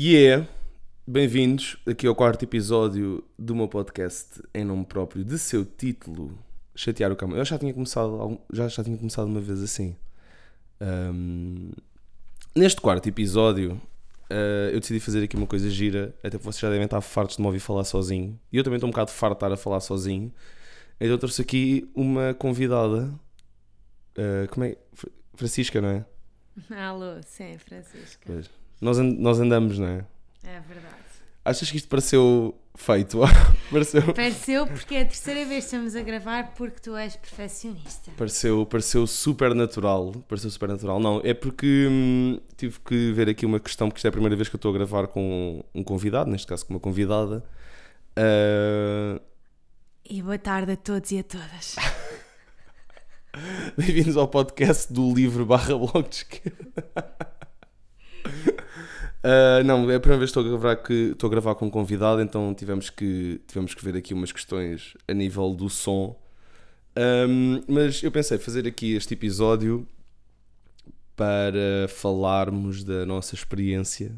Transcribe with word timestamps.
E 0.00 0.12
yeah, 0.12 0.44
é, 0.44 0.48
bem-vindos 1.04 1.76
aqui 1.84 2.06
ao 2.06 2.14
quarto 2.14 2.44
episódio 2.44 3.24
do 3.36 3.52
meu 3.52 3.66
podcast 3.66 4.40
em 4.54 4.64
nome 4.64 4.84
próprio, 4.84 5.24
de 5.24 5.36
seu 5.40 5.64
título, 5.64 6.38
Chatear 6.72 7.10
o 7.10 7.16
Cão. 7.16 7.36
Eu 7.36 7.44
já 7.44 7.58
tinha 7.58 7.74
começado, 7.74 8.40
já, 8.52 8.68
já 8.68 8.84
tinha 8.84 8.96
começado 8.96 9.26
uma 9.26 9.40
vez 9.40 9.60
assim. 9.60 9.96
Um, 10.80 11.72
neste 12.54 12.80
quarto 12.80 13.08
episódio, 13.08 13.72
uh, 14.30 14.70
eu 14.72 14.78
decidi 14.78 15.00
fazer 15.00 15.24
aqui 15.24 15.34
uma 15.34 15.48
coisa 15.48 15.68
gira, 15.68 16.14
até 16.18 16.30
porque 16.30 16.44
vocês 16.44 16.60
já 16.60 16.70
devem 16.70 16.84
estar 16.84 17.00
fartos 17.00 17.34
de 17.34 17.42
me 17.42 17.48
ouvir 17.48 17.58
falar 17.58 17.82
sozinho. 17.82 18.38
E 18.52 18.56
eu 18.56 18.62
também 18.62 18.76
estou 18.76 18.86
um 18.86 18.92
bocado 18.92 19.10
farto 19.10 19.32
de 19.32 19.38
estar 19.38 19.52
a 19.52 19.56
falar 19.56 19.80
sozinho. 19.80 20.32
Então 21.00 21.08
eu 21.08 21.18
trouxe 21.18 21.42
aqui 21.42 21.90
uma 21.92 22.34
convidada. 22.34 23.12
Uh, 24.16 24.46
como 24.48 24.64
é? 24.64 24.76
Francisca, 25.34 25.80
não 25.80 25.88
é? 25.88 26.06
Alô, 26.70 27.20
sim, 27.24 27.58
Francisca. 27.58 28.22
Pois. 28.24 28.57
Nós, 28.80 28.98
and 28.98 29.16
nós 29.18 29.40
andamos, 29.40 29.78
não 29.78 29.88
é? 29.88 30.04
É 30.44 30.60
verdade. 30.60 30.94
Achas 31.44 31.70
que 31.70 31.76
isto 31.76 31.88
pareceu 31.88 32.54
feito? 32.76 33.20
pareceu... 33.72 34.14
pareceu 34.14 34.66
porque 34.66 34.94
é 34.94 35.02
a 35.02 35.06
terceira 35.06 35.44
vez 35.44 35.64
que 35.64 35.74
estamos 35.74 35.96
a 35.96 36.02
gravar 36.02 36.54
porque 36.54 36.78
tu 36.80 36.94
és 36.94 37.16
perfeccionista. 37.16 38.12
Pareceu, 38.16 38.64
pareceu 38.66 39.06
super 39.06 39.52
natural. 39.54 40.12
Pareceu 40.28 40.50
super 40.50 40.68
natural. 40.68 41.00
Não, 41.00 41.20
é 41.24 41.34
porque 41.34 41.88
hum, 41.90 42.38
tive 42.56 42.78
que 42.80 43.12
ver 43.12 43.28
aqui 43.28 43.44
uma 43.44 43.58
questão, 43.58 43.88
porque 43.88 43.98
isto 43.98 44.06
é 44.06 44.10
a 44.10 44.12
primeira 44.12 44.36
vez 44.36 44.48
que 44.48 44.54
eu 44.54 44.58
estou 44.58 44.70
a 44.70 44.74
gravar 44.74 45.08
com 45.08 45.64
um 45.74 45.82
convidado, 45.82 46.30
neste 46.30 46.46
caso 46.46 46.64
com 46.64 46.74
uma 46.74 46.80
convidada. 46.80 47.44
Uh... 48.16 49.20
E 50.08 50.22
boa 50.22 50.38
tarde 50.38 50.72
a 50.72 50.76
todos 50.76 51.10
e 51.10 51.18
a 51.18 51.24
todas. 51.24 51.76
Bem-vindos 53.76 54.16
ao 54.16 54.28
podcast 54.28 54.92
do 54.92 55.12
livro 55.12 55.44
barra 55.44 55.76
blog 55.76 56.08
de 56.08 56.16
esquerda. 56.16 57.37
Uh, 59.18 59.64
não, 59.64 59.90
é 59.90 59.96
a 59.96 60.00
primeira 60.00 60.18
vez 60.18 60.30
que 60.30 60.38
estou 60.38 60.44
a 60.44 60.58
gravar, 60.58 60.76
que, 60.76 61.10
estou 61.12 61.26
a 61.26 61.30
gravar 61.30 61.54
com 61.56 61.66
um 61.66 61.70
convidado, 61.70 62.20
então 62.22 62.54
tivemos 62.54 62.88
que, 62.88 63.40
tivemos 63.48 63.74
que 63.74 63.84
ver 63.84 63.96
aqui 63.96 64.14
umas 64.14 64.30
questões 64.30 64.94
a 65.08 65.12
nível 65.12 65.52
do 65.54 65.68
som. 65.68 66.16
Um, 66.96 67.62
mas 67.68 68.02
eu 68.02 68.10
pensei 68.10 68.38
fazer 68.38 68.66
aqui 68.66 68.94
este 68.94 69.14
episódio 69.14 69.86
para 71.16 71.88
falarmos 71.88 72.84
da 72.84 73.04
nossa 73.04 73.34
experiência 73.34 74.12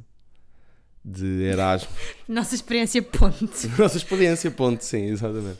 de 1.03 1.45
Erasmus. 1.45 1.99
Nossa 2.29 2.55
experiência 2.55 3.03
ponte. 3.03 3.69
nossa 3.79 3.97
experiência 3.97 4.51
ponte, 4.51 4.85
sim, 4.85 5.07
exatamente. 5.07 5.59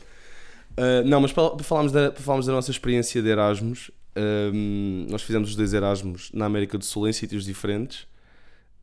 Uh, 0.77 1.03
não, 1.03 1.19
mas 1.19 1.33
para, 1.33 1.49
para, 1.49 1.63
falarmos 1.63 1.91
da, 1.91 2.11
para 2.11 2.21
falarmos 2.21 2.45
da 2.45 2.53
nossa 2.53 2.69
experiência 2.69 3.23
de 3.23 3.27
Erasmus, 3.27 3.89
um, 4.15 5.07
nós 5.09 5.23
fizemos 5.23 5.49
os 5.49 5.55
dois 5.55 5.73
Erasmus 5.73 6.29
na 6.31 6.45
América 6.45 6.77
do 6.77 6.85
Sul 6.85 7.07
em 7.07 7.13
sítios 7.13 7.43
diferentes. 7.43 8.05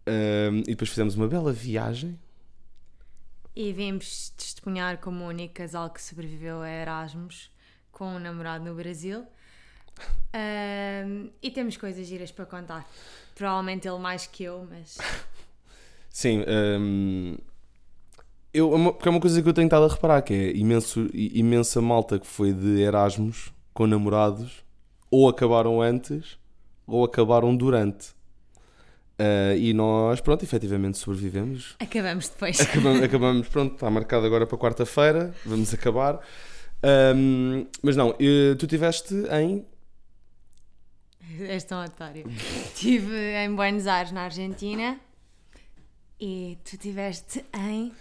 Um, 0.08 0.60
e 0.60 0.70
depois 0.70 0.88
fizemos 0.88 1.14
uma 1.14 1.28
bela 1.28 1.52
viagem. 1.52 2.18
E 3.54 3.72
vimos 3.72 4.30
testemunhar 4.30 4.98
como 4.98 5.24
o 5.24 5.28
único 5.28 5.54
casal 5.54 5.90
que 5.90 6.00
sobreviveu 6.00 6.62
a 6.62 6.70
Erasmus 6.70 7.50
com 7.90 8.14
um 8.14 8.18
namorado 8.18 8.64
no 8.64 8.74
Brasil. 8.74 9.26
Um, 10.34 11.30
e 11.42 11.50
temos 11.50 11.76
coisas 11.76 12.06
giras 12.06 12.30
para 12.30 12.46
contar. 12.46 12.88
Provavelmente 13.34 13.88
ele 13.88 13.98
mais 13.98 14.26
que 14.26 14.44
eu, 14.44 14.66
mas. 14.70 14.98
Sim, 16.08 16.44
um, 16.48 17.36
eu, 18.52 18.74
é 18.74 18.92
porque 18.92 19.08
é 19.08 19.10
uma 19.10 19.20
coisa 19.20 19.42
que 19.42 19.48
eu 19.48 19.52
tenho 19.52 19.66
estado 19.66 19.84
a 19.84 19.88
reparar: 19.88 20.22
que 20.22 20.32
é 20.32 20.56
imenso, 20.56 21.08
imensa 21.12 21.80
malta 21.82 22.18
que 22.18 22.26
foi 22.26 22.52
de 22.52 22.80
Erasmus 22.80 23.52
com 23.74 23.86
namorados, 23.86 24.64
ou 25.10 25.28
acabaram 25.28 25.80
antes, 25.80 26.38
ou 26.86 27.04
acabaram 27.04 27.56
durante. 27.56 28.17
Uh, 29.20 29.56
e 29.58 29.74
nós, 29.74 30.20
pronto, 30.20 30.44
efetivamente 30.44 30.96
sobrevivemos. 30.96 31.74
Acabamos 31.80 32.28
depois. 32.28 32.60
Acabamos, 32.60 33.02
acabamos 33.02 33.48
pronto, 33.48 33.74
está 33.74 33.90
marcado 33.90 34.24
agora 34.24 34.46
para 34.46 34.56
quarta-feira, 34.56 35.34
vamos 35.44 35.74
acabar. 35.74 36.20
Um, 37.16 37.66
mas 37.82 37.96
não, 37.96 38.12
tu 38.12 38.64
estiveste 38.64 39.14
em. 39.32 39.66
És 41.40 41.64
tão 41.64 41.84
otário. 41.84 42.26
Estive 42.28 43.14
em 43.44 43.54
Buenos 43.54 43.88
Aires, 43.88 44.12
na 44.12 44.22
Argentina, 44.22 44.98
e 46.20 46.56
tu 46.64 46.74
estiveste 46.74 47.44
em. 47.54 47.92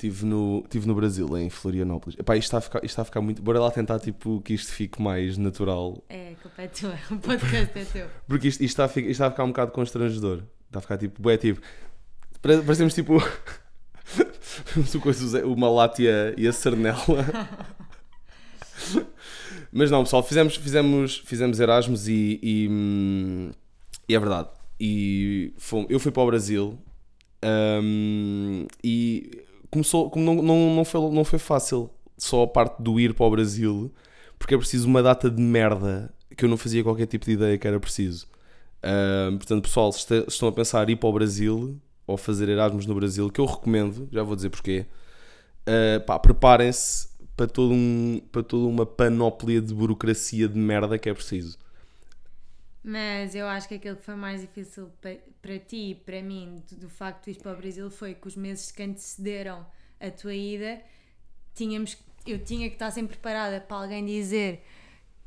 Estive 0.00 0.24
no, 0.24 0.64
tive 0.70 0.88
no 0.88 0.94
Brasil, 0.94 1.36
em 1.36 1.50
Florianópolis. 1.50 2.18
Epá, 2.18 2.34
isto 2.34 2.46
está, 2.46 2.56
a 2.56 2.60
ficar, 2.62 2.78
isto 2.78 2.86
está 2.86 3.02
a 3.02 3.04
ficar 3.04 3.20
muito. 3.20 3.42
Bora 3.42 3.60
lá 3.60 3.70
tentar 3.70 3.98
tipo, 3.98 4.40
que 4.40 4.54
isto 4.54 4.72
fique 4.72 5.02
mais 5.02 5.36
natural. 5.36 6.02
É, 6.08 6.32
culpa 6.40 6.62
é 6.62 6.68
tua. 6.68 6.98
O 7.10 7.18
podcast 7.18 7.78
é 7.78 7.84
teu. 7.84 8.06
Porque 8.26 8.48
isto, 8.48 8.62
isto, 8.62 8.72
está, 8.72 8.86
a 8.86 8.88
ficar, 8.88 9.02
isto 9.02 9.10
está 9.10 9.26
a 9.26 9.30
ficar 9.30 9.44
um 9.44 9.48
bocado 9.48 9.72
constrangedor. 9.72 10.42
Está 10.68 10.78
a 10.78 10.80
ficar 10.80 10.96
tipo. 10.96 11.28
É 11.28 11.36
tipo. 11.36 11.60
Parecemos 12.40 12.94
tipo. 12.94 13.18
o 15.44 15.56
Malátia 15.56 16.34
e 16.34 16.48
a 16.48 16.52
Cernela. 16.52 16.98
Mas 19.70 19.90
não, 19.90 20.02
pessoal, 20.02 20.22
fizemos, 20.22 20.56
fizemos, 20.56 21.18
fizemos 21.26 21.60
Erasmus 21.60 22.08
e, 22.08 22.40
e, 22.42 23.50
e 24.08 24.14
é 24.14 24.18
verdade. 24.18 24.48
E 24.80 25.52
fomos, 25.58 25.90
eu 25.90 26.00
fui 26.00 26.10
para 26.10 26.22
o 26.22 26.26
Brasil 26.26 26.78
um, 27.44 28.66
e 28.82 29.44
começou, 29.70 30.10
como 30.10 30.24
não, 30.24 30.42
não, 30.42 30.74
não, 30.74 30.84
foi, 30.84 31.00
não 31.10 31.24
foi 31.24 31.38
fácil 31.38 31.90
só 32.16 32.42
a 32.42 32.46
parte 32.46 32.82
do 32.82 32.98
ir 32.98 33.14
para 33.14 33.26
o 33.26 33.30
Brasil, 33.30 33.92
porque 34.38 34.54
é 34.54 34.58
preciso 34.58 34.86
uma 34.86 35.02
data 35.02 35.30
de 35.30 35.40
merda 35.40 36.12
que 36.36 36.44
eu 36.44 36.48
não 36.48 36.56
fazia 36.56 36.82
qualquer 36.82 37.06
tipo 37.06 37.24
de 37.24 37.32
ideia 37.32 37.58
que 37.58 37.66
era 37.66 37.78
preciso. 37.78 38.26
Uh, 38.82 39.36
portanto, 39.36 39.62
pessoal, 39.64 39.92
se 39.92 40.24
estão 40.26 40.48
a 40.48 40.52
pensar 40.52 40.88
ir 40.88 40.96
para 40.96 41.08
o 41.08 41.12
Brasil 41.12 41.78
ou 42.06 42.16
fazer 42.16 42.48
Erasmus 42.48 42.86
no 42.86 42.94
Brasil, 42.94 43.30
que 43.30 43.40
eu 43.40 43.44
recomendo, 43.44 44.08
já 44.10 44.22
vou 44.22 44.34
dizer 44.34 44.50
porquê, 44.50 44.86
uh, 45.66 46.20
preparem-se 46.20 47.08
para, 47.36 47.46
todo 47.46 47.72
um, 47.72 48.20
para 48.32 48.42
toda 48.42 48.66
uma 48.66 48.86
panóplia 48.86 49.60
de 49.60 49.72
burocracia 49.74 50.48
de 50.48 50.58
merda 50.58 50.98
que 50.98 51.08
é 51.08 51.14
preciso. 51.14 51.58
Mas 52.82 53.34
eu 53.34 53.46
acho 53.46 53.68
que 53.68 53.74
aquilo 53.74 53.96
que 53.96 54.04
foi 54.04 54.14
mais 54.14 54.40
difícil 54.40 54.90
para 55.42 55.58
ti 55.58 55.90
e 55.90 55.94
para 55.94 56.22
mim 56.22 56.62
do, 56.70 56.76
do 56.76 56.88
facto 56.88 57.26
de 57.26 57.32
ir 57.32 57.42
para 57.42 57.52
o 57.52 57.56
Brasil 57.56 57.90
foi 57.90 58.14
que 58.14 58.26
os 58.26 58.36
meses 58.36 58.70
que 58.70 58.82
antecederam 58.82 59.66
a 60.00 60.10
tua 60.10 60.34
ida 60.34 60.80
tínhamos, 61.54 61.98
eu 62.26 62.42
tinha 62.42 62.68
que 62.68 62.76
estar 62.76 62.90
sempre 62.90 63.16
preparada 63.18 63.60
para 63.60 63.76
alguém 63.76 64.04
dizer 64.04 64.62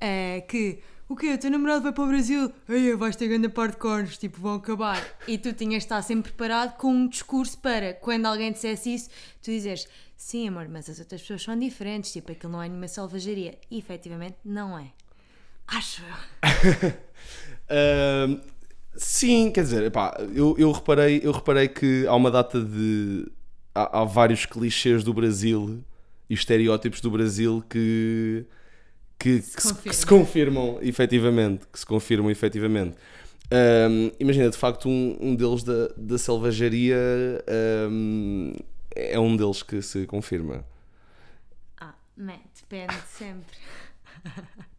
uh, 0.02 0.48
que 0.48 0.82
o 1.08 1.16
quê? 1.16 1.34
O 1.34 1.38
teu 1.38 1.52
namorado 1.52 1.84
vai 1.84 1.92
para 1.92 2.04
o 2.04 2.08
Brasil? 2.08 2.52
Ei, 2.68 2.96
vais 2.96 3.16
ter 3.16 3.28
grande 3.28 3.50
parte 3.50 3.74
de 3.74 3.78
cornos, 3.78 4.18
tipo, 4.18 4.40
vão 4.40 4.56
acabar. 4.56 5.00
E 5.28 5.38
tu 5.38 5.54
tinhas 5.54 5.84
de 5.84 5.86
estar 5.86 6.02
sempre 6.02 6.32
preparado 6.32 6.76
com 6.78 6.88
um 6.88 7.08
discurso 7.08 7.58
para, 7.60 7.94
quando 7.94 8.26
alguém 8.26 8.52
dissesse 8.52 8.94
isso, 8.94 9.10
tu 9.42 9.52
dizeres, 9.52 9.88
sim 10.16 10.48
amor, 10.48 10.68
mas 10.70 10.90
as 10.90 11.00
outras 11.00 11.22
pessoas 11.22 11.44
são 11.44 11.60
diferentes, 11.60 12.12
tipo, 12.12 12.32
aquilo 12.32 12.54
não 12.54 12.64
é 12.64 12.68
nenhuma 12.68 12.88
selvageria. 12.88 13.60
E 13.70 13.78
efetivamente 13.78 14.38
não 14.44 14.80
é. 14.80 14.92
Acho 15.68 16.02
eu. 16.04 16.94
uh, 17.70 18.42
sim, 18.96 19.52
quer 19.52 19.64
dizer, 19.64 19.84
epá, 19.84 20.16
eu, 20.34 20.56
eu, 20.58 20.72
reparei, 20.72 21.22
eu 21.24 21.32
reparei 21.32 21.68
que 21.68 22.06
há 22.08 22.16
uma 22.16 22.32
data 22.32 22.62
de. 22.62 23.32
Há, 23.76 24.02
há 24.02 24.04
vários 24.04 24.46
clichês 24.46 25.04
do 25.04 25.14
Brasil 25.14 25.84
e 26.30 26.34
estereótipos 26.34 27.02
do 27.02 27.12
Brasil 27.12 27.64
que. 27.70 28.46
Que, 29.20 29.42
se, 29.42 29.56
que, 29.56 29.62
se, 29.62 29.74
que 29.76 29.96
se, 29.96 30.06
confirmam 30.06 30.80
efetivamente. 30.82 31.66
Que 31.72 31.80
se 31.80 31.86
confirmam 31.86 32.30
efetivamente. 32.30 32.98
Um, 33.52 34.12
imagina, 34.20 34.50
de 34.50 34.58
facto, 34.58 34.90
um, 34.90 35.18
um 35.22 35.36
deles 35.36 35.64
da, 35.64 35.90
da 35.96 36.18
selvageria 36.18 36.98
um, 37.90 38.54
é 38.96 39.20
um 39.20 39.38
deles 39.38 39.64
que 39.64 39.82
se 39.82 40.06
confirma. 40.06 40.66
Ah, 41.80 41.94
man, 42.18 42.40
depende 42.56 42.96
sempre. 43.08 43.58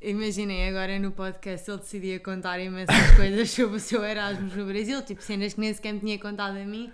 Imaginem 0.00 0.68
agora 0.68 0.98
no 0.98 1.10
podcast 1.10 1.68
ele 1.68 1.78
decidia 1.78 2.20
contar 2.20 2.60
imensas 2.60 3.10
coisas 3.16 3.50
sobre 3.50 3.76
o 3.76 3.80
seu 3.80 4.04
Erasmus 4.04 4.54
no 4.54 4.64
Brasil, 4.66 5.02
tipo 5.02 5.20
cenas 5.22 5.54
que 5.54 5.60
nem 5.60 5.74
sequer 5.74 5.92
me 5.92 6.00
tinha 6.00 6.18
contado 6.18 6.56
a 6.56 6.64
mim. 6.64 6.90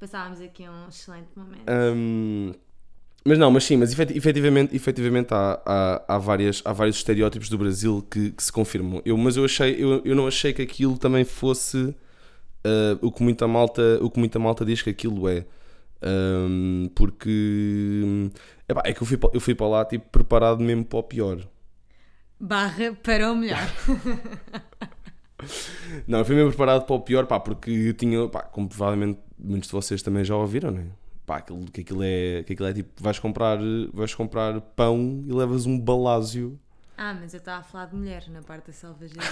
Passávamos 0.00 0.40
aqui 0.40 0.62
um 0.66 0.88
excelente 0.88 1.28
momento. 1.36 1.64
Um, 1.68 2.52
mas 3.24 3.38
não, 3.38 3.50
mas 3.50 3.64
sim, 3.64 3.76
mas 3.76 3.92
efetivamente, 3.92 4.74
efetivamente 4.74 5.34
há, 5.34 5.60
há, 5.66 6.14
há, 6.14 6.18
várias, 6.18 6.62
há 6.64 6.72
vários 6.72 6.96
estereótipos 6.96 7.50
do 7.50 7.58
Brasil 7.58 8.06
que, 8.10 8.30
que 8.30 8.42
se 8.42 8.50
confirmam. 8.50 9.02
Eu, 9.04 9.18
mas 9.18 9.36
eu, 9.36 9.44
achei, 9.44 9.76
eu, 9.78 10.00
eu 10.02 10.16
não 10.16 10.26
achei 10.26 10.54
que 10.54 10.62
aquilo 10.62 10.96
também 10.96 11.24
fosse 11.24 11.76
uh, 11.78 12.98
o, 13.02 13.12
que 13.12 13.22
muita 13.22 13.46
malta, 13.46 13.98
o 14.00 14.08
que 14.08 14.18
muita 14.18 14.38
malta 14.38 14.64
diz 14.64 14.80
que 14.80 14.88
aquilo 14.88 15.28
é. 15.28 15.44
Um, 16.00 16.88
porque 16.94 18.30
epá, 18.68 18.82
é 18.86 18.92
que 18.94 19.02
eu 19.02 19.06
fui, 19.06 19.18
eu 19.34 19.40
fui 19.40 19.54
para 19.54 19.66
lá 19.66 19.84
tipo, 19.84 20.08
preparado 20.10 20.62
mesmo 20.62 20.84
para 20.84 20.98
o 20.98 21.02
pior. 21.02 21.46
Barra 22.40 22.92
para 23.02 23.32
o 23.32 23.36
melhor. 23.36 23.58
não, 26.06 26.20
eu 26.20 26.24
fui 26.24 26.34
mesmo 26.34 26.50
preparado 26.50 26.84
para 26.84 26.96
o 26.96 27.00
pior, 27.00 27.26
pá, 27.26 27.40
porque 27.40 27.70
eu 27.70 27.94
tinha, 27.94 28.28
pá, 28.28 28.42
como 28.42 28.68
provavelmente 28.68 29.20
muitos 29.38 29.68
de 29.68 29.72
vocês 29.72 30.02
também 30.02 30.24
já 30.24 30.36
ouviram, 30.36 30.70
né? 30.70 30.86
Pá, 31.26 31.38
aquilo, 31.38 31.64
que, 31.66 31.80
aquilo 31.80 32.02
é, 32.02 32.42
que 32.44 32.52
aquilo 32.52 32.68
é 32.68 32.72
tipo, 32.72 33.02
vais 33.02 33.18
comprar, 33.18 33.58
vais 33.92 34.14
comprar 34.14 34.60
pão 34.60 35.24
e 35.26 35.32
levas 35.32 35.66
um 35.66 35.78
balásio. 35.78 36.58
Ah, 36.96 37.14
mas 37.14 37.34
eu 37.34 37.38
estava 37.38 37.60
a 37.60 37.62
falar 37.62 37.86
de 37.86 37.96
mulher 37.96 38.24
na 38.28 38.42
parte 38.42 38.68
da 38.68 38.72
selvageria. 38.72 39.22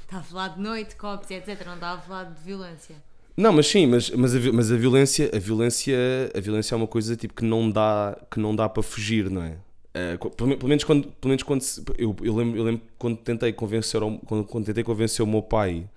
Está 0.00 0.18
a 0.18 0.22
falar 0.22 0.48
de 0.48 0.60
noite, 0.60 0.94
copos, 0.94 1.30
etc. 1.30 1.66
Não 1.66 1.74
está 1.74 1.92
a 1.92 1.98
falar 1.98 2.24
de 2.24 2.40
violência. 2.40 2.94
Não, 3.36 3.52
mas 3.52 3.66
sim, 3.66 3.86
mas, 3.86 4.08
mas, 4.10 4.34
a, 4.34 4.52
mas 4.52 4.72
a 4.72 4.76
violência, 4.76 5.30
a 5.34 5.38
violência, 5.38 5.96
a 6.34 6.40
violência 6.40 6.74
é 6.74 6.76
uma 6.76 6.86
coisa 6.86 7.16
tipo 7.16 7.34
que 7.34 7.44
não 7.44 7.70
dá, 7.70 8.16
que 8.30 8.38
não 8.38 8.56
dá 8.56 8.68
para 8.68 8.82
fugir, 8.82 9.28
não 9.28 9.42
é? 9.42 9.58
Eh, 9.96 10.18
pelo, 10.18 10.58
pelo 10.58 10.68
menos 10.68 10.84
quando, 10.84 11.08
pelo 11.08 11.30
menos 11.30 11.42
quando 11.42 11.64
eu, 11.96 12.14
eu 12.22 12.36
lembro, 12.36 12.58
eu 12.58 12.64
lembro 12.64 12.82
quando 12.98 13.16
tentei 13.16 13.50
convencer 13.50 13.98
quando, 14.26 14.44
quando 14.44 14.66
tentei 14.66 14.84
convencer 14.84 15.24
o 15.24 15.26
meu 15.26 15.42
pai 15.42 15.88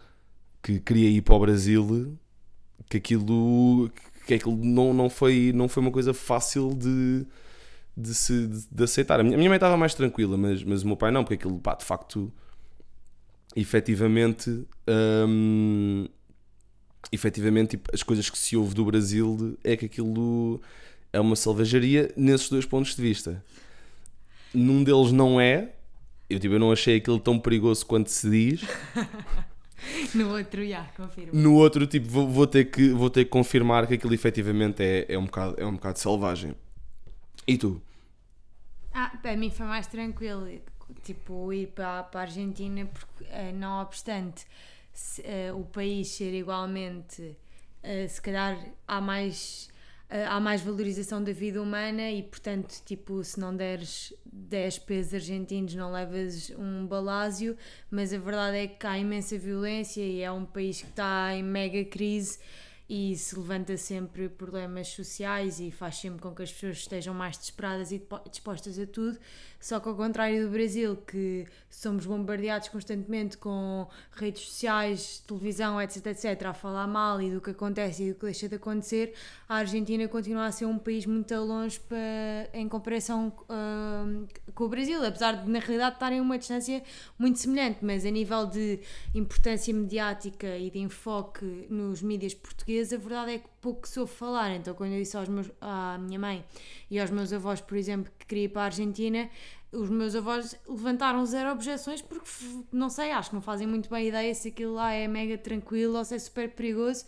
que 0.63 0.79
queria 0.79 1.09
ir 1.09 1.21
para 1.21 1.35
o 1.35 1.39
Brasil, 1.39 2.17
que 2.89 2.95
aquilo, 2.95 3.91
que 4.25 4.35
aquilo 4.35 4.55
não, 4.55 4.93
não 4.93 5.09
foi, 5.09 5.51
não 5.53 5.67
foi 5.67 5.81
uma 5.83 5.91
coisa 5.91 6.13
fácil 6.13 6.73
de 6.73 7.25
de, 7.97 8.15
se, 8.15 8.47
de, 8.47 8.67
de 8.71 8.83
aceitar. 8.83 9.19
A 9.19 9.23
minha, 9.23 9.35
a 9.35 9.37
minha 9.37 9.49
mãe 9.49 9.57
estava 9.57 9.75
mais 9.75 9.93
tranquila, 9.93 10.37
mas, 10.37 10.63
mas 10.63 10.83
o 10.83 10.87
meu 10.87 10.95
pai 10.95 11.11
não, 11.11 11.23
porque 11.23 11.33
aquilo, 11.33 11.59
pá, 11.59 11.75
de 11.75 11.83
facto, 11.83 12.31
efetivamente, 13.53 14.65
hum, 15.27 16.07
efetivamente, 17.11 17.71
tipo, 17.71 17.89
as 17.93 18.01
coisas 18.01 18.29
que 18.29 18.37
se 18.37 18.55
ouve 18.55 18.73
do 18.73 18.85
Brasil 18.85 19.57
é 19.61 19.75
que 19.75 19.85
aquilo 19.85 20.61
é 21.11 21.19
uma 21.19 21.35
selvageria 21.35 22.13
nesses 22.15 22.49
dois 22.49 22.65
pontos 22.65 22.95
de 22.95 23.01
vista. 23.01 23.43
Num 24.53 24.83
deles 24.83 25.11
não 25.11 25.39
é, 25.39 25.73
eu, 26.29 26.39
tipo, 26.39 26.55
eu 26.55 26.59
não 26.59 26.71
achei 26.71 26.97
aquilo 26.97 27.19
tão 27.19 27.39
perigoso 27.39 27.85
quanto 27.85 28.09
se 28.09 28.29
diz. 28.29 28.61
No 30.13 30.33
outro, 30.33 30.67
já, 30.67 30.83
confirmo. 30.95 31.31
No 31.33 31.55
outro, 31.55 31.87
tipo, 31.87 32.07
vou, 32.07 32.27
vou 32.27 32.45
ter, 32.45 32.65
que, 32.65 32.89
vou 32.89 33.09
ter 33.09 33.23
que 33.23 33.29
confirmar 33.29 33.87
que 33.87 33.93
aquilo 33.93 34.13
efetivamente 34.13 34.83
é, 34.83 35.05
é, 35.07 35.17
um, 35.17 35.25
bocado, 35.25 35.55
é 35.57 35.65
um 35.65 35.73
bocado 35.73 35.99
selvagem. 35.99 36.55
E 37.47 37.57
tu? 37.57 37.81
Ah, 38.93 39.17
para 39.21 39.35
mim 39.37 39.49
foi 39.49 39.65
mais 39.65 39.87
tranquilo, 39.87 40.47
tipo, 41.03 41.53
ir 41.53 41.67
para, 41.67 42.03
para 42.03 42.21
a 42.21 42.23
Argentina, 42.23 42.85
porque 42.85 43.25
eh, 43.29 43.51
não 43.51 43.81
obstante 43.81 44.45
se, 44.93 45.21
eh, 45.25 45.53
o 45.53 45.63
país 45.63 46.09
ser 46.09 46.33
igualmente, 46.33 47.37
eh, 47.83 48.07
se 48.07 48.21
calhar 48.21 48.57
há 48.87 48.99
mais, 48.99 49.69
há 50.09 50.39
mais 50.39 50.61
valorização 50.61 51.23
da 51.23 51.31
vida 51.31 51.61
humana 51.61 52.09
e, 52.09 52.23
portanto, 52.23 52.81
tipo, 52.83 53.23
se 53.23 53.39
não 53.39 53.55
deres 53.55 54.13
10 54.25 54.79
pesos 54.79 55.13
argentinos 55.13 55.75
não 55.75 55.91
levas 55.91 56.51
um 56.57 56.87
balásio, 56.87 57.55
mas 57.91 58.11
a 58.13 58.17
verdade 58.17 58.57
é 58.57 58.67
que 58.67 58.87
há 58.87 58.97
imensa 58.97 59.37
violência 59.37 60.01
e 60.01 60.21
é 60.21 60.31
um 60.31 60.45
país 60.45 60.81
que 60.81 60.89
está 60.89 61.35
em 61.35 61.43
mega 61.43 61.83
crise 61.85 62.39
e 62.89 63.15
se 63.15 63.37
levanta 63.37 63.77
sempre 63.77 64.27
problemas 64.27 64.87
sociais 64.87 65.59
e 65.59 65.69
faz 65.69 65.97
sempre 65.97 66.19
com 66.21 66.33
que 66.33 66.41
as 66.41 66.51
pessoas 66.51 66.77
estejam 66.77 67.13
mais 67.13 67.37
desesperadas 67.37 67.91
e 67.91 68.01
dispostas 68.31 68.79
a 68.79 68.87
tudo. 68.87 69.19
Só 69.59 69.79
que 69.79 69.89
ao 69.89 69.95
contrário 69.95 70.45
do 70.45 70.51
Brasil, 70.51 70.95
que 70.95 71.45
somos 71.69 72.05
bombardeados 72.05 72.69
constantemente 72.69 73.37
com 73.37 73.87
redes 74.13 74.43
sociais, 74.43 75.19
televisão, 75.27 75.81
etc, 75.81 76.07
etc, 76.07 76.45
a 76.45 76.53
falar 76.53 76.87
mal 76.87 77.21
e 77.21 77.29
do 77.29 77.41
que 77.41 77.51
acontece 77.51 78.03
e 78.03 78.13
do 78.13 78.15
que 78.15 78.25
deixa 78.25 78.47
de 78.47 78.55
acontecer, 78.55 79.13
a 79.47 79.57
Argentina 79.57 80.07
continua 80.07 80.45
a 80.45 80.51
ser 80.51 80.65
um 80.65 80.79
país 80.79 81.05
muito 81.05 81.35
longe 81.35 81.77
para, 81.81 82.49
em 82.53 82.69
comparação 82.69 83.33
hum, 83.49 84.25
com 84.55 84.63
o 84.63 84.69
Brasil, 84.69 85.05
apesar 85.05 85.43
de 85.43 85.49
na 85.49 85.59
realidade 85.59 85.95
estarem 85.95 86.19
a 86.19 86.21
uma 86.21 86.39
distância 86.39 86.81
muito 87.19 87.37
semelhante, 87.37 87.79
mas 87.83 88.05
a 88.05 88.09
nível 88.09 88.45
de 88.45 88.79
importância 89.13 89.73
mediática 89.73 90.57
e 90.57 90.71
de 90.71 90.79
enfoque 90.79 91.67
nos 91.69 92.01
mídias 92.01 92.33
portugueses, 92.33 92.78
a 92.81 92.97
verdade 92.97 93.31
é 93.33 93.37
que 93.39 93.47
pouco 93.61 93.87
se 93.87 93.99
ouve 93.99 94.11
falar. 94.11 94.55
Então, 94.55 94.73
quando 94.73 94.93
eu 94.93 94.99
disse 94.99 95.15
aos 95.17 95.27
meus, 95.27 95.51
à 95.61 95.97
minha 95.97 96.19
mãe 96.19 96.43
e 96.89 96.99
aos 96.99 97.09
meus 97.09 97.31
avós, 97.33 97.61
por 97.61 97.77
exemplo, 97.77 98.11
que 98.17 98.25
queria 98.25 98.45
ir 98.45 98.49
para 98.49 98.63
a 98.63 98.65
Argentina, 98.65 99.29
os 99.71 99.89
meus 99.89 100.15
avós 100.15 100.55
levantaram 100.67 101.25
zero 101.25 101.51
objeções 101.51 102.01
porque, 102.01 102.29
não 102.71 102.89
sei, 102.89 103.11
acho 103.11 103.29
que 103.29 103.35
não 103.35 103.41
fazem 103.41 103.67
muito 103.67 103.89
bem 103.89 104.07
ideia 104.07 104.33
se 104.33 104.47
aquilo 104.47 104.73
lá 104.73 104.91
é 104.91 105.07
mega 105.07 105.37
tranquilo 105.37 105.97
ou 105.97 106.05
se 106.05 106.15
é 106.15 106.19
super 106.19 106.49
perigoso. 106.49 107.05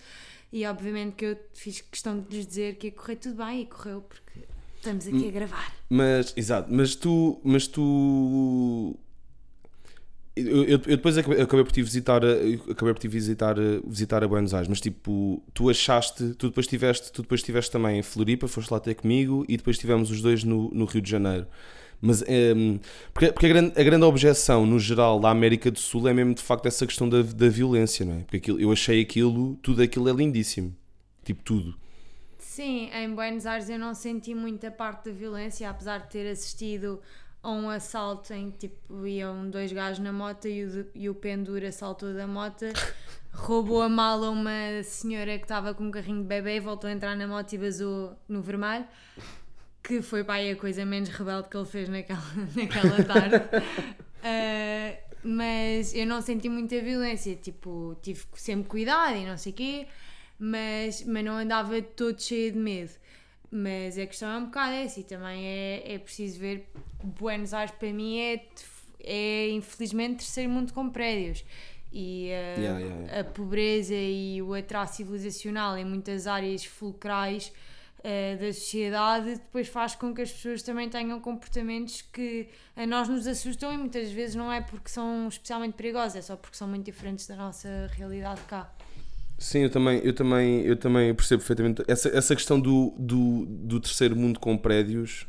E 0.54 0.66
obviamente 0.66 1.16
que 1.16 1.26
eu 1.26 1.38
fiz 1.54 1.82
questão 1.82 2.20
de 2.20 2.36
lhes 2.36 2.46
dizer 2.46 2.76
que 2.76 2.88
ia 2.88 2.92
correr 2.92 3.16
tudo 3.16 3.44
bem 3.44 3.62
e 3.62 3.66
correu 3.66 4.02
porque 4.02 4.46
estamos 4.76 5.08
aqui 5.08 5.28
a 5.28 5.32
gravar. 5.32 5.74
Mas, 5.90 6.34
exato, 6.36 6.72
mas 6.72 6.96
tu. 6.96 7.40
Mas 7.44 7.68
tu. 7.68 8.96
Eu, 10.48 10.64
eu- 10.66 10.78
depois 10.80 11.18
acabei, 11.18 11.46
por 11.64 11.72
te 11.72 11.82
visitar, 11.82 12.22
acabei 12.70 12.94
por 12.94 13.00
te 13.00 13.08
visitar, 13.08 13.60
a- 13.60 13.82
visitar 13.86 14.24
a 14.24 14.28
Buenos 14.28 14.54
Aires, 14.54 14.68
mas 14.68 14.82
tipo, 14.82 15.44
tu 15.54 15.70
achaste, 15.70 16.34
tu 16.36 16.48
depois 16.50 16.68
tiveste, 16.68 17.12
tu 17.12 17.22
depois 17.22 17.42
tiveste 17.44 17.72
também 17.72 18.00
em 18.00 18.04
Floripa, 18.04 18.48
foste 18.48 18.72
lá 18.72 18.80
ter 18.80 18.96
comigo 18.96 19.46
e 19.48 19.58
depois 19.58 19.78
tivemos 19.78 20.12
os 20.12 20.22
dois 20.22 20.44
no, 20.44 20.70
no 20.72 20.86
Rio 20.86 21.02
de 21.02 21.10
Janeiro. 21.10 21.48
Mas 22.02 22.24
ehm, 22.28 22.80
porque, 23.14 23.32
porque 23.32 23.46
a, 23.46 23.50
grande, 23.50 23.80
a 23.80 23.84
grande 23.84 24.06
objeção 24.06 24.66
no 24.66 24.80
geral 24.80 25.20
da 25.20 25.30
América 25.30 25.70
do 25.70 25.80
Sul 25.80 26.08
é 26.08 26.14
mesmo 26.14 26.34
de 26.34 26.42
facto 26.42 26.66
essa 26.66 26.86
questão 26.88 27.08
da, 27.08 27.22
da 27.22 27.48
violência, 27.50 28.06
não 28.06 28.16
é? 28.16 28.20
Porque 28.22 28.38
aquilo, 28.38 28.60
eu 28.60 28.72
achei 28.72 29.02
aquilo, 29.02 29.56
tudo 29.62 29.82
aquilo 29.84 30.10
é 30.10 30.14
lindíssimo. 30.14 30.76
Tipo, 31.24 31.44
tudo. 31.44 31.76
Sim, 32.38 32.90
em 32.94 33.14
Buenos 33.14 33.46
Aires 33.46 33.70
eu 33.70 33.78
não 33.80 33.94
senti 33.94 34.34
muita 34.36 34.70
parte 34.72 35.06
da 35.10 35.12
violência, 35.16 35.70
apesar 35.70 36.00
de 36.00 36.10
ter 36.10 36.30
assistido 36.30 37.00
a 37.44 37.52
um 37.52 37.70
assalto 37.70 38.34
em 38.34 38.52
que 38.52 38.68
tipo, 38.68 39.06
iam 39.06 39.50
dois 39.50 39.72
gajos 39.72 40.00
na 40.00 40.14
moto 40.14 40.48
e 40.48 40.64
o, 40.64 40.88
e 40.94 41.10
o 41.10 41.16
pendura 41.16 41.72
saltou 41.72 42.14
da 42.14 42.28
moto, 42.28 42.66
roubou 43.34 43.82
a 43.82 43.90
mala 43.90 44.28
a 44.28 44.30
uma 44.30 44.84
senhora 44.84 45.38
que 45.38 45.46
estava 45.46 45.74
com 45.74 45.86
um 45.86 45.92
carrinho 45.92 46.22
de 46.22 46.28
bebê, 46.28 46.60
voltou 46.60 46.90
a 46.90 46.94
entrar 46.94 47.16
na 47.16 47.28
moto 47.28 47.54
e 47.54 47.58
vazou 47.58 48.16
no 48.28 48.42
vermelho, 48.42 48.86
que 49.84 50.02
foi 50.02 50.24
aí 50.28 50.52
a 50.52 50.56
coisa 50.56 50.86
menos 50.86 51.10
rebelde 51.10 51.50
que 51.50 51.58
ele 51.58 51.66
fez 51.66 51.90
naquela, 51.90 52.22
naquela 52.56 53.04
tarde. 53.04 53.36
Ah, 54.24 54.96
mas 55.24 55.94
eu 55.96 56.06
não 56.06 56.22
senti 56.22 56.48
muita 56.48 56.80
violência, 56.80 57.36
tipo, 57.36 57.98
tive 58.02 58.24
sempre 58.36 58.68
cuidado 58.68 59.18
e 59.18 59.26
não 59.26 59.36
sei 59.36 59.52
o 59.52 59.56
quê, 59.56 59.88
mas, 60.38 61.04
mas 61.06 61.26
não 61.26 61.38
andava 61.38 61.82
todo 61.82 62.22
cheio 62.22 62.52
de 62.52 62.58
medo. 62.58 62.92
Mas 63.52 63.98
a 63.98 64.06
questão 64.06 64.30
é 64.30 64.38
um 64.38 64.46
bocado 64.46 64.72
essa 64.74 65.00
e 65.00 65.04
também 65.04 65.46
é, 65.46 65.96
é 65.96 66.00
preciso 66.00 66.40
ver. 66.40 66.70
Buenos 67.04 67.54
Aires 67.54 67.74
para 67.78 67.92
mim 67.92 68.20
é, 68.20 68.46
é 69.04 69.50
infelizmente 69.50 70.18
terceiro 70.18 70.50
mundo 70.50 70.72
com 70.72 70.90
prédios. 70.90 71.44
E 71.92 72.30
ah, 72.32 72.60
Yeah, 72.60 72.80
yeah, 72.80 73.02
yeah. 73.02 73.20
a 73.20 73.24
pobreza 73.26 73.94
e 73.94 74.42
o 74.42 74.54
atraso 74.54 74.94
civilizacional 74.94 75.78
em 75.78 75.84
muitas 75.84 76.26
áreas 76.28 76.64
fulcrais 76.64 77.52
eh, 78.04 78.36
da 78.36 78.52
sociedade 78.52 79.36
depois 79.36 79.68
faz 79.68 79.94
com 79.94 80.12
que 80.14 80.22
as 80.24 80.32
pessoas 80.32 80.64
também 80.64 80.90
tenham 80.90 81.20
comportamentos 81.20 82.02
que 82.02 82.50
a 82.76 82.88
nós 82.88 83.08
nos 83.08 83.28
assustam 83.28 83.72
e 83.72 83.78
muitas 83.78 84.10
vezes 84.12 84.36
não 84.36 84.52
é 84.52 84.60
porque 84.60 84.90
são 84.90 85.28
especialmente 85.28 85.74
perigosos, 85.74 86.16
é 86.16 86.22
só 86.22 86.36
porque 86.36 86.58
são 86.58 86.68
muito 86.68 86.84
diferentes 86.86 87.28
da 87.28 87.36
nossa 87.36 87.92
realidade 87.94 88.42
cá. 88.48 88.74
Sim, 89.42 89.62
eu 89.62 89.72
também, 89.72 90.00
eu 90.04 90.14
também, 90.14 90.62
eu 90.62 90.76
também 90.76 91.16
percebo 91.16 91.40
perfeitamente. 91.40 91.84
Essa, 91.88 92.10
essa 92.10 92.36
questão 92.36 92.60
do, 92.60 92.94
do, 92.96 93.48
do 93.48 93.80
terceiro 93.80 94.16
mundo 94.16 94.40
com 94.40 94.56
prédios, 94.56 95.26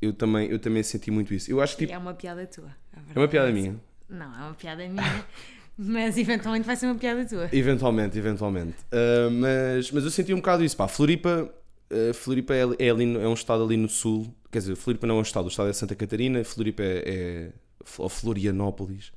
eu 0.00 0.12
também, 0.12 0.48
eu 0.48 0.58
também 0.60 0.84
senti 0.84 1.10
muito 1.10 1.34
isso. 1.34 1.50
Eu 1.50 1.60
acho 1.60 1.76
que 1.76 1.84
tipo, 1.84 1.92
é 1.92 1.98
uma 1.98 2.14
piada 2.14 2.46
tua. 2.46 2.68
é 2.92 2.96
uma 2.96 3.26
verdade 3.26 3.28
piada 3.28 3.48
essa. 3.48 3.58
minha. 3.58 3.80
Não, 4.08 4.26
é 4.26 4.44
uma 4.44 4.54
piada 4.54 4.88
minha, 4.88 5.26
mas 5.76 6.16
eventualmente 6.16 6.64
vai 6.64 6.76
ser 6.76 6.86
uma 6.86 6.94
piada 6.94 7.26
tua. 7.26 7.48
Eventualmente, 7.52 8.16
eventualmente. 8.16 8.76
Ah, 8.92 9.28
mas, 9.32 9.90
mas 9.90 10.04
eu 10.04 10.10
senti 10.12 10.32
um 10.32 10.36
bocado 10.36 10.62
isso. 10.62 10.76
Pá, 10.76 10.86
Floripa, 10.86 11.52
ah, 11.90 12.14
Floripa 12.14 12.54
é, 12.54 12.62
é, 12.78 12.88
ali, 12.88 13.16
é 13.16 13.26
um 13.26 13.34
estado 13.34 13.64
ali 13.64 13.76
no 13.76 13.88
sul. 13.88 14.32
Quer 14.52 14.60
dizer, 14.60 14.76
Floripa 14.76 15.08
não 15.08 15.16
é 15.16 15.18
um 15.18 15.22
estado, 15.22 15.46
o 15.46 15.48
estado 15.48 15.68
é 15.68 15.72
Santa 15.72 15.96
Catarina. 15.96 16.44
Floripa 16.44 16.84
é, 16.84 17.02
é 17.04 17.50
ou 17.98 18.08
Florianópolis, 18.08 19.12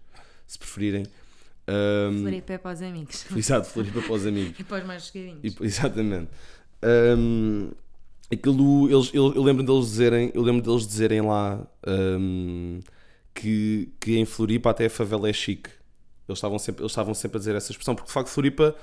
se 0.47 0.57
preferirem. 0.57 1.05
Ah, 1.67 2.11
Floripa 2.11 2.53
é 2.53 2.57
para 2.57 2.73
os 2.73 2.81
amigos 2.81 3.25
Exato, 3.35 3.67
Floripa 3.67 4.01
para 4.01 4.13
os 4.13 4.25
amigos. 4.25 4.55
e 4.59 4.63
para 4.63 4.81
os 4.81 4.87
mais 4.87 5.05
chegadinhos. 5.05 5.55
Exatamente. 5.61 6.29
Ahm, 6.81 7.71
aquilo, 8.31 8.89
eles, 8.89 9.11
eu, 9.13 9.33
eu 9.33 9.43
lembro 9.43 9.63
deles 9.63 9.85
dizerem, 9.85 10.31
eu 10.33 10.41
lembro 10.41 10.61
deles 10.61 10.85
dizerem 10.85 11.21
lá 11.21 11.65
ahm, 11.85 12.79
que, 13.33 13.89
que 13.99 14.17
em 14.17 14.25
Floripa 14.25 14.69
até 14.71 14.85
a 14.85 14.89
favela 14.89 15.29
é 15.29 15.33
chique. 15.33 15.69
Eles 16.27 16.37
estavam 16.37 16.59
sempre, 16.59 16.81
eles 16.81 16.91
estavam 16.91 17.13
sempre 17.13 17.37
a 17.37 17.39
dizer 17.39 17.55
essa 17.55 17.71
expressão, 17.71 17.95
porque 17.95 18.07
de 18.07 18.13
facto 18.13 18.29
Floripa, 18.29 18.75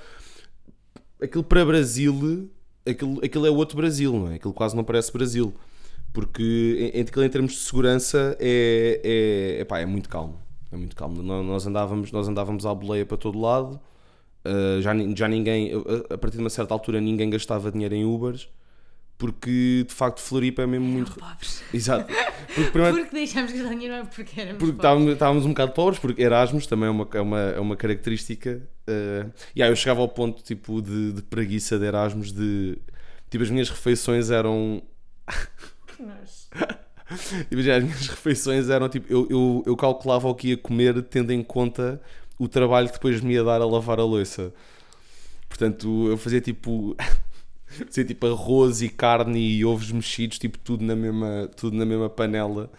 aquilo 1.21 1.43
para 1.43 1.65
Brasil, 1.65 2.49
aquilo, 2.85 3.23
aquilo 3.23 3.45
é 3.45 3.51
outro 3.51 3.77
Brasil, 3.77 4.13
não 4.13 4.31
é? 4.31 4.35
Aquilo 4.35 4.53
quase 4.53 4.75
não 4.75 4.83
parece 4.83 5.11
Brasil. 5.11 5.53
Porque 6.13 6.91
em, 6.93 6.99
em, 6.99 7.25
em 7.25 7.29
termos 7.29 7.53
de 7.53 7.59
segurança 7.59 8.35
é, 8.39 9.01
é, 9.57 9.61
epá, 9.61 9.79
é 9.79 9.85
muito 9.85 10.09
calmo. 10.09 10.39
É 10.71 10.77
muito 10.77 10.95
calmo. 10.95 11.21
Nós, 11.21 11.45
nós 11.45 11.67
andávamos, 11.67 12.11
nós 12.11 12.27
andávamos 12.27 12.65
à 12.65 12.73
boleia 12.73 13.05
para 13.05 13.17
todo 13.17 13.39
lado. 13.39 13.79
Uh, 14.45 14.81
já, 14.81 14.91
já 15.15 15.27
ninguém, 15.27 15.71
a- 16.11 16.17
partir 16.17 16.37
de 16.37 16.43
uma 16.43 16.49
certa 16.49 16.73
altura, 16.73 16.99
ninguém 17.01 17.29
gastava 17.29 17.71
dinheiro 17.71 17.93
em 17.93 18.05
Ubers 18.05 18.49
porque 19.17 19.85
de 19.87 19.93
facto 19.93 20.19
Floripa 20.19 20.63
é 20.63 20.65
mesmo 20.65 20.87
muito. 20.87 21.13
Pobres. 21.13 21.61
Exato. 21.71 22.11
Porque, 22.55 22.71
primeiro, 22.71 22.97
Porque 22.97 23.15
deixámos 23.15 23.51
gastar 23.51 23.69
dinheiro 23.69 23.93
não 23.93 24.01
é 24.01 24.05
porque 24.05 24.41
éramos 24.41 24.57
porque 24.57 24.71
pobres. 24.73 24.75
estávamos, 24.77 25.13
estávamos 25.13 25.45
um 25.45 25.49
bocado 25.49 25.71
pobres, 25.73 25.99
porque 25.99 26.21
Erasmus 26.23 26.65
também 26.65 26.87
é 26.87 26.89
uma, 26.89 27.07
é 27.13 27.21
uma, 27.21 27.39
é 27.39 27.59
uma 27.59 27.75
característica. 27.75 28.67
Uh, 28.89 29.31
e 29.55 29.61
aí 29.61 29.69
eu 29.69 29.75
chegava 29.75 30.01
ao 30.01 30.09
ponto 30.09 30.41
tipo, 30.41 30.81
de, 30.81 31.13
de 31.13 31.21
preguiça 31.21 31.77
de 31.77 31.85
Erasmus, 31.85 32.33
de 32.33 32.79
tipo, 33.29 33.43
as 33.43 33.51
minhas 33.51 33.69
refeições 33.69 34.31
eram. 34.31 34.81
Que 35.85 36.01
nojo. 36.01 36.79
Imagina, 37.49 37.77
as 37.77 37.83
minhas 37.83 38.07
refeições 38.07 38.69
eram 38.69 38.89
tipo. 38.89 39.11
Eu, 39.11 39.27
eu, 39.29 39.63
eu 39.65 39.75
calculava 39.75 40.27
o 40.27 40.35
que 40.35 40.49
ia 40.49 40.57
comer 40.57 41.01
tendo 41.03 41.31
em 41.31 41.43
conta 41.43 42.01
o 42.39 42.47
trabalho 42.47 42.87
que 42.87 42.93
depois 42.93 43.21
me 43.21 43.33
ia 43.33 43.43
dar 43.43 43.61
a 43.61 43.65
lavar 43.65 43.99
a 43.99 44.03
louça. 44.03 44.53
Portanto, 45.47 46.07
eu 46.07 46.17
fazia 46.17 46.41
tipo. 46.41 46.95
fazia 47.65 48.05
tipo 48.05 48.27
arroz 48.27 48.81
e 48.81 48.89
carne 48.89 49.39
e 49.39 49.65
ovos 49.65 49.91
mexidos, 49.91 50.39
tipo 50.39 50.57
tudo 50.59 50.83
na 50.83 50.95
mesma, 50.95 51.49
tudo 51.55 51.75
na 51.75 51.85
mesma 51.85 52.09
panela. 52.09 52.71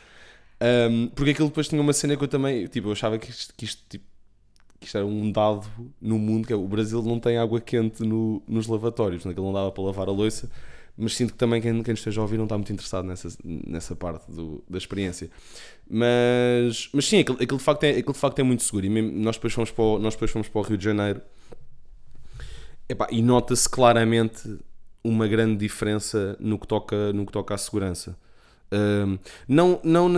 Um, 0.90 1.08
porque 1.08 1.32
aquilo 1.32 1.48
depois 1.48 1.68
tinha 1.68 1.80
uma 1.80 1.92
cena 1.92 2.16
que 2.16 2.24
eu 2.24 2.28
também. 2.28 2.66
Tipo, 2.66 2.88
eu 2.88 2.92
achava 2.92 3.18
que 3.18 3.30
isto, 3.30 3.54
que 3.56 3.64
isto, 3.64 3.82
tipo, 3.88 4.04
que 4.80 4.86
isto 4.86 4.96
era 4.96 5.06
um 5.06 5.30
dado 5.30 5.66
no 6.00 6.18
mundo, 6.18 6.46
que 6.46 6.52
é 6.52 6.56
o 6.56 6.66
Brasil 6.66 7.02
não 7.02 7.20
tem 7.20 7.38
água 7.38 7.60
quente 7.60 8.02
no, 8.02 8.42
nos 8.48 8.66
lavatórios, 8.66 9.24
naquilo 9.24 9.46
não 9.46 9.52
dava 9.52 9.70
para 9.70 9.84
lavar 9.84 10.08
a 10.08 10.12
louça 10.12 10.50
mas 11.02 11.16
sinto 11.16 11.32
que 11.32 11.38
também 11.38 11.60
quem, 11.60 11.82
quem 11.82 11.94
esteja 11.94 12.20
a 12.20 12.22
ouvir 12.22 12.36
não 12.36 12.44
está 12.44 12.56
muito 12.56 12.72
interessado 12.72 13.04
nessa, 13.04 13.28
nessa 13.44 13.96
parte 13.96 14.30
do, 14.30 14.62
da 14.68 14.78
experiência. 14.78 15.30
Mas, 15.90 16.88
mas 16.92 17.06
sim, 17.06 17.18
aquilo, 17.18 17.38
aquilo, 17.42 17.58
de 17.58 17.64
facto 17.64 17.84
é, 17.84 17.90
aquilo 17.90 18.12
de 18.12 18.18
facto 18.18 18.38
é 18.38 18.42
muito 18.42 18.62
seguro. 18.62 18.86
E 18.86 18.88
mesmo, 18.88 19.12
nós, 19.12 19.36
depois 19.36 19.52
fomos 19.52 19.70
para 19.70 19.84
o, 19.84 19.98
nós 19.98 20.14
depois 20.14 20.30
fomos 20.30 20.48
para 20.48 20.60
o 20.60 20.62
Rio 20.62 20.78
de 20.78 20.84
Janeiro 20.84 21.20
e 23.10 23.22
nota-se 23.22 23.68
claramente 23.68 24.58
uma 25.02 25.26
grande 25.26 25.56
diferença 25.56 26.36
no 26.38 26.58
que 26.58 26.66
toca, 26.66 27.12
no 27.12 27.26
que 27.26 27.32
toca 27.32 27.54
à 27.54 27.58
segurança. 27.58 28.16
Um, 28.72 29.18
não, 29.46 29.80
não, 29.84 30.08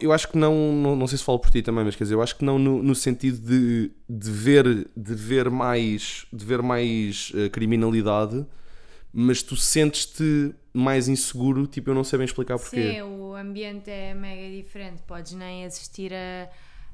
eu 0.00 0.10
acho 0.10 0.28
que 0.28 0.38
não, 0.38 0.72
não, 0.72 0.96
não 0.96 1.06
sei 1.06 1.18
se 1.18 1.24
falo 1.24 1.38
por 1.38 1.50
ti 1.50 1.60
também, 1.60 1.84
mas 1.84 1.94
quer 1.94 2.04
dizer, 2.04 2.14
eu 2.14 2.22
acho 2.22 2.34
que 2.36 2.44
não 2.44 2.58
no, 2.58 2.82
no 2.82 2.94
sentido 2.94 3.38
de, 3.38 3.90
de, 4.08 4.30
ver, 4.30 4.88
de 4.96 5.14
ver 5.14 5.50
mais, 5.50 6.24
de 6.32 6.44
ver 6.44 6.62
mais 6.62 7.30
uh, 7.34 7.50
criminalidade, 7.50 8.46
mas 9.12 9.42
tu 9.42 9.56
sentes-te 9.56 10.54
mais 10.72 11.08
inseguro, 11.08 11.66
tipo, 11.66 11.90
eu 11.90 11.94
não 11.94 12.04
sei 12.04 12.18
bem 12.18 12.26
explicar 12.26 12.58
porquê. 12.58 12.94
Sim, 12.94 13.02
o 13.02 13.34
ambiente 13.34 13.90
é 13.90 14.14
mega 14.14 14.56
diferente, 14.56 15.02
podes 15.02 15.32
nem 15.32 15.64
assistir 15.64 16.12
a, 16.14 16.48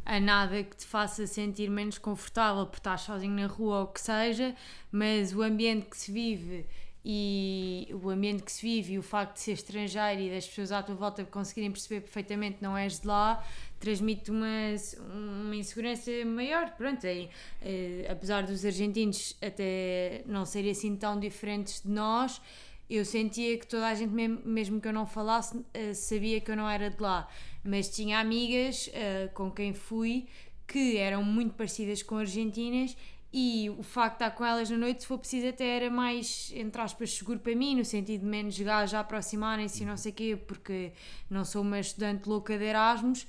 a 0.04 0.18
nada 0.18 0.62
que 0.62 0.76
te 0.76 0.86
faça 0.86 1.26
sentir 1.26 1.68
menos 1.68 1.98
confortável 1.98 2.66
por 2.66 2.78
estar 2.78 2.98
sozinho 2.98 3.34
na 3.34 3.46
rua 3.46 3.80
ou 3.80 3.84
o 3.84 3.86
que 3.88 4.00
seja, 4.00 4.54
mas 4.90 5.34
o 5.34 5.42
ambiente 5.42 5.86
que 5.86 5.96
se 5.96 6.10
vive 6.10 6.66
e 7.08 7.88
o 8.02 8.10
ambiente 8.10 8.42
que 8.42 8.50
se 8.50 8.62
vive 8.62 8.94
e 8.94 8.98
o 8.98 9.02
facto 9.02 9.34
de 9.34 9.40
ser 9.40 9.52
estrangeiro 9.52 10.22
e 10.22 10.30
das 10.30 10.44
pessoas 10.44 10.72
à 10.72 10.82
tua 10.82 10.96
volta 10.96 11.24
conseguirem 11.24 11.70
perceber 11.70 12.00
perfeitamente 12.00 12.56
que 12.56 12.64
não 12.64 12.76
és 12.76 12.98
de 12.98 13.06
lá, 13.06 13.44
transmite 13.78 14.30
uma, 14.30 14.74
uma 15.12 15.56
insegurança 15.56 16.10
maior. 16.24 16.70
Pronto, 16.72 17.06
aí, 17.06 17.28
eh, 17.62 18.06
apesar 18.08 18.42
dos 18.44 18.64
argentinos 18.64 19.36
até 19.42 20.22
não 20.26 20.44
serem 20.44 20.70
assim 20.70 20.96
tão 20.96 21.18
diferentes 21.18 21.82
de 21.82 21.90
nós, 21.90 22.40
eu 22.88 23.04
sentia 23.04 23.58
que 23.58 23.66
toda 23.66 23.86
a 23.86 23.94
gente, 23.94 24.12
mesmo, 24.12 24.80
que 24.80 24.88
eu 24.88 24.92
não 24.92 25.06
falasse, 25.06 25.60
eh, 25.74 25.92
sabia 25.94 26.40
que 26.40 26.50
eu 26.50 26.56
não 26.56 26.68
era 26.68 26.90
de 26.90 27.00
lá. 27.02 27.28
Mas 27.64 27.88
tinha 27.88 28.20
amigas 28.20 28.88
eh, 28.92 29.28
com 29.34 29.50
quem 29.50 29.74
fui 29.74 30.26
que 30.66 30.96
eram 30.96 31.22
muito 31.22 31.54
parecidas 31.54 32.02
com 32.02 32.16
argentinas 32.16 32.96
e 33.38 33.68
o 33.70 33.82
facto 33.82 34.18
de 34.18 34.24
estar 34.24 34.30
com 34.36 34.44
elas 34.44 34.70
na 34.70 34.78
noite, 34.78 35.02
se 35.02 35.06
for 35.06 35.18
preciso, 35.18 35.48
até 35.48 35.76
era 35.76 35.90
mais, 35.90 36.50
entre 36.54 36.80
aspas, 36.80 37.12
seguro 37.12 37.38
para 37.38 37.54
mim, 37.54 37.76
no 37.76 37.84
sentido 37.84 38.20
de 38.20 38.26
menos 38.26 38.58
gajos 38.58 38.94
a 38.94 39.00
aproximarem-se 39.00 39.82
e 39.82 39.86
não 39.86 39.96
sei 39.96 40.12
o 40.12 40.14
quê, 40.14 40.38
porque 40.46 40.92
não 41.28 41.44
sou 41.44 41.62
uma 41.62 41.78
estudante 41.78 42.26
louca 42.28 42.56
de 42.56 42.64
Erasmus 42.64 43.26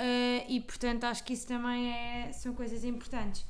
uh, 0.00 0.44
e, 0.48 0.60
portanto, 0.60 1.04
acho 1.04 1.22
que 1.24 1.32
isso 1.32 1.46
também 1.46 1.92
é, 1.92 2.32
são 2.32 2.54
coisas 2.54 2.84
importantes. 2.84 3.44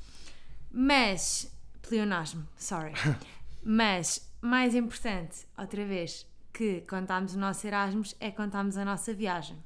Mas, 0.71 1.51
pleonasmo, 1.81 2.47
sorry. 2.57 2.93
Mas, 3.63 4.29
mais 4.41 4.75
importante, 4.75 5.45
outra 5.57 5.85
vez, 5.85 6.25
que 6.53 6.81
contámos 6.81 7.35
o 7.35 7.39
nosso 7.39 7.65
Erasmus 7.65 8.15
é 8.19 8.31
contámos 8.31 8.77
a 8.77 8.85
nossa 8.85 9.13
viagem 9.13 9.57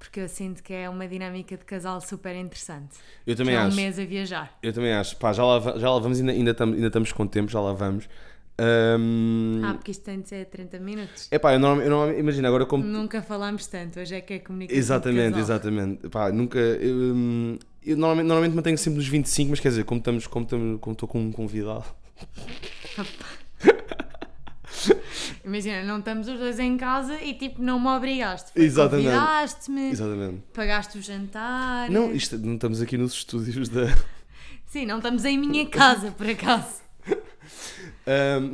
porque 0.00 0.18
eu 0.18 0.28
sinto 0.28 0.62
que 0.62 0.72
é 0.72 0.88
uma 0.88 1.06
dinâmica 1.06 1.58
de 1.58 1.64
casal 1.64 2.00
super 2.00 2.34
interessante. 2.34 2.96
Eu 3.26 3.36
também 3.36 3.54
que 3.54 3.60
é 3.60 3.64
acho. 3.64 3.72
um 3.72 3.76
mês 3.76 3.98
a 3.98 4.04
viajar. 4.06 4.58
Eu 4.62 4.72
também 4.72 4.94
acho. 4.94 5.14
Pá, 5.18 5.30
já 5.30 5.44
lá, 5.44 5.60
já 5.78 5.90
lá 5.90 5.98
vamos, 5.98 6.18
ainda, 6.18 6.32
ainda, 6.32 6.50
estamos, 6.52 6.74
ainda 6.74 6.86
estamos 6.86 7.12
com 7.12 7.26
tempo, 7.26 7.52
já 7.52 7.60
lá 7.60 7.74
vamos. 7.74 8.08
Um... 8.60 9.62
Ah, 9.64 9.74
porque 9.74 9.90
isto 9.90 10.04
tem 10.04 10.20
de 10.20 10.28
ser 10.28 10.44
30 10.46 10.78
minutos. 10.80 11.28
É 11.30 11.38
pá, 11.38 11.54
eu 11.54 11.58
não 11.58 12.12
imagino 12.12 12.46
agora 12.46 12.66
como. 12.66 12.84
Nunca 12.84 13.22
falámos 13.22 13.66
tanto, 13.66 13.98
hoje 13.98 14.14
é 14.14 14.20
que 14.20 14.34
é 14.34 14.38
comunicação. 14.38 14.78
Exatamente, 14.78 15.38
exatamente. 15.38 16.08
Pá, 16.10 16.30
nunca. 16.30 16.58
Eu, 16.58 17.14
hum, 17.14 17.58
eu, 17.82 17.96
normalmente, 17.96 18.26
normalmente 18.26 18.54
mantenho 18.54 18.76
sempre 18.76 18.98
nos 18.98 19.08
25, 19.08 19.50
mas 19.50 19.60
quer 19.60 19.70
dizer, 19.70 19.84
como 19.84 19.98
estamos, 19.98 20.26
como 20.26 20.44
estamos, 20.44 20.80
como 20.80 20.92
estou 20.92 21.08
com 21.08 21.20
um 21.20 21.32
convidado. 21.32 21.84
Imagina, 25.44 25.82
não 25.84 25.98
estamos 25.98 26.28
os 26.28 26.38
dois 26.38 26.58
em 26.58 26.76
casa 26.76 27.20
e 27.22 27.32
tipo, 27.34 27.62
não 27.62 27.80
me 27.80 27.88
obrigaste. 27.88 28.50
Exatamente. 28.54 29.08
Convidaste-me, 29.08 29.90
Exatamente. 29.90 30.42
pagaste 30.52 30.98
o 30.98 31.02
jantar. 31.02 31.90
Não, 31.90 32.12
isto, 32.12 32.36
não 32.38 32.54
estamos 32.54 32.82
aqui 32.82 32.98
nos 32.98 33.14
estúdios 33.14 33.68
da. 33.68 33.86
Sim, 34.66 34.86
não 34.86 34.98
estamos 34.98 35.24
em 35.24 35.38
minha 35.38 35.66
casa, 35.66 36.12
por 36.12 36.28
acaso. 36.28 36.80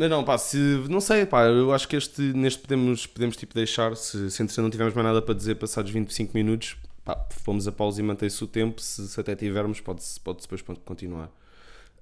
Não, 0.08 0.24
pá, 0.24 0.36
se, 0.38 0.58
não 0.88 1.00
sei, 1.00 1.24
pá, 1.24 1.44
eu 1.46 1.72
acho 1.72 1.88
que 1.88 1.96
este, 1.96 2.20
neste 2.20 2.60
podemos, 2.60 3.06
podemos 3.06 3.36
tipo 3.36 3.54
deixar, 3.54 3.96
se, 3.96 4.30
se 4.30 4.60
não 4.60 4.70
tivermos 4.70 4.94
mais 4.94 5.06
nada 5.06 5.22
para 5.22 5.34
dizer 5.34 5.54
passados 5.54 5.90
25 5.90 6.32
minutos, 6.34 6.76
pá, 7.04 7.26
fomos 7.30 7.66
a 7.66 7.72
pausa 7.72 8.00
e 8.00 8.04
mantém-se 8.04 8.42
o 8.42 8.46
tempo, 8.46 8.80
se, 8.80 9.08
se 9.08 9.20
até 9.20 9.34
tivermos 9.34 9.80
pode-se 9.80 10.20
pode 10.20 10.42
depois 10.42 10.62
continuar. 10.84 11.30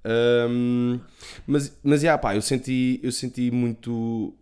Um, 0.07 1.01
mas, 1.47 1.77
mas, 1.83 2.03
yeah, 2.03 2.21
pá, 2.21 2.35
eu 2.37 2.43
senti, 2.43 3.01
eu 3.03 3.11
senti 3.11 3.51
muito, 3.51 4.35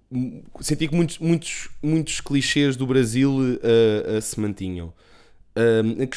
senti 0.61 0.89
que 0.89 0.95
muitos, 0.95 1.19
muitos, 1.19 1.69
muitos 1.83 2.21
clichês 2.21 2.77
do 2.77 2.87
Brasil 2.87 3.31
uh, 3.31 4.19
uh, 4.19 4.21
se 4.21 4.41
mantinham. 4.41 4.93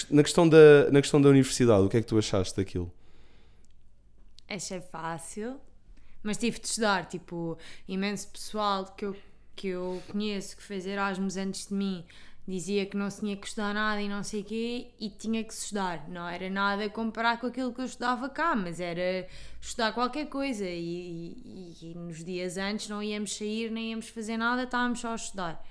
na, 0.09 0.23
questão 0.23 0.49
da, 0.49 0.89
na 0.91 1.01
questão 1.01 1.21
da 1.21 1.29
universidade, 1.29 1.83
o 1.83 1.89
que 1.89 1.97
é 1.97 2.01
que 2.01 2.07
tu 2.07 2.17
achaste 2.17 2.55
daquilo? 2.57 2.91
Achei 4.49 4.79
fácil, 4.79 5.59
mas 6.25 6.37
tive 6.37 6.59
de 6.59 6.67
estudar. 6.67 7.05
Tipo, 7.05 7.57
imenso 7.87 8.27
pessoal 8.29 8.85
que 8.85 9.05
eu, 9.05 9.15
que 9.55 9.67
eu 9.67 10.01
conheço 10.09 10.57
que 10.57 10.63
fez 10.63 10.85
Erasmus 10.85 11.37
antes 11.37 11.67
de 11.67 11.73
mim 11.73 12.03
dizia 12.47 12.85
que 12.85 12.95
não 12.95 13.09
se 13.09 13.21
tinha 13.21 13.35
que 13.35 13.47
estudar 13.47 13.73
nada 13.73 13.99
e 14.01 14.07
não 14.07 14.21
sei 14.21 14.41
o 14.41 14.43
quê, 14.43 14.91
e 14.99 15.09
tinha 15.09 15.43
que 15.43 15.53
se 15.53 15.63
estudar. 15.63 16.07
Não 16.07 16.27
era 16.27 16.49
nada 16.49 16.87
comparar 16.89 17.39
com 17.39 17.47
aquilo 17.47 17.73
que 17.73 17.81
eu 17.81 17.85
estudava 17.85 18.29
cá, 18.29 18.55
mas 18.55 18.79
era 18.79 19.27
estudar 19.59 19.93
qualquer 19.93 20.27
coisa. 20.27 20.65
E, 20.67 21.73
e, 21.81 21.91
e 21.91 21.95
nos 21.95 22.23
dias 22.23 22.57
antes 22.57 22.87
não 22.87 23.01
íamos 23.01 23.35
sair, 23.35 23.71
nem 23.71 23.91
íamos 23.91 24.09
fazer 24.09 24.37
nada, 24.37 24.63
estávamos 24.63 24.99
só 24.99 25.13
a 25.13 25.15
estudar. 25.15 25.65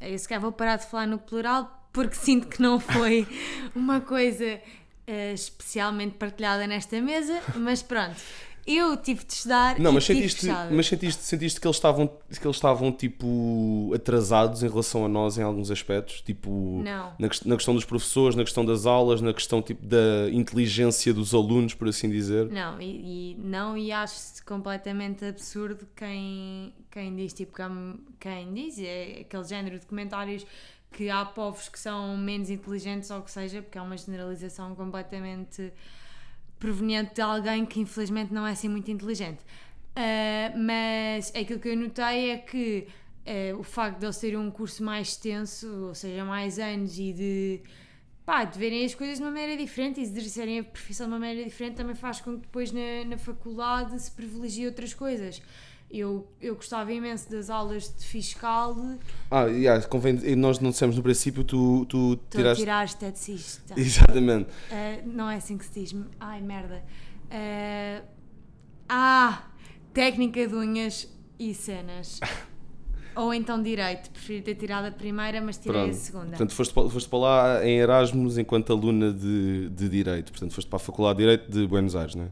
Eu 0.00 0.18
se 0.18 0.28
calhar 0.28 0.42
vou 0.42 0.52
parar 0.52 0.76
de 0.76 0.86
falar 0.86 1.06
no 1.06 1.18
plural, 1.18 1.88
porque 1.92 2.14
sinto 2.16 2.46
que 2.46 2.60
não 2.60 2.78
foi 2.78 3.26
uma 3.74 4.00
coisa 4.00 4.60
uh, 5.08 5.34
especialmente 5.34 6.16
partilhada 6.18 6.66
nesta 6.66 7.00
mesa, 7.00 7.40
mas 7.56 7.82
pronto. 7.82 8.20
Eu 8.66 8.96
tive 8.96 9.24
de 9.24 9.32
estudar 9.32 9.78
não, 9.78 9.92
mas 9.92 10.04
sentiste, 10.04 10.46
mas 10.70 10.86
sentiste, 10.86 11.22
sentiste 11.22 11.60
que 11.60 11.66
eles 11.66 11.76
estavam 11.76 12.06
que 12.06 12.46
eles 12.46 12.56
estavam 12.56 12.92
tipo 12.92 13.92
atrasados 13.94 14.62
em 14.62 14.68
relação 14.68 15.04
a 15.04 15.08
nós 15.08 15.36
em 15.36 15.42
alguns 15.42 15.70
aspectos, 15.70 16.20
tipo. 16.20 16.80
Na, 16.82 17.12
na 17.44 17.56
questão 17.56 17.74
dos 17.74 17.84
professores, 17.84 18.36
na 18.36 18.44
questão 18.44 18.64
das 18.64 18.86
aulas, 18.86 19.20
na 19.20 19.34
questão 19.34 19.60
tipo 19.60 19.84
da 19.84 20.30
inteligência 20.30 21.12
dos 21.12 21.34
alunos, 21.34 21.74
por 21.74 21.88
assim 21.88 22.08
dizer. 22.08 22.48
Não, 22.50 22.80
e, 22.80 23.32
e 23.32 23.36
não 23.38 23.76
e 23.76 23.90
acho 23.90 24.44
completamente 24.44 25.24
absurdo 25.24 25.86
quem 25.96 26.72
quem 26.90 27.16
diz 27.16 27.32
tipo 27.32 27.52
quem 28.20 28.54
diz 28.54 28.78
é 28.78 29.20
aquele 29.22 29.44
género 29.44 29.78
de 29.78 29.86
comentários 29.86 30.46
que 30.92 31.10
há 31.10 31.24
povos 31.24 31.68
que 31.68 31.78
são 31.78 32.16
menos 32.16 32.50
inteligentes 32.50 33.10
ou 33.10 33.18
o 33.18 33.22
que 33.22 33.30
seja, 33.30 33.62
porque 33.62 33.78
é 33.78 33.82
uma 33.82 33.96
generalização 33.96 34.74
completamente 34.74 35.72
proveniente 36.62 37.14
de 37.14 37.20
alguém 37.20 37.66
que 37.66 37.80
infelizmente 37.80 38.32
não 38.32 38.46
é 38.46 38.52
assim 38.52 38.68
muito 38.68 38.88
inteligente. 38.88 39.40
Uh, 39.96 40.56
mas 40.56 41.34
aquilo 41.34 41.58
que 41.58 41.68
eu 41.68 41.76
notei 41.76 42.30
é 42.30 42.36
que 42.38 42.86
uh, 43.26 43.58
o 43.58 43.64
facto 43.64 43.98
de 43.98 44.06
eles 44.06 44.16
terem 44.16 44.38
um 44.38 44.48
curso 44.48 44.84
mais 44.84 45.08
extenso, 45.08 45.66
ou 45.88 45.94
seja, 45.94 46.24
mais 46.24 46.60
anos 46.60 46.96
e 47.00 47.12
de, 47.12 47.60
pá, 48.24 48.44
de 48.44 48.56
verem 48.56 48.84
as 48.84 48.94
coisas 48.94 49.18
de 49.18 49.24
uma 49.24 49.32
maneira 49.32 49.56
diferente 49.56 49.98
e 49.98 50.04
exercerem 50.04 50.60
a 50.60 50.64
profissão 50.64 51.08
de 51.08 51.12
uma 51.12 51.18
maneira 51.18 51.42
diferente 51.42 51.74
também 51.74 51.96
faz 51.96 52.20
com 52.20 52.36
que 52.36 52.42
depois 52.42 52.70
na, 52.70 53.04
na 53.08 53.18
faculdade 53.18 54.00
se 54.00 54.12
privilegie 54.12 54.64
outras 54.66 54.94
coisas. 54.94 55.42
Eu, 55.92 56.26
eu 56.40 56.54
gostava 56.54 56.90
imenso 56.90 57.30
das 57.30 57.50
aulas 57.50 57.94
de 57.94 58.06
fiscal. 58.06 58.74
Ah, 59.30 59.44
yeah, 59.44 59.86
convém, 59.86 60.14
nós 60.36 60.58
não 60.58 60.70
dissemos 60.70 60.96
no 60.96 61.02
princípio, 61.02 61.44
tu, 61.44 61.84
tu 61.84 62.18
tiraste. 62.30 62.62
tirar 62.62 62.84
esteticista. 62.86 63.74
Exatamente. 63.78 64.48
Uh, 64.48 65.06
não 65.06 65.28
é 65.28 65.36
assim 65.36 65.58
que 65.58 65.66
se 65.66 65.80
diz. 65.80 65.94
Ai, 66.18 66.40
merda. 66.40 66.82
Uh, 67.26 68.06
ah, 68.88 69.50
técnica 69.92 70.46
de 70.46 70.54
unhas 70.54 71.08
e 71.38 71.52
cenas. 71.52 72.20
Ou 73.14 73.34
então 73.34 73.62
direito, 73.62 74.10
preferi 74.10 74.40
ter 74.40 74.54
tirado 74.54 74.86
a 74.86 74.90
primeira, 74.90 75.40
mas 75.40 75.58
tirei 75.58 75.82
Pronto. 75.82 75.90
a 75.90 75.98
segunda. 75.98 76.26
Portanto, 76.28 76.54
foste 76.54 76.72
para, 76.72 76.88
foste 76.88 77.08
para 77.08 77.18
lá 77.18 77.66
em 77.66 77.78
Erasmus 77.78 78.38
enquanto 78.38 78.72
aluna 78.72 79.12
de, 79.12 79.68
de 79.68 79.88
Direito. 79.88 80.32
Portanto, 80.32 80.54
foste 80.54 80.68
para 80.68 80.78
a 80.78 80.80
Faculdade 80.80 81.18
de 81.18 81.22
Direito 81.22 81.50
de 81.50 81.66
Buenos 81.66 81.94
Aires, 81.94 82.14
não 82.14 82.24
é? 82.24 82.28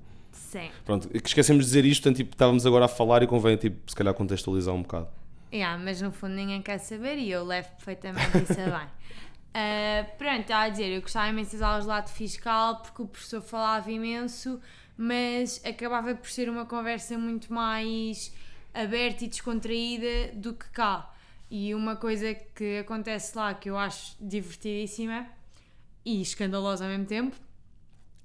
Sim. 0.51 0.69
Pronto, 0.85 1.09
esquecemos 1.15 1.65
de 1.65 1.71
dizer 1.71 1.85
isto, 1.85 2.03
portanto, 2.03 2.17
tipo, 2.17 2.35
estávamos 2.35 2.67
agora 2.67 2.87
a 2.87 2.89
falar 2.89 3.23
e 3.23 3.27
convém, 3.29 3.57
tipo, 3.57 3.89
se 3.89 3.95
calhar 3.95 4.13
contextualizar 4.13 4.75
um 4.75 4.83
bocado. 4.83 5.07
Yeah, 5.53 5.81
mas 5.81 6.01
no 6.03 6.11
fundo 6.11 6.35
ninguém 6.35 6.61
quer 6.61 6.79
saber 6.79 7.19
e 7.19 7.31
eu 7.31 7.45
levo 7.45 7.69
perfeitamente 7.77 8.37
isso 8.39 8.61
a 8.61 8.79
bem. 8.79 8.89
Ah, 9.53 10.07
pronto, 10.17 10.43
estava 10.43 10.63
a 10.63 10.69
dizer, 10.69 10.91
eu 10.91 11.03
gostava 11.03 11.29
imenso 11.29 11.55
das 11.55 11.63
aulas 11.63 11.83
de 11.83 11.89
lado 11.89 12.09
fiscal 12.09 12.83
porque 12.83 13.03
o 13.03 13.07
professor 13.09 13.43
falava 13.43 13.91
imenso, 13.91 14.61
mas 14.97 15.61
acabava 15.65 16.15
por 16.15 16.31
ser 16.31 16.49
uma 16.49 16.65
conversa 16.65 17.19
muito 17.19 17.53
mais 17.53 18.33
aberta 18.73 19.25
e 19.25 19.27
descontraída 19.27 20.35
do 20.35 20.55
que 20.55 20.69
cá. 20.71 21.13
E 21.51 21.75
uma 21.75 21.97
coisa 21.97 22.33
que 22.33 22.79
acontece 22.79 23.37
lá 23.37 23.53
que 23.53 23.69
eu 23.69 23.77
acho 23.77 24.17
divertidíssima 24.21 25.27
e 26.05 26.23
escandalosa 26.23 26.85
ao 26.85 26.91
mesmo 26.91 27.07
tempo 27.07 27.37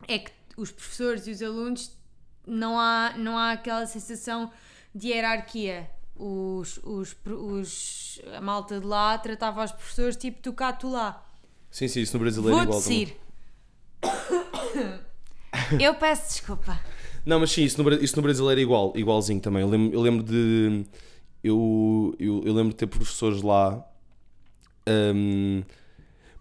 é 0.07 0.19
que 0.19 0.31
os 0.55 0.69
professores 0.69 1.25
e 1.25 1.31
os 1.31 1.41
alunos 1.41 1.91
não 2.47 2.79
há, 2.79 3.13
não 3.17 3.37
há 3.37 3.51
aquela 3.53 3.85
sensação 3.85 4.51
de 4.93 5.09
hierarquia. 5.09 5.89
Os, 6.15 6.79
os, 6.83 7.15
os, 7.25 8.21
a 8.37 8.39
malta 8.41 8.79
de 8.79 8.85
lá 8.85 9.17
tratava 9.17 9.63
os 9.63 9.71
professores 9.71 10.15
tipo 10.15 10.41
tu 10.41 10.53
cá, 10.53 10.71
tu 10.71 10.89
lá. 10.89 11.21
Sim, 11.69 11.87
sim, 11.89 11.99
isso 12.01 12.13
no 12.17 12.19
brasileiro 12.23 12.57
é 12.57 12.65
Vou 12.65 12.69
igual 12.69 12.81
também. 12.81 13.05
descer. 13.05 13.19
Eu 15.79 15.95
peço 15.95 16.29
desculpa. 16.29 16.79
Não, 17.25 17.39
mas 17.39 17.51
sim, 17.51 17.63
isso 17.63 17.81
no, 17.81 17.93
isso 17.95 18.15
no 18.15 18.21
brasileiro 18.21 18.59
é 18.59 18.63
igual, 18.63 18.93
igualzinho 18.95 19.39
também. 19.41 19.61
Eu 19.61 19.69
lembro, 19.69 19.93
eu 19.93 20.01
lembro 20.01 20.23
de. 20.23 20.85
Eu, 21.43 22.15
eu, 22.19 22.41
eu 22.45 22.53
lembro 22.53 22.69
de 22.69 22.75
ter 22.75 22.87
professores 22.87 23.41
lá. 23.41 23.83
hum, 24.87 25.63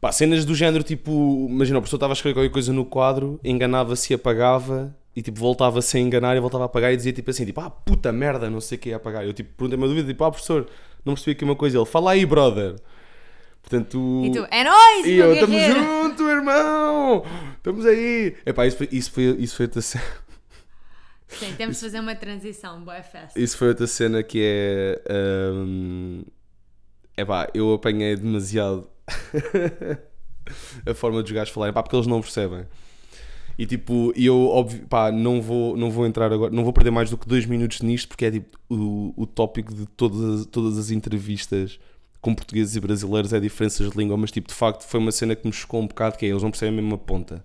pá, 0.05 0.13
cenas 0.13 0.45
do 0.45 0.55
género 0.55 0.85
tipo. 0.85 1.47
Imagina, 1.49 1.79
o 1.79 1.81
professor 1.81 1.97
estava 1.97 2.13
a 2.13 2.15
escrever 2.15 2.35
qualquer 2.35 2.51
coisa 2.51 2.73
no 2.75 2.85
quadro, 2.85 3.41
enganava-se 3.43 4.13
e 4.13 4.15
apagava. 4.15 4.95
E 5.17 5.23
tipo, 5.23 5.39
voltava-se 5.39 5.97
a 5.97 6.01
enganar 6.01 6.37
e 6.37 6.41
voltava 6.41 6.65
a 6.65 6.67
apagar 6.67 6.93
e 6.93 6.97
dizia 6.97 7.13
tipo 7.13 7.31
assim: 7.31 7.47
tipo, 7.47 7.59
ah, 7.61 7.71
puta 7.71 8.13
merda, 8.13 8.51
não 8.51 8.61
sei 8.61 8.77
o 8.77 8.81
que 8.81 8.91
ia 8.91 8.97
apagar. 8.97 9.25
Eu 9.25 9.33
tipo, 9.33 9.51
perguntei 9.57 9.79
uma 9.79 9.89
dúvida, 9.89 10.07
tipo, 10.07 10.23
ah, 10.23 10.31
professor, 10.31 10.69
não 11.05 11.15
percebi 11.15 11.33
aqui 11.33 11.45
uma 11.45 11.57
coisa. 11.57 11.79
Ele, 11.79 11.87
fala 11.87 12.11
aí, 12.11 12.27
brother. 12.27 12.77
Portanto. 13.63 14.23
E 14.27 14.31
tu, 14.31 14.47
é 14.51 14.63
nóis, 14.63 15.07
E 15.07 15.15
eu, 15.15 15.33
estamos 15.33 15.63
junto, 15.63 16.29
irmão! 16.29 17.25
Estamos 17.57 17.87
aí! 17.87 18.37
Epá, 18.45 18.67
isso 18.67 18.77
foi, 18.77 18.89
isso 18.93 19.11
foi, 19.11 19.25
isso 19.39 19.57
foi 19.57 19.67
outra 19.67 19.81
cena. 19.81 20.05
Sim, 21.29 21.55
temos 21.57 21.77
de 21.77 21.83
fazer 21.83 22.01
uma 22.01 22.15
transição, 22.15 22.83
boa 22.83 23.03
festa. 23.03 23.41
Isso 23.41 23.57
foi 23.57 23.69
outra 23.69 23.87
cena 23.87 24.23
que 24.23 24.39
é. 24.43 25.01
hum, 25.11 26.23
epá, 27.17 27.49
eu 27.55 27.73
apanhei 27.73 28.15
demasiado 28.17 28.87
a 30.87 30.95
forma 30.95 31.23
dos 31.23 31.33
gajos 31.33 31.53
falarem, 31.53 31.73
pá, 31.73 31.83
porque 31.83 31.97
eles 31.97 32.07
não 32.07 32.21
percebem. 32.21 32.67
E 33.57 33.67
tipo, 33.67 34.13
eu, 34.17 34.49
óbvio, 34.49 34.85
pá, 34.89 35.13
não 35.13 35.41
vou, 35.41 35.77
não 35.77 35.91
vou 35.91 36.07
entrar 36.07 36.33
agora, 36.33 36.53
não 36.53 36.65
vou 36.65 36.73
perder 36.73 36.91
mais 36.91 37.09
do 37.11 37.17
que 37.17 37.29
dois 37.29 37.47
minutos 37.47 37.81
nisto, 37.83 38.09
porque 38.09 38.25
é 38.25 38.31
tipo 38.33 38.59
o, 38.69 39.15
o 39.17 39.27
tópico 39.27 39.73
de 39.73 39.87
todas, 39.87 40.41
as- 40.41 40.47
todas 40.47 40.77
as 40.77 40.91
entrevistas 40.91 41.79
com 42.21 42.35
portugueses 42.35 42.75
e 42.75 42.81
brasileiros 42.81 43.33
é 43.33 43.39
diferenças 43.39 43.91
de 43.91 43.97
língua, 43.97 44.17
mas 44.17 44.33
tipo, 44.33 44.49
de 44.49 44.55
facto 44.55 44.83
foi 44.83 44.99
uma 44.99 45.13
cena 45.13 45.37
que 45.37 45.47
me 45.47 45.53
chocou 45.53 45.81
um 45.81 45.87
bocado, 45.87 46.17
que 46.19 46.27
é, 46.27 46.31
eles 46.31 46.43
não 46.43 46.51
percebem 46.51 46.75
mesmo 46.75 46.89
uma 46.89 46.99
ponta. 46.99 47.45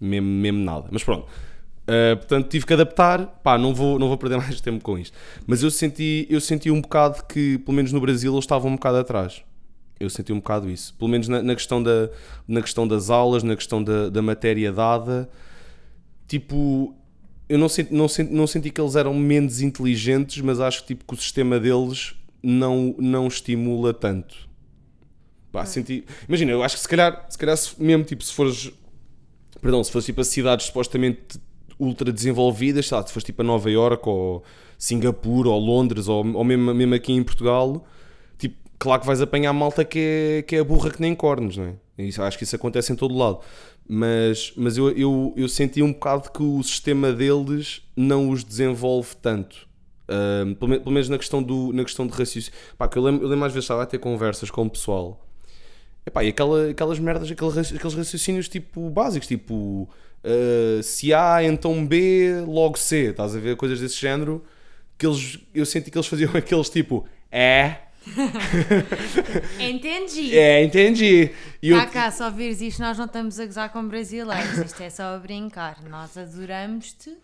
Mesmo, 0.00 0.26
mesmo 0.28 0.60
nada. 0.60 0.88
Mas 0.90 1.04
pronto. 1.04 1.26
Uh, 1.82 2.16
portanto, 2.16 2.48
tive 2.48 2.64
que 2.64 2.72
adaptar. 2.72 3.26
Pá, 3.42 3.58
não 3.58 3.74
vou, 3.74 3.98
não 3.98 4.08
vou 4.08 4.16
perder 4.16 4.38
mais 4.40 4.60
tempo 4.60 4.82
com 4.82 4.98
isto. 4.98 5.14
Mas 5.46 5.62
eu 5.62 5.70
senti, 5.70 6.26
eu 6.30 6.40
senti 6.40 6.70
um 6.70 6.80
bocado 6.80 7.24
que, 7.26 7.58
pelo 7.58 7.74
menos 7.76 7.92
no 7.92 8.00
Brasil, 8.00 8.32
eles 8.32 8.44
estavam 8.44 8.70
um 8.70 8.74
bocado 8.76 8.98
atrás. 8.98 9.42
Eu 10.00 10.08
senti 10.10 10.32
um 10.32 10.36
bocado 10.36 10.68
isso. 10.70 10.94
Pelo 10.94 11.10
menos 11.10 11.28
na, 11.28 11.42
na 11.42 11.54
questão, 11.54 11.82
da, 11.82 12.08
na 12.48 12.62
questão 12.62 12.88
das 12.88 13.10
aulas, 13.10 13.42
na 13.42 13.54
questão 13.54 13.84
da, 13.84 14.08
da 14.08 14.22
matéria 14.22 14.72
dada. 14.72 15.28
Tipo, 16.26 16.94
eu 17.48 17.58
não 17.58 17.68
senti, 17.68 17.92
não, 17.92 18.08
senti, 18.08 18.32
não 18.32 18.46
senti 18.46 18.70
que 18.70 18.80
eles 18.80 18.96
eram 18.96 19.12
menos 19.12 19.60
inteligentes, 19.60 20.40
mas 20.42 20.58
acho 20.58 20.80
que, 20.82 20.88
tipo, 20.88 21.04
que 21.04 21.14
o 21.14 21.16
sistema 21.16 21.60
deles 21.60 22.14
não, 22.42 22.94
não 22.98 23.26
estimula 23.28 23.92
tanto. 23.92 24.48
Pá, 25.52 25.66
senti... 25.66 26.04
Imagina, 26.26 26.52
eu 26.52 26.62
acho 26.62 26.76
que 26.76 26.82
se 26.82 26.88
calhar, 26.88 27.26
se 27.28 27.36
calhar 27.36 27.56
se- 27.56 27.74
mesmo 27.82 28.04
tipo, 28.04 28.24
se 28.24 28.32
fores 28.32 28.72
perdão, 29.60 29.84
se 29.84 29.92
fosse 29.92 30.06
tipo 30.06 30.20
a 30.20 30.24
cidades 30.24 30.66
supostamente 30.66 31.38
ultra 31.78 32.12
desenvolvidas, 32.12 32.86
sei 32.86 32.96
lá, 32.96 33.06
se 33.06 33.12
fosse 33.12 33.26
tipo 33.26 33.42
a 33.42 33.44
Nova 33.44 33.70
York 33.70 34.08
ou 34.08 34.42
Singapura 34.78 35.48
ou 35.48 35.58
Londres 35.58 36.08
ou, 36.08 36.26
ou 36.34 36.44
mesmo, 36.44 36.72
mesmo 36.72 36.94
aqui 36.94 37.12
em 37.12 37.22
Portugal, 37.22 37.86
claro 38.80 39.00
que 39.00 39.06
vais 39.06 39.20
apanhar 39.20 39.52
malta 39.52 39.84
que 39.84 39.98
é, 40.38 40.42
que 40.42 40.56
é 40.56 40.64
burra 40.64 40.90
que 40.90 41.00
nem 41.00 41.14
cornos, 41.14 41.56
não 41.56 41.66
é? 41.66 42.02
Isso, 42.02 42.20
acho 42.22 42.36
que 42.36 42.44
isso 42.44 42.56
acontece 42.56 42.92
em 42.92 42.96
todo 42.96 43.16
lado. 43.16 43.40
Mas, 43.86 44.52
mas 44.56 44.76
eu, 44.76 44.90
eu, 44.90 45.34
eu 45.36 45.48
senti 45.48 45.82
um 45.82 45.92
bocado 45.92 46.30
que 46.32 46.42
o 46.42 46.62
sistema 46.62 47.12
deles 47.12 47.82
não 47.96 48.30
os 48.30 48.42
desenvolve 48.42 49.14
tanto. 49.20 49.68
Ahm, 50.08 50.54
pelo, 50.54 50.80
pelo 50.80 50.90
menos 50.92 51.08
na 51.08 51.18
questão, 51.18 51.42
do, 51.42 51.72
na 51.72 51.84
questão 51.84 52.06
de 52.06 52.12
raciocínio. 52.12 52.58
Pá, 52.78 52.88
que 52.88 52.96
eu 52.98 53.02
lembro, 53.02 53.24
eu 53.24 53.28
lembro 53.28 53.44
às 53.46 53.52
vezes 53.52 53.64
estava 53.64 53.82
a 53.82 53.86
ter 53.86 53.98
conversas 53.98 54.50
com 54.50 54.62
o 54.62 54.70
pessoal 54.70 55.24
Epá, 56.06 56.24
e 56.24 56.28
aquela, 56.28 56.70
aquelas 56.70 56.98
merdas, 56.98 57.30
aquele 57.30 57.50
raci- 57.50 57.76
aqueles 57.76 57.94
raciocínios 57.94 58.48
tipo 58.48 58.88
básicos, 58.90 59.28
tipo 59.28 59.88
uh, 60.24 60.82
se 60.82 61.12
A, 61.12 61.44
então 61.44 61.86
B, 61.86 62.42
logo 62.46 62.78
C, 62.78 63.10
estás 63.10 63.36
a 63.36 63.38
ver? 63.38 63.56
Coisas 63.56 63.78
desse 63.80 63.96
género 64.00 64.42
que 64.96 65.06
eles, 65.06 65.38
eu 65.54 65.66
senti 65.66 65.90
que 65.90 65.98
eles 65.98 66.06
faziam 66.06 66.30
aqueles 66.34 66.70
tipo 66.70 67.06
é, 67.30 67.76
Entendi. 69.60 70.36
é, 70.36 70.64
entendi. 70.64 71.30
E 71.62 71.70
eu, 71.70 71.90
Cá, 71.90 72.10
se 72.10 72.22
ouvires 72.22 72.60
isto, 72.60 72.80
nós 72.80 72.96
não 72.96 73.04
estamos 73.04 73.38
a 73.38 73.46
gozar 73.46 73.72
com 73.72 73.86
brasileiros. 73.86 74.58
Isto 74.58 74.82
é 74.82 74.90
só 74.90 75.14
a 75.14 75.18
brincar. 75.18 75.82
Nós 75.84 76.16
adoramos-te, 76.16 77.16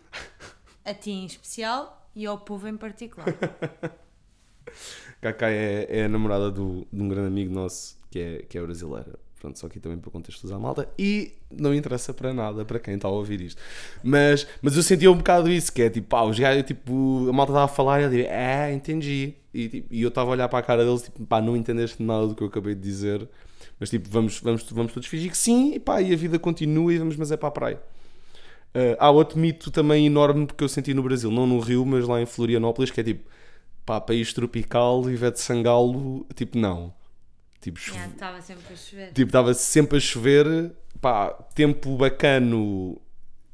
a 0.84 0.92
ti 0.92 1.10
em 1.10 1.26
especial 1.26 2.08
e 2.14 2.26
ao 2.26 2.38
povo 2.38 2.68
em 2.68 2.76
particular. 2.76 3.34
Kaká 5.20 5.50
é, 5.50 5.86
é 5.88 6.04
a 6.04 6.08
namorada 6.08 6.50
do, 6.50 6.86
de 6.92 7.02
um 7.02 7.08
grande 7.08 7.28
amigo 7.28 7.52
nosso 7.52 7.98
que 8.10 8.18
é, 8.18 8.38
que 8.42 8.58
é 8.58 8.62
brasileira. 8.62 9.18
Pronto, 9.40 9.58
só 9.58 9.66
aqui 9.66 9.78
também 9.78 9.98
para 9.98 10.10
contextualizar 10.10 10.58
a 10.58 10.62
malta. 10.62 10.88
E 10.98 11.34
não 11.50 11.74
interessa 11.74 12.14
para 12.14 12.32
nada 12.32 12.64
para 12.64 12.78
quem 12.78 12.94
está 12.94 13.08
a 13.08 13.10
ouvir 13.10 13.40
isto. 13.40 13.60
Mas, 14.02 14.46
mas 14.62 14.76
eu 14.76 14.82
sentia 14.82 15.10
um 15.10 15.16
bocado 15.16 15.50
isso, 15.50 15.72
que 15.72 15.82
é 15.82 15.90
tipo, 15.90 16.08
pá, 16.08 16.22
os 16.22 16.38
gajos, 16.38 16.64
tipo, 16.64 17.26
a 17.28 17.32
malta 17.32 17.52
estava 17.52 17.64
a 17.64 17.68
falar 17.68 18.00
e 18.00 18.04
eu 18.04 18.10
digo, 18.10 18.28
é, 18.28 18.72
entendi. 18.72 19.34
E, 19.52 19.68
tipo, 19.68 19.88
e 19.92 20.02
eu 20.02 20.08
estava 20.08 20.30
a 20.30 20.32
olhar 20.32 20.48
para 20.48 20.58
a 20.58 20.62
cara 20.62 20.84
deles, 20.84 21.02
tipo, 21.02 21.24
pá, 21.26 21.40
não 21.40 21.56
entendeste 21.56 22.02
nada 22.02 22.28
do 22.28 22.34
que 22.34 22.42
eu 22.42 22.48
acabei 22.48 22.74
de 22.74 22.80
dizer. 22.80 23.28
Mas 23.78 23.90
tipo, 23.90 24.08
vamos, 24.08 24.40
vamos, 24.40 24.62
vamos 24.70 24.92
todos 24.92 25.08
fingir 25.08 25.30
que 25.30 25.36
sim, 25.36 25.74
e 25.74 25.78
pá, 25.78 26.00
e 26.00 26.12
a 26.12 26.16
vida 26.16 26.38
continua 26.38 26.92
e 26.92 26.98
vamos, 26.98 27.16
mas 27.16 27.30
é 27.30 27.36
para 27.36 27.48
a 27.48 27.52
praia. 27.52 27.82
Uh, 28.74 28.96
há 28.98 29.10
outro 29.10 29.38
mito 29.38 29.70
também 29.70 30.06
enorme 30.06 30.46
que 30.46 30.62
eu 30.62 30.68
senti 30.68 30.92
no 30.94 31.02
Brasil, 31.02 31.30
não 31.30 31.46
no 31.46 31.60
Rio, 31.60 31.84
mas 31.84 32.06
lá 32.06 32.20
em 32.20 32.26
Florianópolis, 32.26 32.90
que 32.90 33.00
é 33.00 33.04
tipo, 33.04 33.28
pá, 33.84 34.00
país 34.00 34.32
tropical, 34.32 35.08
Ivete 35.10 35.40
Sangalo, 35.40 36.26
tipo, 36.34 36.58
não. 36.58 36.92
Tipo, 37.66 37.80
chove- 37.80 37.96
Yeah, 37.98 38.12
Estava 38.14 38.40
sempre 38.40 38.72
a 38.72 38.76
chover. 38.76 39.12
tipo, 39.12 39.28
estava 39.28 39.52
sempre 39.54 39.96
a 39.96 40.00
chover, 40.00 40.72
pá, 41.00 41.30
tempo 41.52 41.96
bacano 41.96 42.96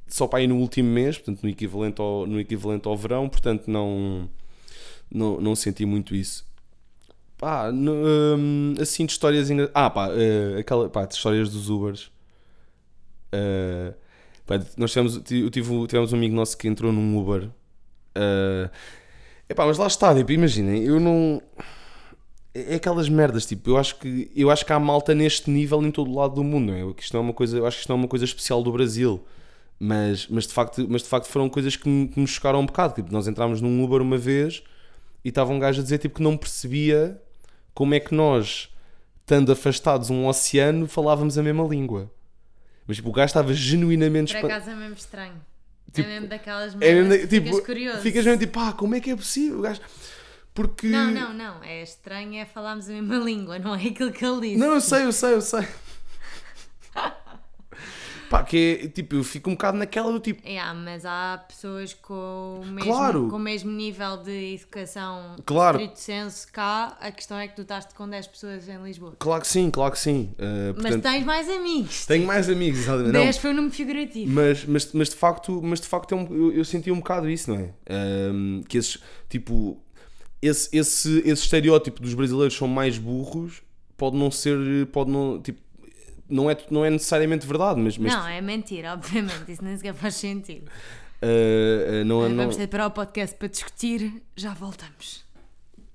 só 0.07 0.27
para 0.27 0.43
ir 0.43 0.49
no 0.49 0.57
último 0.59 0.91
mês, 0.91 1.17
portanto, 1.17 1.43
no 1.43 1.49
equivalente 1.49 1.99
ao, 1.99 2.27
no 2.27 2.39
equivalente 2.39 2.87
ao 2.87 2.95
verão, 2.95 3.27
portanto, 3.27 3.69
não, 3.71 4.29
não, 5.11 5.41
não 5.41 5.57
senti 5.57 5.87
muito 5.87 6.15
isso. 6.15 6.45
Pá, 7.39 7.73
no- 7.73 7.95
hum, 8.37 8.75
assim 8.79 9.07
de 9.07 9.13
histórias 9.13 9.49
engra... 9.51 9.71
Ah, 9.73 9.89
pá, 9.89 10.11
eh, 10.11 10.59
aquela, 10.61 10.91
pá, 10.91 11.07
de 11.07 11.15
histórias 11.15 11.49
dos 11.51 11.71
Ubers. 11.71 12.11
Eh, 13.33 13.95
pá, 14.47 14.61
nós 14.77 14.91
tivemos, 14.93 15.15
eu 15.31 15.51
tive, 15.51 15.87
tivemos 15.87 16.13
um 16.13 16.17
amigo 16.17 16.35
nosso 16.37 16.59
que 16.59 16.69
entrou 16.69 16.93
num 16.93 17.17
Uber. 17.19 17.49
Eh, 18.15 18.69
epá, 19.49 19.65
mas 19.65 19.79
lá 19.79 19.87
está, 19.87 20.15
tipo, 20.15 20.33
imaginem, 20.33 20.85
eu 20.85 21.01
não. 21.01 21.41
É 22.55 22.75
aquelas 22.75 23.09
merdas, 23.09 23.47
tipo, 23.47 23.71
eu 23.71 23.79
acho 23.79 23.97
que 23.97 24.31
eu 24.37 24.51
acho 24.51 24.67
que 24.67 24.73
há 24.73 24.79
malta 24.79 25.15
neste 25.15 25.51
nível 25.51 25.83
em 25.83 25.91
todo 25.91 26.11
o 26.11 26.15
lado 26.15 26.35
do 26.35 26.45
mundo, 26.45 26.71
não 26.73 26.75
é? 26.75 26.95
Isto 26.99 27.15
não 27.15 27.21
é 27.21 27.25
uma 27.25 27.33
coisa, 27.33 27.57
eu 27.57 27.67
acho 27.67 27.79
que 27.79 27.81
isto 27.83 27.89
não 27.89 27.97
é 27.97 27.99
uma 28.01 28.09
coisa 28.09 28.25
especial 28.27 28.63
do 28.63 28.71
Brasil. 28.71 29.25
Mas, 29.81 30.29
mas, 30.29 30.47
de 30.47 30.53
facto, 30.53 30.87
mas 30.89 31.03
de 31.03 31.09
facto 31.09 31.27
foram 31.27 31.49
coisas 31.49 31.75
que 31.75 31.89
me, 31.89 32.07
que 32.07 32.21
me 32.21 32.27
chocaram 32.27 32.61
um 32.61 32.67
bocado. 32.67 32.95
Tipo, 32.95 33.13
nós 33.13 33.27
entrámos 33.27 33.61
num 33.61 33.83
Uber 33.83 34.01
uma 34.01 34.17
vez 34.19 34.63
e 35.25 35.31
estava 35.31 35.51
um 35.53 35.59
gajo 35.59 35.81
a 35.81 35.83
dizer 35.83 35.99
tipo, 35.99 36.17
que 36.17 36.23
não 36.23 36.37
percebia 36.37 37.21
como 37.75 37.95
é 37.95 37.99
que 38.01 38.15
nós, 38.15 38.69
estando 39.21 39.51
afastados 39.51 40.11
um 40.11 40.27
oceano, 40.27 40.87
falávamos 40.87 41.37
a 41.39 41.43
mesma 41.43 41.65
língua. 41.65 42.13
Mas 42.87 42.99
tipo, 42.99 43.09
o 43.09 43.13
gajo 43.13 43.27
estava 43.27 43.53
genuinamente 43.55 44.37
Por 44.39 44.51
acaso 44.51 44.71
é 44.71 44.75
mesmo 44.75 44.95
estranho. 44.95 45.41
Tipo, 45.93 46.09
é 46.09 46.13
mesmo 46.13 46.29
daquelas 46.29 46.75
É 46.75 46.77
merdas 46.77 47.09
mesmo, 47.09 47.23
que 47.23 47.27
tipo, 47.29 47.47
ficas 47.49 47.67
curioso. 47.67 47.99
ficas 47.99 48.25
mesmo 48.25 48.41
tipo, 48.41 48.53
pá, 48.53 48.73
como 48.73 48.95
é 48.95 49.01
que 49.01 49.11
é 49.11 49.17
possível? 49.17 49.59
O 49.59 49.63
gajo... 49.63 49.81
Porque. 50.55 50.87
Não, 50.87 51.11
não, 51.11 51.33
não. 51.33 51.65
É 51.65 51.83
estranho 51.83 52.35
é 52.35 52.45
falarmos 52.45 52.89
a 52.89 52.93
mesma 52.93 53.17
língua, 53.17 53.59
não 53.59 53.75
é 53.75 53.87
aquilo 53.87 54.13
que 54.13 54.25
ele 54.25 54.41
disse. 54.49 54.57
Não, 54.57 54.75
eu 54.75 54.81
sei, 54.81 55.05
eu 55.05 55.13
sei, 55.13 55.33
eu 55.35 55.41
sei. 55.41 55.67
Pá, 58.29 58.43
que 58.43 58.81
é 58.85 58.89
tipo, 58.89 59.15
eu 59.17 59.23
fico 59.25 59.51
um 59.51 59.53
bocado 59.53 59.77
naquela 59.77 60.11
do 60.11 60.19
tipo, 60.19 60.41
Yeah, 60.49 60.73
mas 60.73 61.05
há 61.05 61.45
pessoas 61.47 61.93
com 61.93 62.61
o 62.63 62.67
mesmo, 62.67 62.91
Claro. 62.91 63.29
com 63.29 63.37
o 63.37 63.39
mesmo 63.39 63.71
nível 63.71 64.17
de 64.23 64.55
educação 64.55 65.37
Claro. 65.45 65.77
estrito 65.79 66.01
senso 66.01 66.49
cá. 66.51 66.97
A 66.99 67.11
questão 67.13 67.37
é 67.39 67.47
que 67.47 67.55
tu 67.57 67.61
estás 67.61 67.85
com 67.93 68.09
10 68.09 68.27
pessoas 68.29 68.67
em 68.71 68.83
Lisboa. 68.83 69.15
claro 69.19 69.43
que 69.43 69.49
sim, 69.49 69.71
claro 69.71 69.93
que 69.93 69.99
sim. 69.99 70.33
Uh, 70.39 70.73
Mas 70.77 70.83
portanto, 70.95 71.03
tens 71.03 71.25
mais 71.27 71.47
amigos. 71.51 72.07
tenho 72.07 72.27
mais 72.27 72.49
amigos, 72.49 72.79
exatamente. 72.81 73.13
Não, 73.13 73.21
10 73.23 73.37
foi 73.37 73.51
um 73.51 73.55
número 73.55 73.75
figurativo. 73.75 74.33
mas, 74.33 74.65
mas, 74.65 74.93
mas 74.95 75.09
de 75.11 75.17
facto, 75.17 75.61
mas 75.63 75.79
de 75.83 75.87
facto 75.89 76.13
é 76.13 76.17
um- 76.17 76.35
eu, 76.35 76.53
eu 76.53 76.65
senti 76.65 76.91
um 76.91 76.97
bocado 77.01 77.29
isso, 77.29 77.51
não 77.53 77.61
é? 77.61 77.71
Um, 78.33 78.63
que 78.67 78.79
esses, 78.79 78.97
tipo, 79.29 79.79
esse, 80.43 80.69
esse, 80.77 81.19
esse 81.21 81.43
estereótipo 81.45 82.03
dos 82.03 82.13
brasileiros 82.15 82.55
são 82.57 82.67
mais 82.69 82.99
burros 82.99 83.63
pode 83.97 84.17
não 84.17 84.31
ser, 84.33 84.87
pode 84.89 85.11
não, 85.11 85.41
tipo, 85.41 85.61
não 86.29 86.51
é, 86.51 86.57
não 86.71 86.85
é 86.85 86.91
necessariamente 86.91 87.47
verdade, 87.47 87.79
mas, 87.81 87.97
mas 87.97 88.13
Não, 88.13 88.27
é 88.27 88.41
mentira, 88.41 88.93
obviamente. 88.95 89.53
Isso 89.53 89.63
nem 89.63 89.77
sequer 89.77 89.95
faz 89.95 90.17
sentido. 90.17 90.67
uh, 91.23 92.03
uh, 92.03 92.05
não, 92.05 92.23
Ai, 92.23 92.29
não, 92.31 92.37
Vamos 92.37 92.57
ter 92.57 92.63
de 92.63 92.69
parar 92.69 92.89
o 92.89 92.91
podcast 92.91 93.37
para 93.37 93.47
discutir. 93.47 94.23
Já 94.35 94.53
voltamos. 94.55 95.25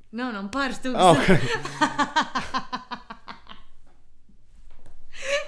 Não, 0.09 0.31
não 0.31 0.47
pares, 0.47 0.77
estou 0.77 0.95
a 0.95 1.11
Ah, 1.11 1.13
gozar. 1.13 1.31
ok. 1.35 2.97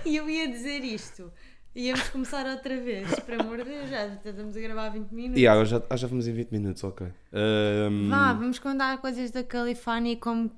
E 0.06 0.16
eu 0.18 0.30
ia 0.30 0.48
dizer 0.50 0.84
isto. 0.84 1.32
Íamos 1.80 2.10
começar 2.10 2.46
outra 2.46 2.78
vez. 2.78 3.08
Por 3.22 3.39
amor 3.39 3.58
de 3.60 3.63
Deus, 3.63 3.89
já 3.89 4.08
estamos 4.08 4.58
a 4.58 4.60
gravar 4.60 4.89
20 4.89 5.12
minutos. 5.12 5.42
E 5.42 5.48
agora 5.48 5.65
já, 5.65 5.82
ah, 5.89 5.96
já 5.96 6.08
vamos 6.08 6.28
em 6.28 6.34
20 6.34 6.52
minutos, 6.52 6.84
ok. 6.84 7.08
Um, 7.32 8.10
Vá, 8.10 8.34
vamos 8.34 8.60
contar 8.60 8.98
coisas 8.98 9.32
da 9.32 9.44
Califórnia 9.44 10.12
e 10.12 10.15
como, 10.18 10.52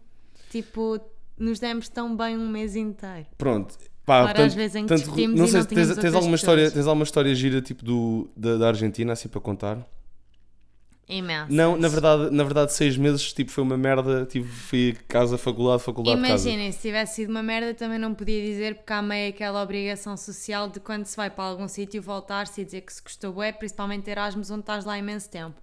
tipo, 0.50 1.00
nos 1.38 1.60
demos 1.60 1.88
tão 1.90 2.18
bem 2.18 2.36
um 2.38 2.50
mês 2.50 2.76
inteiro. 2.76 3.28
Pronto. 3.38 3.78
Pá, 4.04 4.24
Claro, 4.24 4.42
às 4.42 4.56
vezes 4.56 4.76
em 4.76 4.88
que 4.88 4.96
discutimos 4.96 5.38
não 5.38 5.46
e 5.46 5.50
sei 5.50 5.60
não 5.60 5.68
tens, 5.68 5.96
tens 5.96 6.16
alguma 6.16 6.20
pessoas. 6.20 6.34
história, 6.34 6.72
tens 6.72 6.88
alguma 6.88 7.04
história 7.04 7.36
gira 7.36 7.62
tipo 7.62 7.86
do, 7.86 8.28
da, 8.36 8.58
da 8.58 8.68
Argentina 8.70 9.14
assim 9.14 9.30
para 9.30 9.40
contar? 9.40 9.88
Imenso. 11.12 11.52
Não, 11.52 11.76
na 11.76 11.88
verdade, 11.90 12.30
na 12.30 12.44
verdade 12.44 12.74
seis 12.74 12.96
meses 12.96 13.34
tipo 13.34 13.52
foi 13.52 13.64
uma 13.64 13.78
merda, 13.78 14.26
tipo 14.26 14.48
fui 14.48 14.98
casa, 15.08 15.38
faculdade, 15.38 15.84
faculdade. 15.84 16.18
Imaginem, 16.18 16.72
se 16.72 16.80
tivesse 16.80 17.16
sido 17.16 17.30
uma 17.30 17.44
merda 17.44 17.74
também 17.74 18.00
não 18.00 18.14
podia 18.14 18.42
dizer 18.42 18.76
porque 18.76 18.94
há 18.94 19.02
meio 19.02 19.30
aquela 19.30 19.62
obrigação 19.62 20.16
social 20.16 20.70
de 20.70 20.80
quando 20.80 21.06
se 21.06 21.18
vai 21.18 21.30
para 21.30 21.44
algum 21.44 21.68
sítio 21.68 22.02
voltar-se 22.02 22.62
e 22.62 22.66
dizer 22.66 22.82
que 22.82 22.94
se 22.94 23.02
gostou 23.02 23.44
é, 23.44 23.52
principalmente 23.52 24.10
Erasmus 24.10 24.50
onde 24.50 24.62
estás 24.62 24.86
lá 24.86 24.98
imenso 24.98 25.30
tempo. 25.30 25.62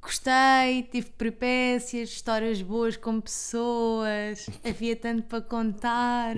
Gostei, 0.00 0.84
tive 0.92 1.10
peripécias, 1.10 2.10
histórias 2.10 2.62
boas 2.62 2.96
com 2.96 3.20
pessoas, 3.20 4.48
havia 4.64 4.94
tanto 4.94 5.24
para 5.24 5.40
contar. 5.40 6.36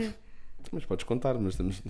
Mas 0.73 0.87
podes 0.87 1.05
contar, 1.05 1.35
mas 1.35 1.53
estamos... 1.53 1.83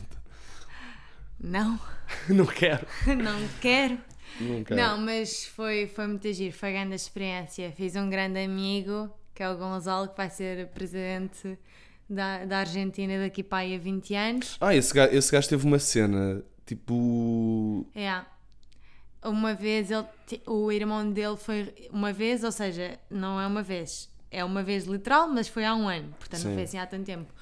Não, 1.38 1.78
não 2.28 2.46
quero. 2.46 2.84
não 3.06 3.48
quero. 3.60 3.98
Não 4.40 4.64
quero. 4.64 4.80
Não, 4.80 4.98
mas 4.98 5.44
foi, 5.46 5.86
foi 5.86 6.06
muito 6.06 6.32
giro, 6.32 6.56
foi 6.56 6.72
grande 6.72 6.94
experiência. 6.94 7.72
Fiz 7.72 7.96
um 7.96 8.08
grande 8.08 8.42
amigo, 8.42 9.10
que 9.34 9.42
é 9.42 9.50
o 9.50 9.56
Gonzalo, 9.56 10.08
que 10.08 10.16
vai 10.16 10.30
ser 10.30 10.68
presidente 10.68 11.58
da, 12.08 12.44
da 12.44 12.58
Argentina 12.58 13.18
daqui 13.18 13.42
para 13.42 13.58
aí 13.58 13.74
a 13.74 13.78
20 13.78 14.14
anos. 14.14 14.56
Ah, 14.60 14.74
esse 14.74 14.94
gajo, 14.94 15.14
esse 15.14 15.30
gajo 15.30 15.48
teve 15.48 15.66
uma 15.66 15.78
cena 15.78 16.42
tipo. 16.64 17.86
É. 17.94 18.22
Uma 19.24 19.52
vez 19.52 19.90
ele, 19.90 20.06
o 20.46 20.70
irmão 20.70 21.10
dele 21.10 21.36
foi 21.36 21.74
uma 21.90 22.12
vez, 22.12 22.44
ou 22.44 22.52
seja, 22.52 22.98
não 23.10 23.40
é 23.40 23.46
uma 23.46 23.62
vez, 23.62 24.08
é 24.30 24.44
uma 24.44 24.62
vez 24.62 24.84
literal, 24.84 25.28
mas 25.28 25.48
foi 25.48 25.64
há 25.64 25.74
um 25.74 25.88
ano, 25.88 26.14
portanto 26.20 26.44
não 26.44 26.50
Sim. 26.50 26.54
foi 26.54 26.62
assim 26.62 26.78
há 26.78 26.86
tanto 26.86 27.04
tempo. 27.04 27.32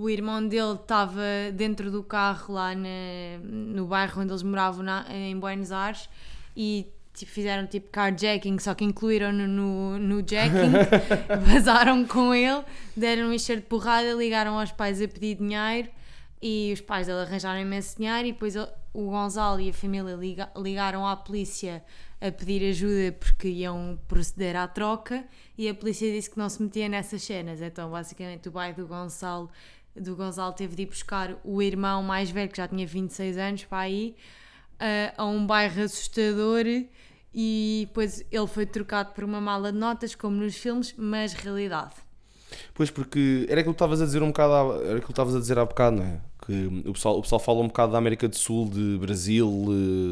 O 0.00 0.08
irmão 0.08 0.46
dele 0.46 0.74
estava 0.74 1.22
dentro 1.52 1.90
do 1.90 2.02
carro 2.02 2.54
lá 2.54 2.74
na- 2.74 3.38
no 3.44 3.86
bairro 3.86 4.22
onde 4.22 4.32
eles 4.32 4.42
moravam 4.42 4.82
na- 4.82 5.04
em 5.10 5.38
Buenos 5.38 5.70
Aires 5.72 6.08
e 6.56 6.86
tipo, 7.12 7.30
fizeram 7.32 7.66
tipo 7.66 7.90
carjacking, 7.90 8.58
só 8.58 8.72
que 8.74 8.84
incluíram-no 8.84 9.46
no, 9.46 9.98
no 9.98 10.16
jacking, 10.26 10.72
vazaram 11.52 12.06
com 12.06 12.34
ele, 12.34 12.62
deram 12.96 13.28
um 13.28 13.32
encher 13.32 13.56
de 13.56 13.62
porrada, 13.66 14.12
ligaram 14.14 14.58
aos 14.58 14.72
pais 14.72 15.02
a 15.02 15.08
pedir 15.08 15.34
dinheiro 15.36 15.88
e 16.40 16.70
os 16.72 16.80
pais 16.80 17.06
dele 17.06 17.20
arranjaram 17.20 17.60
imenso 17.60 17.96
dinheiro 17.98 18.28
e 18.28 18.32
depois 18.32 18.56
ele- 18.56 18.68
o 18.94 19.10
Gonzalo 19.10 19.60
e 19.60 19.68
a 19.70 19.72
família 19.72 20.14
liga- 20.14 20.50
ligaram 20.56 21.06
à 21.06 21.14
polícia 21.14 21.84
a 22.20 22.30
pedir 22.32 22.68
ajuda 22.70 23.12
porque 23.18 23.48
iam 23.48 23.98
proceder 24.08 24.56
à 24.56 24.66
troca 24.66 25.24
e 25.56 25.68
a 25.68 25.74
polícia 25.74 26.10
disse 26.10 26.28
que 26.30 26.38
não 26.38 26.48
se 26.48 26.60
metia 26.62 26.88
nessas 26.88 27.22
cenas. 27.22 27.60
Então, 27.62 27.90
basicamente, 27.90 28.48
o 28.48 28.52
pai 28.52 28.72
do 28.74 28.86
Gonçalo, 28.86 29.48
do 29.96 30.14
Gonçalo 30.16 30.52
teve 30.52 30.74
de 30.76 30.82
ir 30.82 30.86
buscar 30.86 31.36
o 31.44 31.60
irmão 31.62 32.02
mais 32.02 32.30
velho, 32.30 32.50
que 32.50 32.56
já 32.56 32.68
tinha 32.68 32.86
26 32.86 33.36
anos, 33.38 33.64
para 33.64 33.78
aí, 33.78 34.14
a, 34.78 35.22
a 35.22 35.26
um 35.26 35.46
bairro 35.46 35.82
assustador 35.82 36.64
e 37.34 37.84
depois 37.88 38.24
ele 38.30 38.46
foi 38.46 38.66
trocado 38.66 39.12
por 39.12 39.24
uma 39.24 39.40
mala 39.40 39.70
de 39.72 39.78
notas, 39.78 40.14
como 40.14 40.36
nos 40.36 40.56
filmes, 40.56 40.94
mas 40.96 41.32
realidade. 41.32 41.94
Pois 42.74 42.90
porque 42.90 43.46
era 43.48 43.60
aquilo 43.60 43.74
que 43.74 43.76
estavas 43.76 44.02
a 44.02 44.04
dizer 44.04 44.22
um 44.22 44.28
bocado, 44.28 44.52
há- 44.52 44.76
era 44.78 44.90
aquilo 44.94 45.02
que 45.02 45.12
estavas 45.12 45.36
a 45.36 45.38
dizer 45.38 45.58
há 45.58 45.64
bocado, 45.64 45.96
não 45.98 46.04
é? 46.04 46.20
Que 46.44 46.66
o 46.88 46.92
pessoal, 46.92 47.18
o 47.18 47.22
pessoal 47.22 47.38
fala 47.38 47.60
um 47.60 47.68
bocado 47.68 47.92
da 47.92 47.98
América 47.98 48.26
do 48.26 48.36
Sul, 48.36 48.68
de 48.68 48.98
Brasil, 48.98 49.48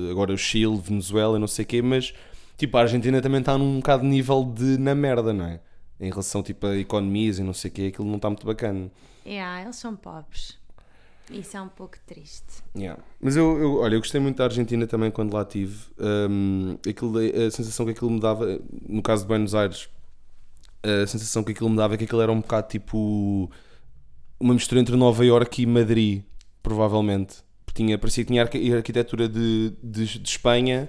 eh, 0.08 0.10
agora 0.12 0.32
o 0.32 0.38
Chile, 0.38 0.76
Venezuela, 0.80 1.36
e 1.36 1.40
não 1.40 1.48
sei 1.48 1.64
o 1.64 1.68
quê, 1.68 1.82
mas 1.82 2.14
tipo 2.56 2.76
a 2.76 2.82
Argentina 2.82 3.20
também 3.20 3.40
está 3.40 3.58
num 3.58 3.76
bocado 3.78 4.02
de 4.02 4.08
nível 4.08 4.44
de 4.44 4.78
na 4.78 4.94
merda, 4.94 5.32
não 5.32 5.46
é? 5.46 5.60
Em 6.00 6.10
relação 6.10 6.40
tipo 6.42 6.64
a 6.66 6.76
economias 6.76 7.38
e 7.40 7.42
não 7.42 7.52
sei 7.52 7.70
o 7.70 7.74
quê, 7.74 7.82
aquilo 7.92 8.06
não 8.06 8.16
está 8.16 8.28
muito 8.30 8.46
bacana. 8.46 8.88
Yeah, 9.28 9.62
eles 9.62 9.76
são 9.76 9.94
pobres. 9.94 10.56
Isso 11.30 11.56
é 11.58 11.60
um 11.60 11.68
pouco 11.68 11.98
triste. 12.06 12.62
Yeah. 12.74 13.02
Mas 13.20 13.36
eu, 13.36 13.58
eu, 13.58 13.74
olha, 13.80 13.96
eu 13.96 14.00
gostei 14.00 14.18
muito 14.18 14.38
da 14.38 14.44
Argentina 14.44 14.86
também 14.86 15.10
quando 15.10 15.34
lá 15.34 15.42
estive. 15.42 15.76
Um, 15.98 16.78
aquilo, 16.88 17.18
a 17.18 17.50
sensação 17.50 17.84
que 17.84 17.92
aquilo 17.92 18.10
me 18.10 18.18
dava, 18.18 18.58
no 18.88 19.02
caso 19.02 19.24
de 19.24 19.28
Buenos 19.28 19.54
Aires, 19.54 19.90
a 20.82 21.06
sensação 21.06 21.44
que 21.44 21.52
aquilo 21.52 21.68
me 21.68 21.76
dava 21.76 21.94
é 21.94 21.96
que 21.98 22.04
aquilo 22.04 22.22
era 22.22 22.32
um 22.32 22.40
bocado 22.40 22.68
tipo 22.68 23.50
uma 24.40 24.54
mistura 24.54 24.80
entre 24.80 24.96
Nova 24.96 25.22
Iorque 25.24 25.62
e 25.62 25.66
Madrid, 25.66 26.22
provavelmente. 26.62 27.42
Porque 27.66 27.82
tinha, 27.82 27.98
parecia 27.98 28.24
que 28.24 28.28
tinha 28.28 28.42
arqui- 28.42 28.72
arquitetura 28.72 29.28
de, 29.28 29.74
de, 29.82 30.18
de 30.18 30.28
Espanha, 30.28 30.88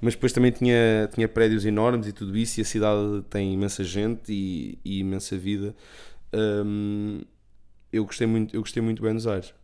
mas 0.00 0.14
depois 0.14 0.32
também 0.32 0.50
tinha, 0.50 1.10
tinha 1.12 1.28
prédios 1.28 1.66
enormes 1.66 2.06
e 2.06 2.12
tudo 2.12 2.34
isso, 2.38 2.58
e 2.58 2.62
a 2.62 2.64
cidade 2.64 3.22
tem 3.28 3.52
imensa 3.52 3.84
gente 3.84 4.32
e, 4.32 4.78
e 4.82 5.00
imensa 5.00 5.36
vida. 5.36 5.74
Um, 6.32 7.20
eu 7.94 8.04
gostei 8.04 8.26
muito, 8.26 8.54
eu 8.54 8.60
gostei 8.60 8.82
muito 8.82 8.96
de 8.96 9.02
Buenos 9.02 9.26
Aires. 9.26 9.54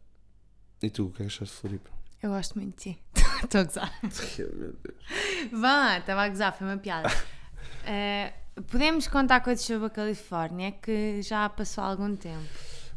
E 0.81 0.89
tu, 0.89 1.07
o 1.07 1.11
que 1.11 1.23
é 1.23 1.27
que 1.27 1.33
achaste 1.33 1.55
de 1.55 1.61
Floripa? 1.61 1.91
Eu 2.23 2.31
gosto 2.31 2.55
muito 2.55 2.77
de 2.77 2.95
ti. 2.95 3.03
Estou 3.43 3.61
a 3.61 3.65
gozar. 3.65 3.93
Meu 4.39 4.73
Deus. 4.73 5.51
Vá, 5.53 5.99
estava 5.99 6.23
a 6.23 6.29
gozar, 6.29 6.57
foi 6.57 6.67
uma 6.67 6.79
piada. 6.79 7.11
Eh, 7.83 8.35
podemos 8.71 9.09
contar 9.09 9.41
coisas 9.41 9.65
sobre 9.65 9.87
a 9.87 9.91
Califórnia 9.91 10.71
que 10.71 11.23
já 11.23 11.49
passou 11.49 11.83
algum 11.83 12.15
tempo. 12.15 12.45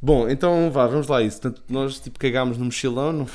Bom, 0.01 0.27
então 0.27 0.69
vá, 0.69 0.85
vamos 0.87 1.07
lá 1.07 1.21
isso. 1.21 1.39
Portanto, 1.39 1.63
nós 1.69 2.01
tipo 2.01 2.19
cagámos 2.19 2.57
no 2.57 2.65
mochilão, 2.65 3.13
não 3.13 3.27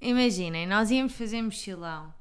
Imaginem, 0.00 0.66
nós 0.66 0.90
íamos 0.90 1.12
fazer 1.12 1.42
mochilão. 1.42 2.12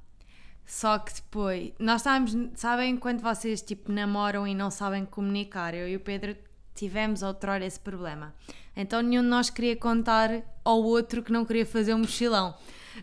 Só 0.65 0.99
que 0.99 1.13
depois, 1.13 1.71
nós 1.79 2.01
estávamos, 2.01 2.35
sabem 2.55 2.97
quando 2.97 3.21
vocês 3.21 3.61
tipo 3.61 3.91
namoram 3.93 4.45
e 4.45 4.53
não 4.53 4.69
sabem 4.69 5.05
comunicar? 5.05 5.73
Eu 5.73 5.87
e 5.87 5.95
o 5.95 5.99
Pedro 6.01 6.35
tivemos 6.75 7.23
outrora 7.23 7.65
esse 7.65 7.79
problema. 7.79 8.33
Então 8.79 9.01
nenhum 9.01 9.23
de 9.23 9.27
nós 9.27 9.49
queria 9.49 9.75
contar 9.75 10.29
ao 10.63 10.83
outro 10.83 11.23
que 11.23 11.31
não 11.31 11.43
queria 11.43 11.65
fazer 11.65 11.93
um 11.95 11.99
mochilão. 11.99 12.53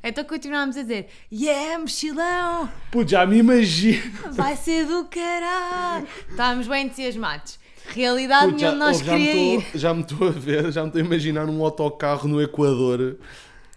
Então 0.02 0.24
continuámos 0.24 0.76
a 0.76 0.82
dizer: 0.82 1.08
Yeah, 1.32 1.78
mochilão! 1.80 2.70
Putz, 2.92 3.10
já 3.10 3.26
me 3.26 3.38
imagino. 3.38 4.12
Vai 4.32 4.54
ser 4.56 4.86
do 4.86 5.04
caralho! 5.06 6.06
Estávamos 6.30 6.68
bem 6.68 6.86
entusiasmados. 6.86 7.58
Realidade, 7.88 8.52
nenhum 8.52 8.70
de 8.72 8.76
nós 8.78 9.00
oh, 9.00 9.04
já 9.04 9.12
queria 9.16 9.30
estou- 9.56 9.60
ir. 9.74 9.78
Já 9.78 9.94
me 9.94 10.00
estou 10.02 10.28
a 10.28 10.30
ver, 10.30 10.72
já 10.72 10.82
me 10.82 10.88
estou 10.88 11.02
a 11.02 11.04
imaginar 11.04 11.46
num 11.46 11.62
autocarro 11.64 12.26
no 12.28 12.40
Equador 12.40 13.18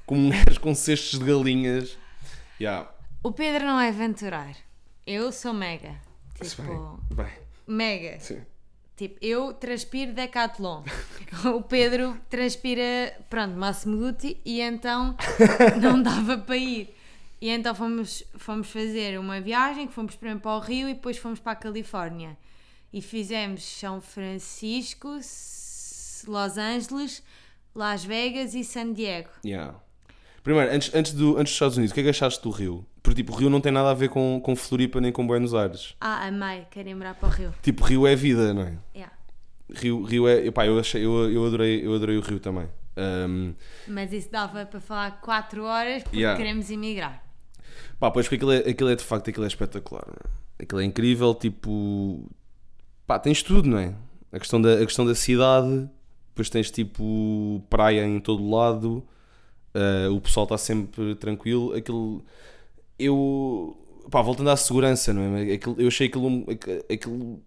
com 0.06 0.16
um 0.18 0.30
gajo 0.30 0.60
com 0.62 0.74
cestos 0.76 1.20
de 1.20 1.26
galinhas. 1.26 1.98
Yeah. 2.62 2.90
O 3.24 3.32
Pedro 3.32 3.66
não 3.66 3.80
é 3.80 3.90
aventureiro. 3.90 4.56
Eu 5.06 5.32
sou 5.32 5.54
mega. 5.54 5.96
Bem, 6.40 6.50
Tipo, 6.50 7.00
bem, 7.14 7.28
mega. 7.68 8.20
sim. 8.20 8.40
Tipo, 8.98 9.16
eu 9.22 9.54
transpiro 9.54 10.12
Decathlon. 10.12 10.84
o 11.56 11.62
Pedro 11.62 12.20
transpira, 12.28 13.16
pronto, 13.30 13.56
Máximo 13.56 13.96
Duty 13.96 14.42
e 14.44 14.60
então 14.60 15.16
não 15.80 16.02
dava 16.02 16.40
para 16.40 16.58
ir. 16.58 16.96
E 17.40 17.50
então 17.50 17.76
fomos, 17.76 18.24
fomos 18.36 18.72
fazer 18.72 19.20
uma 19.20 19.40
viagem, 19.40 19.86
que 19.86 19.94
fomos 19.94 20.16
primeiro 20.16 20.40
para 20.40 20.58
o 20.58 20.60
Rio 20.60 20.90
e 20.90 20.96
depois 20.96 21.18
fomos 21.20 21.40
para 21.40 21.52
a 21.52 21.56
Califórnia. 21.56 22.36
E 22.92 23.00
fizemos 23.00 23.62
São 23.62 24.02
Francisco, 24.02 25.10
Los 26.28 26.58
Angeles, 26.58 27.22
Las 27.76 28.04
Vegas 28.04 28.56
e 28.56 28.64
San 28.64 28.94
Diego. 28.94 29.30
Yeah. 29.46 29.80
Primeiro, 30.42 30.72
antes, 30.74 30.92
antes, 30.96 31.14
do, 31.14 31.38
antes 31.38 31.44
dos 31.44 31.52
Estados 31.52 31.78
Unidos, 31.78 31.92
o 31.92 31.94
que 31.94 32.00
é 32.00 32.04
que 32.04 32.10
achaste 32.10 32.42
do 32.42 32.50
Rio? 32.50 32.84
Porque 33.08 33.24
tipo, 33.24 33.32
o 33.32 33.36
Rio 33.38 33.50
não 33.50 33.62
tem 33.62 33.72
nada 33.72 33.90
a 33.90 33.94
ver 33.94 34.10
com, 34.10 34.38
com 34.44 34.54
Floripa 34.54 35.00
nem 35.00 35.14
com 35.14 35.26
Buenos 35.26 35.54
Aires. 35.54 35.96
Ah, 36.02 36.28
amei, 36.28 36.66
quero 36.70 36.90
ir 36.90 36.94
morar 36.94 37.14
para 37.16 37.30
o 37.30 37.32
Rio. 37.32 37.54
Tipo, 37.62 37.86
Rio 37.86 38.06
é 38.06 38.14
vida, 38.18 38.54
não 38.54 38.64
é? 38.64 38.74
Yeah. 38.94 39.14
Rio, 39.74 40.04
Rio 40.04 40.28
é. 40.28 40.48
Epá, 40.48 40.68
eu, 40.68 40.78
achei, 40.78 41.06
eu, 41.06 41.32
eu, 41.32 41.46
adorei, 41.46 41.86
eu 41.88 41.96
adorei 41.96 42.18
o 42.18 42.20
Rio 42.20 42.38
também. 42.38 42.68
Um, 42.98 43.54
Mas 43.88 44.12
isso 44.12 44.30
dava 44.30 44.66
para 44.66 44.82
falar 44.82 45.22
4 45.22 45.64
horas 45.64 46.04
porque 46.04 46.18
Yeah. 46.18 46.38
queremos 46.38 46.70
emigrar. 46.70 47.24
Pá, 47.98 48.12
pois 48.12 48.26
porque 48.26 48.36
aquilo 48.36 48.52
é, 48.52 48.58
aquilo 48.70 48.90
é 48.90 48.96
de 48.98 49.04
facto 49.06 49.30
aquilo 49.30 49.46
é 49.46 49.48
espetacular. 49.48 50.04
não 50.06 50.14
é? 50.60 50.64
Aquilo 50.64 50.82
é 50.82 50.84
incrível, 50.84 51.34
tipo. 51.34 52.30
Pá, 53.06 53.18
tens 53.18 53.42
tudo, 53.42 53.70
não 53.70 53.78
é? 53.78 53.96
A 54.34 54.38
questão 54.38 54.62
da, 54.62 54.74
a 54.74 54.86
questão 54.86 55.06
da 55.06 55.16
cidade, 55.16 55.90
depois 56.28 56.50
tens 56.50 56.70
tipo 56.70 57.64
praia 57.70 58.06
em 58.06 58.20
todo 58.20 58.44
o 58.44 58.54
lado, 58.54 59.02
ah, 59.74 60.12
o 60.12 60.20
pessoal 60.20 60.44
está 60.44 60.58
sempre 60.58 61.16
tranquilo. 61.16 61.74
Aquilo. 61.74 62.22
Eu. 63.00 63.78
Pá, 64.10 64.22
voltando 64.22 64.50
à 64.50 64.56
segurança, 64.58 65.14
não 65.14 65.36
é? 65.38 65.54
Aquilo, 65.54 65.76
eu 65.80 65.88
achei 65.88 66.08
aquilo. 66.08 66.46
aqu- 66.50 66.94
Aquilo, 66.94 67.42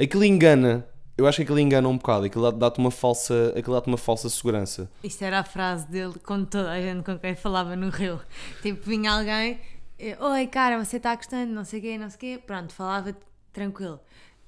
aquilo 0.00 0.24
engana. 0.24 0.86
Eu 1.16 1.26
acho 1.28 1.36
que 1.36 1.42
aquilo 1.42 1.60
engana 1.60 1.88
um 1.88 1.96
bocado, 1.96 2.24
aquilo 2.24 2.50
dá- 2.50 2.58
dá-te 2.68 2.78
uma 2.80 2.90
falsa, 2.90 3.52
aquilo 3.56 3.76
dá-te 3.76 3.86
uma 3.86 3.96
falsa 3.96 4.28
segurança. 4.28 4.90
Isto 5.02 5.22
era 5.22 5.38
a 5.38 5.44
frase 5.44 5.86
dele 5.86 6.14
com 6.18 6.44
toda 6.44 6.72
a 6.72 6.80
gente 6.80 7.04
com 7.04 7.16
quem 7.18 7.36
falava 7.36 7.76
no 7.76 7.88
Rio. 7.88 8.20
Tipo, 8.62 8.82
vinha 8.84 9.12
alguém, 9.12 9.60
eh, 9.96 10.16
oi 10.20 10.46
cara, 10.48 10.84
você 10.84 10.96
está 10.96 11.14
gostando, 11.14 11.52
não 11.52 11.64
sei 11.64 11.78
o 11.78 11.82
quê, 11.82 11.98
não 11.98 12.10
sei 12.10 12.16
o 12.16 12.18
quê. 12.18 12.42
Pronto, 12.44 12.72
falava 12.74 13.16
tranquilo. 13.52 14.00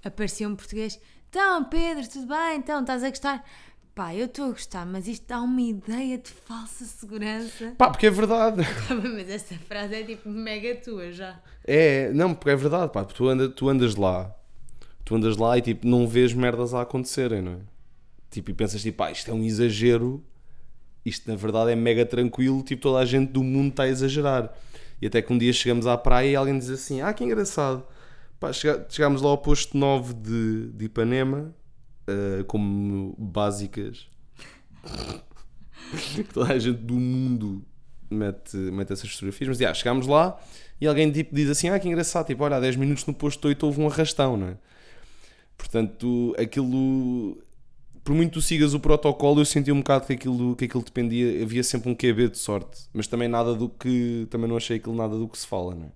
Aparecia 0.04 0.48
um 0.48 0.56
português, 0.56 0.98
então 1.30 1.62
Pedro, 1.64 2.08
tudo 2.08 2.26
bem? 2.26 2.56
Então, 2.58 2.80
estás 2.80 3.04
a 3.04 3.10
gostar? 3.10 3.44
Pá, 3.96 4.14
eu 4.14 4.26
estou 4.26 4.44
a 4.44 4.48
gostar, 4.50 4.84
mas 4.84 5.08
isto 5.08 5.26
dá 5.26 5.40
uma 5.40 5.62
ideia 5.62 6.18
de 6.18 6.28
falsa 6.30 6.84
segurança. 6.84 7.74
Pá, 7.78 7.88
porque 7.88 8.06
é 8.06 8.10
verdade. 8.10 8.60
mas 9.14 9.26
esta 9.30 9.54
frase 9.54 9.94
é 9.94 10.04
tipo 10.04 10.28
mega 10.28 10.76
tua 10.76 11.10
já. 11.10 11.40
É, 11.64 12.12
não, 12.12 12.34
porque 12.34 12.50
é 12.50 12.56
verdade, 12.56 12.92
pá, 12.92 13.02
porque 13.02 13.16
tu, 13.16 13.26
anda, 13.26 13.48
tu 13.48 13.70
andas 13.70 13.96
lá, 13.96 14.30
tu 15.02 15.14
andas 15.16 15.38
lá 15.38 15.56
e 15.56 15.62
tipo, 15.62 15.86
não 15.88 16.06
vês 16.06 16.34
merdas 16.34 16.74
a 16.74 16.82
acontecerem, 16.82 17.40
não 17.40 17.52
é? 17.52 17.58
Tipo, 18.30 18.50
e 18.50 18.52
pensas 18.52 18.82
tipo, 18.82 18.98
pá, 18.98 19.10
isto 19.10 19.30
é 19.30 19.34
um 19.34 19.42
exagero, 19.42 20.22
isto 21.02 21.30
na 21.30 21.34
verdade 21.36 21.70
é 21.70 21.74
mega 21.74 22.04
tranquilo, 22.04 22.62
tipo, 22.62 22.82
toda 22.82 22.98
a 22.98 23.04
gente 23.06 23.32
do 23.32 23.42
mundo 23.42 23.70
está 23.70 23.84
a 23.84 23.88
exagerar. 23.88 24.52
E 25.00 25.06
até 25.06 25.22
que 25.22 25.32
um 25.32 25.38
dia 25.38 25.54
chegamos 25.54 25.86
à 25.86 25.96
praia 25.96 26.32
e 26.32 26.36
alguém 26.36 26.58
diz 26.58 26.68
assim, 26.68 27.00
ah, 27.00 27.14
que 27.14 27.24
engraçado, 27.24 27.82
pá, 28.38 28.52
chega- 28.52 28.84
chegámos 28.90 29.22
lá 29.22 29.30
ao 29.30 29.38
posto 29.38 29.74
9 29.74 30.12
de, 30.12 30.68
de 30.72 30.84
Ipanema, 30.84 31.54
ah, 32.06 32.44
como 32.46 33.14
básicas, 33.18 34.08
toda 36.32 36.52
a 36.52 36.58
gente 36.58 36.78
do 36.78 36.94
mundo 36.94 37.64
mete, 38.10 38.56
mete 38.56 38.92
essas 38.92 39.10
fotografias, 39.10 39.48
mas 39.48 39.58
já, 39.58 39.74
chegámos 39.74 40.06
lá 40.06 40.38
e 40.80 40.86
alguém 40.86 41.10
tipo, 41.10 41.34
diz 41.34 41.48
assim: 41.50 41.68
Ah, 41.68 41.78
que 41.78 41.88
engraçado, 41.88 42.26
tipo, 42.26 42.44
olha, 42.44 42.56
há 42.56 42.60
10 42.60 42.76
minutos 42.76 43.06
no 43.06 43.14
posto 43.14 43.48
8 43.48 43.64
houve 43.66 43.80
um 43.80 43.88
arrastão, 43.88 44.36
não 44.36 44.48
é? 44.48 44.56
Portanto, 45.56 46.34
aquilo, 46.38 47.38
por 48.04 48.14
muito 48.14 48.34
tu 48.34 48.42
sigas 48.42 48.74
o 48.74 48.80
protocolo, 48.80 49.40
eu 49.40 49.44
senti 49.44 49.72
um 49.72 49.78
bocado 49.78 50.06
que 50.06 50.12
aquilo, 50.12 50.54
que 50.54 50.66
aquilo 50.66 50.84
dependia, 50.84 51.42
havia 51.42 51.62
sempre 51.64 51.90
um 51.90 51.94
QB 51.94 52.28
de 52.30 52.38
sorte, 52.38 52.82
mas 52.92 53.06
também 53.06 53.26
nada 53.26 53.54
do 53.54 53.68
que, 53.68 54.26
também 54.30 54.48
não 54.48 54.56
achei 54.56 54.76
aquilo 54.76 54.94
nada 54.94 55.16
do 55.16 55.26
que 55.26 55.38
se 55.38 55.46
fala, 55.46 55.74
não 55.74 55.86
é? 55.86 55.90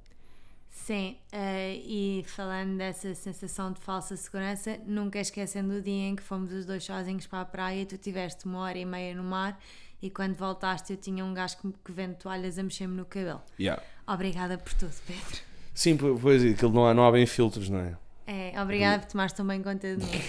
Sim, 0.90 1.16
eh, 1.30 1.80
e 1.84 2.24
falando 2.26 2.76
dessa 2.76 3.14
sensação 3.14 3.72
de 3.72 3.80
falsa 3.80 4.16
segurança, 4.16 4.76
nunca 4.84 5.20
esquecendo 5.20 5.74
o 5.74 5.80
dia 5.80 6.08
em 6.08 6.16
que 6.16 6.22
fomos 6.24 6.52
os 6.52 6.66
dois 6.66 6.82
sozinhos 6.82 7.28
para 7.28 7.42
a 7.42 7.44
praia 7.44 7.82
e 7.82 7.86
tu 7.86 7.96
tiveste 7.96 8.44
uma 8.44 8.58
hora 8.58 8.76
e 8.76 8.84
meia 8.84 9.14
no 9.14 9.22
mar 9.22 9.56
e 10.02 10.10
quando 10.10 10.34
voltaste 10.34 10.92
eu 10.92 10.96
tinha 10.96 11.24
um 11.24 11.32
gajo 11.32 11.58
que, 11.84 11.92
vende 11.92 12.16
toalhas 12.16 12.58
a 12.58 12.64
mexer-me 12.64 12.96
no 12.96 13.04
cabelo. 13.04 13.40
Yeah. 13.56 13.80
Obrigada 14.04 14.58
por 14.58 14.74
tudo, 14.74 14.92
Pedro. 15.06 15.38
Sim, 15.72 15.96
po- 15.96 16.18
pois, 16.20 16.44
aquilo 16.44 16.72
não 16.72 16.84
há, 16.84 16.92
não 16.92 17.06
há 17.06 17.12
bem 17.12 17.24
filtros, 17.24 17.68
não 17.68 17.78
é? 17.78 17.96
É, 18.26 18.60
obrigada 18.60 18.98
por 19.04 19.12
tomares 19.12 19.32
tão 19.32 19.46
bem 19.46 19.62
conta 19.62 19.96
de 19.96 20.04
mim. 20.04 20.22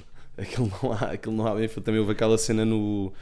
Aquilo 0.38 0.72
não 0.82 0.92
há, 0.94 1.10
aquilo 1.12 1.34
não 1.36 1.46
há 1.46 1.54
bem 1.54 1.68
feito. 1.68 1.82
Também 1.84 2.00
houve 2.00 2.12
aquela 2.12 2.38
cena 2.38 2.64
no. 2.64 3.12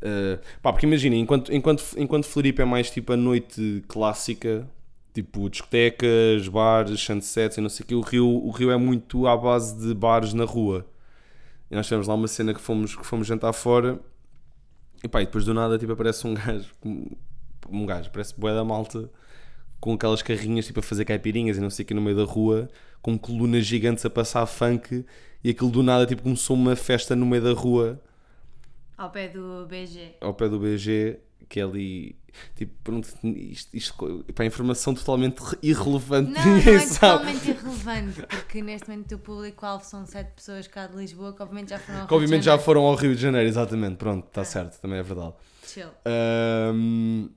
eh, 0.00 0.38
pá, 0.62 0.72
porque 0.72 0.86
imagina, 0.86 1.16
enquanto, 1.16 1.52
enquanto, 1.52 1.84
enquanto 1.96 2.26
Floripa 2.26 2.62
é 2.62 2.64
mais 2.64 2.88
tipo 2.88 3.12
a 3.12 3.16
noite 3.16 3.82
clássica, 3.88 4.64
tipo 5.18 5.50
discotecas, 5.50 6.46
bares, 6.46 7.00
sunsets 7.00 7.58
e 7.58 7.60
não 7.60 7.68
sei 7.68 7.82
o 7.82 7.86
que, 7.86 7.94
o 7.94 8.00
Rio, 8.00 8.26
o 8.26 8.50
Rio 8.50 8.70
é 8.70 8.76
muito 8.76 9.26
à 9.26 9.36
base 9.36 9.76
de 9.76 9.92
bares 9.92 10.32
na 10.32 10.44
rua. 10.44 10.86
E 11.68 11.74
nós 11.74 11.86
tivemos 11.86 12.06
lá 12.06 12.14
uma 12.14 12.28
cena 12.28 12.54
que 12.54 12.60
fomos, 12.60 12.94
que 12.94 13.04
fomos 13.04 13.26
jantar 13.26 13.52
fora. 13.52 13.98
E 15.02 15.08
pá, 15.08 15.20
e 15.20 15.26
depois 15.26 15.44
do 15.44 15.52
nada 15.52 15.76
tipo, 15.76 15.92
aparece 15.92 16.26
um 16.26 16.34
gajo, 16.34 16.72
um, 17.68 17.84
gajo, 17.84 18.10
parece 18.10 18.38
bué 18.38 18.54
da 18.54 18.64
malta 18.64 19.10
com 19.80 19.92
aquelas 19.92 20.22
carrinhas 20.22 20.66
tipo 20.66 20.80
a 20.80 20.82
fazer 20.82 21.04
caipirinhas 21.04 21.56
e 21.56 21.60
não 21.60 21.70
sei 21.70 21.84
o 21.84 21.86
que 21.86 21.94
no 21.94 22.00
meio 22.00 22.16
da 22.16 22.24
rua, 22.24 22.68
com 23.00 23.16
colunas 23.18 23.64
gigantes 23.66 24.04
a 24.04 24.10
passar 24.10 24.46
funk. 24.46 25.04
E 25.42 25.50
aquilo 25.50 25.70
do 25.70 25.82
nada 25.82 26.06
tipo 26.06 26.22
começou 26.22 26.56
uma 26.56 26.76
festa 26.76 27.16
no 27.16 27.26
meio 27.26 27.42
da 27.42 27.52
rua. 27.52 28.00
Ao 28.96 29.10
pé 29.10 29.28
do 29.28 29.66
BG. 29.66 30.16
ao 30.20 30.34
pé 30.34 30.48
do 30.48 30.58
BG 30.58 31.18
que 31.48 31.60
é 31.60 31.62
ali 31.64 32.16
tipo 32.54 32.72
pronto, 32.84 33.08
isto, 33.24 33.76
isto 33.76 34.24
para 34.34 34.44
informação 34.44 34.94
totalmente 34.94 35.38
re- 35.40 35.58
irrelevante 35.62 36.30
Não, 36.30 36.44
não 36.44 36.56
é 36.58 36.86
totalmente 36.86 37.50
irrelevante, 37.50 38.22
porque 38.28 38.62
neste 38.62 38.88
momento 38.88 39.06
o 39.06 39.08
teu 39.08 39.18
público-alvo 39.18 39.84
são 39.84 40.06
sete 40.06 40.32
pessoas 40.36 40.66
cá 40.68 40.86
de 40.86 40.96
Lisboa 40.96 41.32
que 41.34 41.42
obviamente 41.42 41.70
já 41.70 41.78
foram 41.78 42.00
ao 42.00 42.06
que 42.06 42.14
obviamente 42.14 42.32
Rio 42.32 42.40
de 42.40 42.44
já 42.44 42.50
Janeiro. 42.52 42.64
foram 42.64 42.82
ao 42.82 42.94
Rio 42.94 43.14
de 43.16 43.20
Janeiro 43.22 43.48
exatamente 43.48 43.96
pronto 43.96 44.26
está 44.28 44.44
certo 44.44 44.80
também 44.80 44.98
é 44.98 45.02
verdade 45.02 45.34
Chill. 45.64 45.88
Ahm, 46.04 47.28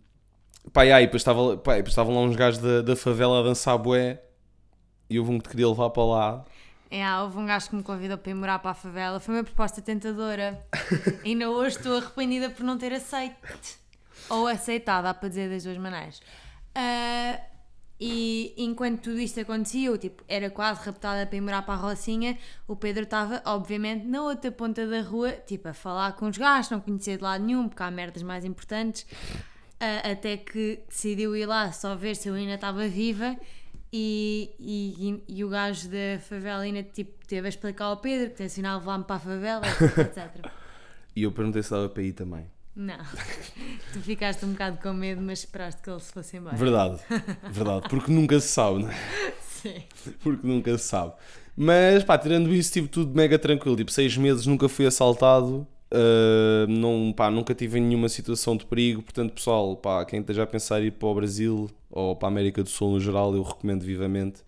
pá, 0.71 0.85
e 0.85 0.91
aí, 0.91 1.05
depois 1.05 1.21
estava, 1.21 1.61
estavam 1.87 2.13
lá 2.15 2.21
uns 2.21 2.35
gajos 2.35 2.61
da, 2.61 2.81
da 2.81 2.95
favela 2.95 3.39
a 3.39 3.43
dançar 3.43 3.77
bué 3.77 4.21
e 5.09 5.19
houve 5.19 5.31
um 5.31 5.37
que 5.37 5.43
te 5.45 5.49
queria 5.49 5.67
levar 5.67 5.89
para 5.89 6.03
lá 6.05 6.45
É, 6.89 7.03
houve 7.19 7.37
um 7.37 7.45
gajo 7.45 7.69
que 7.69 7.75
me 7.75 7.83
convidou 7.83 8.17
para 8.17 8.31
ir 8.31 8.35
morar 8.35 8.59
para 8.59 8.71
a 8.71 8.73
favela. 8.73 9.19
Foi 9.19 9.35
uma 9.35 9.43
proposta 9.43 9.81
tentadora. 9.81 10.61
e 11.23 11.29
ainda 11.31 11.49
hoje 11.49 11.77
estou 11.77 11.97
arrependida 11.97 12.49
por 12.49 12.63
não 12.63 12.77
ter 12.77 12.93
aceito. 12.93 13.35
Ou 14.31 14.47
aceitado, 14.47 15.03
dá 15.03 15.13
para 15.13 15.29
dizer 15.29 15.49
das 15.49 15.63
duas 15.63 15.77
maneiras. 15.77 16.21
Ah, 16.73 17.39
e 18.03 18.53
enquanto 18.57 19.01
tudo 19.01 19.19
isto 19.19 19.39
acontecia, 19.39 19.89
eu 19.89 19.97
tipo, 19.97 20.23
era 20.27 20.49
quase 20.49 20.83
raptada 20.83 21.27
para 21.27 21.37
ir 21.37 21.41
morar 21.41 21.61
para 21.61 21.75
a 21.75 21.77
Rocinha, 21.77 22.35
o 22.67 22.75
Pedro 22.75 23.03
estava, 23.03 23.43
obviamente, 23.45 24.07
na 24.07 24.23
outra 24.23 24.51
ponta 24.51 24.87
da 24.87 25.01
rua, 25.01 25.31
tipo, 25.31 25.67
a 25.67 25.73
falar 25.73 26.13
com 26.13 26.27
os 26.27 26.35
gajos, 26.35 26.71
não 26.71 26.79
conhecia 26.79 27.15
de 27.15 27.23
lado 27.23 27.43
nenhum, 27.43 27.69
porque 27.69 27.83
há 27.83 27.91
merdas 27.91 28.23
mais 28.23 28.43
importantes. 28.43 29.05
Ah, 29.79 30.11
até 30.11 30.37
que 30.37 30.81
decidiu 30.87 31.35
ir 31.35 31.45
lá 31.45 31.71
só 31.71 31.95
ver 31.95 32.15
se 32.15 32.29
eu 32.29 32.33
ainda 32.33 32.55
estava 32.55 32.87
viva 32.87 33.37
e, 33.91 34.55
e, 34.59 35.23
e 35.27 35.43
o 35.43 35.49
gajo 35.49 35.89
da 35.89 36.19
favela 36.21 36.61
ainda 36.61 36.81
tipo, 36.83 37.11
teve 37.27 37.47
a 37.47 37.49
explicar 37.49 37.85
ao 37.85 37.97
Pedro 37.97 38.29
que 38.29 38.37
tencionava 38.37 38.79
levar-me 38.79 39.03
para 39.03 39.17
a 39.17 39.19
favela, 39.19 39.61
etc. 39.67 40.51
e 41.15 41.23
eu 41.23 41.31
perguntei 41.31 41.61
se 41.61 41.69
dava 41.71 41.89
para 41.89 42.03
ir 42.03 42.13
também 42.13 42.49
Não, 42.75 42.97
tu 43.93 43.99
ficaste 44.01 44.45
um 44.45 44.51
bocado 44.51 44.77
com 44.81 44.93
medo, 44.93 45.21
mas 45.21 45.39
esperaste 45.39 45.81
que 45.81 45.89
ele 45.89 45.99
se 45.99 46.11
fosse 46.11 46.37
embora. 46.37 46.55
verdade, 46.55 46.99
verdade 47.51 47.89
porque 47.89 48.11
nunca 48.11 48.39
se 48.39 48.47
sabe, 48.47 48.83
não 48.83 48.89
é? 48.89 48.95
Sim. 49.41 49.83
porque 50.21 50.47
nunca 50.47 50.77
se 50.77 50.85
sabe. 50.85 51.13
Mas 51.55 52.03
pá, 52.03 52.17
tirando 52.17 52.53
isso, 52.53 52.71
tive 52.71 52.87
tudo 52.87 53.13
mega 53.13 53.37
tranquilo. 53.37 53.75
Tipo, 53.75 53.91
seis 53.91 54.15
meses 54.17 54.45
nunca 54.47 54.69
fui 54.69 54.85
assaltado, 54.85 55.67
ah, 55.91 56.65
não, 56.67 57.13
pá, 57.15 57.29
nunca 57.29 57.53
tive 57.53 57.79
nenhuma 57.79 58.09
situação 58.09 58.55
de 58.55 58.65
perigo. 58.65 59.01
Portanto, 59.03 59.33
pessoal, 59.33 59.75
pá, 59.75 60.05
quem 60.05 60.21
esteja 60.21 60.43
a 60.43 60.47
pensar 60.47 60.81
em 60.81 60.87
ir 60.87 60.91
para 60.91 61.07
o 61.07 61.13
Brasil 61.15 61.69
ou 61.89 62.15
para 62.15 62.27
a 62.27 62.31
América 62.31 62.63
do 62.63 62.69
Sul 62.69 62.91
no 62.91 62.99
geral, 62.99 63.35
eu 63.35 63.43
recomendo 63.43 63.83
vivamente. 63.83 64.41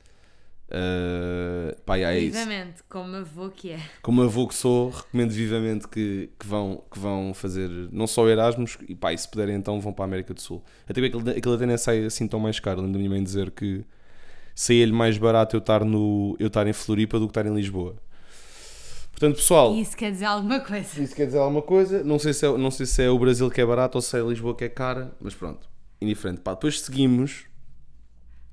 Ah, 0.71 1.75
pá, 1.85 1.97
é 1.97 2.19
isso. 2.19 2.37
Vivamente, 2.37 2.83
como 2.89 3.15
avô 3.15 3.49
que 3.49 3.71
é. 3.71 3.79
Como 4.01 4.21
avô 4.21 4.47
que 4.47 4.55
sou, 4.55 4.89
recomendo 4.89 5.31
vivamente 5.31 5.87
que, 5.87 6.29
que, 6.39 6.47
vão, 6.47 6.83
que 6.91 6.97
vão 6.97 7.33
fazer 7.33 7.69
não 7.91 8.07
só 8.07 8.27
Erasmus, 8.27 8.77
e 8.87 8.95
pá, 8.95 9.13
e 9.13 9.17
se 9.17 9.29
puderem 9.29 9.55
então 9.55 9.79
vão 9.79 9.93
para 9.93 10.05
a 10.05 10.07
América 10.07 10.33
do 10.33 10.41
Sul. 10.41 10.63
Até 10.87 10.95
porque 11.01 11.15
aquilo, 11.17 11.29
aquilo 11.29 11.55
até 11.55 11.65
nem 11.65 11.77
sai 11.77 12.05
assim 12.05 12.27
tão 12.27 12.39
mais 12.39 12.59
caro. 12.59 12.81
Lembro 12.81 12.93
da 12.93 12.97
minha 12.97 13.09
mãe 13.09 13.23
dizer 13.23 13.51
que 13.51 13.85
saía-lhe 14.55 14.91
mais 14.91 15.17
barato 15.17 15.55
eu 15.55 15.59
estar, 15.59 15.85
no, 15.85 16.35
eu 16.39 16.47
estar 16.47 16.65
em 16.67 16.73
Floripa 16.73 17.19
do 17.19 17.27
que 17.27 17.31
estar 17.31 17.45
em 17.45 17.53
Lisboa. 17.53 17.95
Portanto, 19.11 19.35
pessoal, 19.35 19.75
isso 19.75 19.95
quer 19.95 20.11
dizer 20.11 20.25
alguma 20.25 20.59
coisa. 20.59 21.01
isso 21.01 21.15
quer 21.15 21.27
dizer 21.27 21.37
alguma 21.37 21.61
coisa. 21.61 22.03
Não 22.03 22.17
sei, 22.17 22.33
se 22.33 22.47
é, 22.47 22.57
não 22.57 22.71
sei 22.71 22.87
se 22.87 23.03
é 23.03 23.09
o 23.09 23.19
Brasil 23.19 23.49
que 23.49 23.61
é 23.61 23.65
barato 23.65 23.97
ou 23.97 24.01
se 24.01 24.17
é 24.17 24.21
Lisboa 24.21 24.55
que 24.55 24.63
é 24.63 24.69
cara, 24.69 25.15
mas 25.21 25.35
pronto, 25.35 25.69
indiferente. 26.01 26.41
Pá, 26.41 26.53
depois 26.55 26.81
seguimos. 26.81 27.45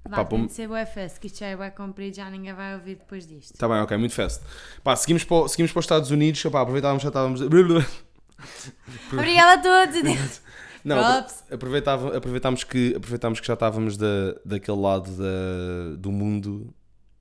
Vá, 0.09 0.17
Pá, 0.17 0.25
tem 0.25 0.47
de 0.47 0.53
ser 0.53 0.67
bué 0.67 0.85
fest, 0.87 1.19
que 1.19 1.27
isto 1.27 1.39
já 1.39 1.47
é 1.47 1.57
bué 1.57 1.71
comprido, 1.71 2.17
já 2.17 2.29
ninguém 2.31 2.53
vai 2.55 2.75
ouvir 2.75 2.97
depois 2.97 3.27
disto. 3.27 3.57
Tá 3.59 3.69
bem, 3.69 3.79
ok, 3.79 3.97
muito 3.97 4.15
fast. 4.15 4.43
Pá, 4.83 4.97
seguimos 4.97 5.25
para, 5.25 5.47
seguimos 5.49 5.73
para 5.73 5.79
os 5.81 5.85
Estados 5.85 6.11
Unidos. 6.11 6.43
Pá, 6.45 6.63
aproveitávamos 6.63 7.03
já 7.03 7.09
estávamos. 7.09 7.41
Obrigada 9.13 9.53
a 9.55 9.87
todos! 9.87 10.41
Não, 10.83 10.97
Props. 10.97 11.43
apro- 11.43 11.55
aproveitava, 11.55 12.17
aproveitámos, 12.17 12.65
que, 12.65 12.95
aproveitámos 12.97 13.39
que 13.39 13.47
já 13.47 13.53
estávamos 13.53 13.99
da, 13.99 14.35
daquele 14.47 14.79
lado 14.79 15.11
da, 15.15 15.95
do 15.99 16.11
mundo 16.11 16.73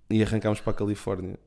e 0.09 0.23
arrancámos 0.23 0.61
para 0.61 0.71
a 0.71 0.73
Califórnia. 0.73 1.37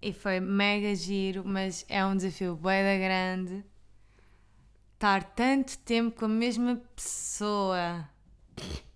E 0.00 0.10
foi 0.14 0.40
mega 0.40 0.94
giro, 0.94 1.42
mas 1.44 1.84
é 1.90 2.02
um 2.04 2.16
desafio 2.16 2.56
bué 2.56 2.82
da 2.82 3.04
grande 3.04 3.62
estar 4.94 5.22
tanto 5.34 5.76
tempo 5.80 6.18
com 6.18 6.24
a 6.24 6.28
mesma 6.28 6.80
pessoa. 6.94 8.08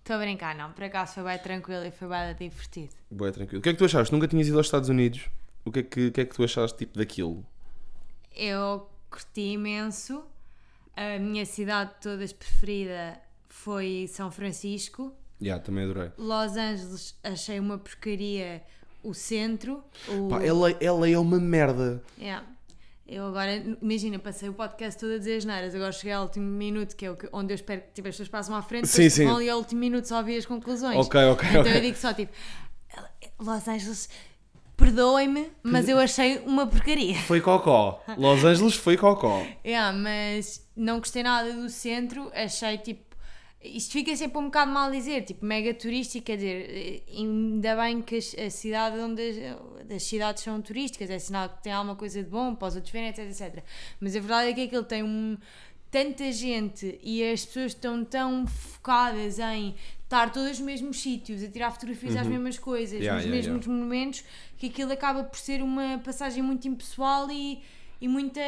Estou 0.01 0.15
a 0.15 0.19
brincar, 0.19 0.55
não. 0.55 0.71
Por 0.71 0.83
acaso 0.83 1.13
foi 1.13 1.23
bem 1.23 1.37
tranquilo 1.37 1.85
e 1.85 1.91
foi 1.91 2.07
bem 2.07 2.35
divertido. 2.35 2.89
Boa, 3.09 3.31
tranquilo. 3.31 3.59
O 3.59 3.61
que 3.61 3.69
é 3.69 3.71
que 3.71 3.77
tu 3.77 3.85
achaste? 3.85 4.11
Nunca 4.11 4.27
tinhas 4.27 4.47
ido 4.47 4.57
aos 4.57 4.65
Estados 4.65 4.89
Unidos? 4.89 5.29
O 5.63 5.71
que 5.71 5.79
é 5.79 5.83
que, 5.83 6.07
o 6.07 6.11
que, 6.11 6.21
é 6.21 6.25
que 6.25 6.35
tu 6.35 6.43
achaste 6.43 6.77
tipo 6.79 6.97
daquilo? 6.97 7.45
Eu 8.35 8.89
curti 9.11 9.53
imenso. 9.53 10.23
A 10.95 11.19
minha 11.19 11.45
cidade 11.45 11.91
de 11.93 12.01
todas 12.01 12.33
preferida 12.33 13.19
foi 13.47 14.07
São 14.11 14.31
Francisco. 14.31 15.13
Já, 15.39 15.59
também 15.59 15.83
adorei. 15.83 16.11
Los 16.17 16.57
Angeles 16.57 17.15
achei 17.23 17.59
uma 17.59 17.77
porcaria 17.77 18.63
o 19.03 19.13
centro. 19.13 19.83
O... 20.07 20.29
Pá, 20.29 20.43
ela, 20.43 20.71
ela 20.79 21.07
é 21.07 21.17
uma 21.17 21.39
merda. 21.39 22.03
Yeah. 22.19 22.45
Eu 23.13 23.25
agora, 23.27 23.61
imagina, 23.81 24.17
passei 24.19 24.47
o 24.47 24.53
podcast 24.53 24.97
todo 24.97 25.13
a 25.15 25.17
dizer 25.17 25.35
as 25.35 25.43
neiras, 25.43 25.75
agora 25.75 25.91
cheguei 25.91 26.13
ao 26.13 26.23
último 26.23 26.45
minuto, 26.45 26.95
que 26.95 27.05
é 27.05 27.11
o 27.11 27.17
que, 27.17 27.27
onde 27.33 27.51
eu 27.51 27.55
espero 27.55 27.81
que 27.81 27.87
tipo, 27.95 28.07
as 28.07 28.13
pessoas 28.13 28.29
passem 28.29 28.55
à 28.55 28.61
frente, 28.61 28.87
Sim, 28.87 29.09
sim. 29.09 29.25
vão 29.25 29.35
ali 29.35 29.49
ao 29.49 29.57
último 29.57 29.81
minuto 29.81 30.05
só 30.07 30.19
ouvir 30.19 30.37
as 30.37 30.45
conclusões. 30.45 30.95
Ok, 31.05 31.19
ok, 31.25 31.49
Então 31.49 31.61
ok. 31.61 31.75
eu 31.75 31.81
digo 31.81 31.97
só 31.97 32.13
tipo, 32.13 32.31
Los 33.37 33.67
Angeles, 33.67 34.07
perdoem-me, 34.77 35.51
mas 35.61 35.89
eu 35.89 35.97
achei 35.99 36.37
uma 36.45 36.65
porcaria. 36.65 37.15
Foi 37.23 37.41
cocó. 37.41 38.01
Los 38.17 38.45
Angeles 38.45 38.75
foi 38.75 38.95
cocó. 38.95 39.45
Yeah, 39.65 39.91
mas 39.97 40.65
não 40.73 40.99
gostei 40.99 41.21
nada 41.21 41.51
do 41.51 41.69
centro, 41.69 42.31
achei 42.33 42.77
tipo. 42.77 43.11
Isto 43.63 43.91
fica 43.91 44.15
sempre 44.15 44.39
um 44.39 44.45
bocado 44.45 44.71
mal 44.71 44.89
dizer, 44.89 45.21
tipo, 45.23 45.45
mega 45.45 45.71
turístico, 45.73 46.25
quer 46.25 46.35
dizer, 46.37 47.03
ainda 47.15 47.75
bem 47.75 48.01
que 48.01 48.15
a 48.17 48.49
cidade 48.49 48.97
onde 48.97 49.21
as, 49.93 50.03
cidades 50.03 50.43
são 50.43 50.61
turísticas, 50.61 51.09
é 51.09 51.19
sinal 51.19 51.49
que 51.49 51.63
tem 51.63 51.73
alguma 51.73 51.95
coisa 51.95 52.23
de 52.23 52.29
bom 52.29 52.55
para 52.55 52.67
os 52.67 52.75
outros 52.75 52.91
verem, 52.91 53.09
etc, 53.09 53.25
etc. 53.29 53.63
Mas 53.99 54.15
a 54.15 54.19
verdade 54.19 54.49
é 54.49 54.53
que 54.53 54.61
aquilo 54.61 54.83
tem 54.83 55.03
um, 55.03 55.37
tanta 55.91 56.31
gente 56.31 56.97
e 57.03 57.23
as 57.23 57.45
pessoas 57.45 57.73
estão 57.73 58.03
tão 58.05 58.47
focadas 58.47 59.37
em 59.39 59.75
estar 60.03 60.31
todos 60.31 60.49
nos 60.49 60.59
mesmos 60.59 61.01
sítios, 61.01 61.43
a 61.43 61.47
tirar 61.47 61.71
fotografias 61.71 62.15
às 62.15 62.27
mesmas 62.27 62.57
coisas, 62.57 62.99
Yeah, 62.99 63.15
nos 63.15 63.25
yeah, 63.25 63.49
mesmos 63.49 63.67
monumentos, 63.67 64.23
que 64.57 64.67
aquilo 64.67 64.91
acaba 64.91 65.23
por 65.23 65.37
ser 65.37 65.61
uma 65.61 65.99
passagem 65.99 66.43
muito 66.43 66.67
impessoal 66.67 67.29
e, 67.31 67.61
e 67.99 68.07
muita, 68.07 68.41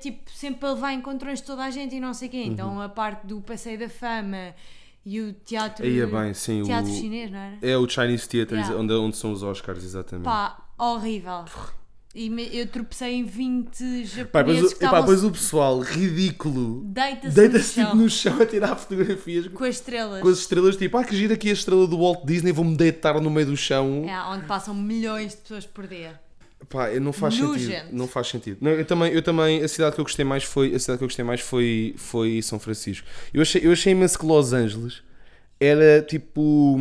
tipo, 0.00 0.30
sempre 0.30 0.66
a 0.66 0.72
levar 0.72 0.92
encontrões 0.92 1.40
de 1.40 1.46
toda 1.46 1.64
a 1.64 1.70
gente 1.70 1.96
e 1.96 2.00
não 2.00 2.14
sei 2.14 2.28
o 2.28 2.30
quê. 2.30 2.42
Então 2.44 2.80
a 2.80 2.88
parte 2.88 3.26
do 3.26 3.40
Passeio 3.40 3.78
da 3.78 3.88
Fama 3.88 4.54
e 5.04 5.20
o 5.20 5.32
teatro, 5.32 5.84
Aí 5.84 6.00
é 6.00 6.06
bem, 6.06 6.32
sim. 6.32 6.62
teatro 6.62 6.90
o... 6.90 6.94
chinês, 6.94 7.30
não 7.30 7.38
era? 7.38 7.58
É 7.60 7.76
o 7.76 7.88
Chinese 7.88 8.28
Theatre, 8.28 8.56
Yeah. 8.56 8.76
onde, 8.76 8.92
onde 8.94 9.16
são 9.16 9.32
os 9.32 9.42
Oscars, 9.42 9.84
exatamente. 9.84 10.24
Pá, 10.24 10.62
horrível. 10.90 11.44
E 12.14 12.28
me- 12.28 12.54
eu 12.54 12.66
tropecei 12.66 13.14
em 13.14 13.24
20 13.24 13.66
Pá, 14.30 14.42
depois, 14.42 14.58
japoneses 14.58 14.64
o- 14.64 14.68
que 14.68 14.84
epá, 14.84 14.86
estavam 14.86 15.00
depois 15.00 15.24
o 15.24 15.30
pessoal 15.30 15.80
ridículo 15.80 16.82
deita-se 16.84 17.34
deita-se 17.34 17.80
no 17.80 17.86
tipo, 17.86 17.90
chão 17.90 17.94
no 17.96 18.10
chão 18.10 18.42
a 18.42 18.46
tirar 18.46 18.76
fotografias 18.76 19.48
com 19.48 19.64
as 19.64 19.76
estrelas. 19.76 20.20
com 20.20 20.28
as 20.28 20.38
estrelas, 20.38 20.76
tipo, 20.76 20.98
ah, 20.98 21.04
que 21.04 21.16
gira 21.16 21.32
aqui 21.32 21.48
a 21.48 21.52
estrela 21.54 21.86
do 21.86 21.96
Walt 21.98 22.26
Disney, 22.26 22.52
vou-me 22.52 22.76
deitar 22.76 23.18
no 23.18 23.30
meio 23.30 23.46
do 23.46 23.56
chão. 23.56 24.04
É, 24.06 24.20
onde 24.30 24.44
passam 24.44 24.74
milhões 24.74 25.32
de 25.32 25.38
pessoas 25.38 25.64
por 25.64 25.86
dia. 25.86 26.20
Pá, 26.68 26.90
não 27.00 27.12
faz 27.14 27.34
sentido. 27.34 27.48
Nojento. 27.52 27.86
Não 27.96 28.06
faz 28.06 28.26
sentido. 28.28 28.58
Não, 28.60 28.70
eu 28.72 28.84
também, 28.84 29.12
eu 29.12 29.22
também, 29.22 29.62
a 29.62 29.68
cidade 29.68 29.94
que 29.94 30.00
eu 30.00 30.04
gostei 30.04 30.24
mais 30.24 30.44
foi, 30.44 30.74
a 30.74 30.78
cidade 30.78 30.98
que 30.98 31.04
eu 31.04 31.08
gostei 31.08 31.24
mais 31.24 31.40
foi, 31.40 31.94
foi 31.96 32.42
São 32.42 32.58
Francisco. 32.60 33.06
Eu 33.32 33.40
achei, 33.40 33.62
eu 33.66 33.72
achei 33.72 33.90
imenso 33.92 34.18
que 34.18 34.26
Los 34.26 34.52
Angeles 34.52 35.02
era 35.58 36.02
tipo 36.02 36.78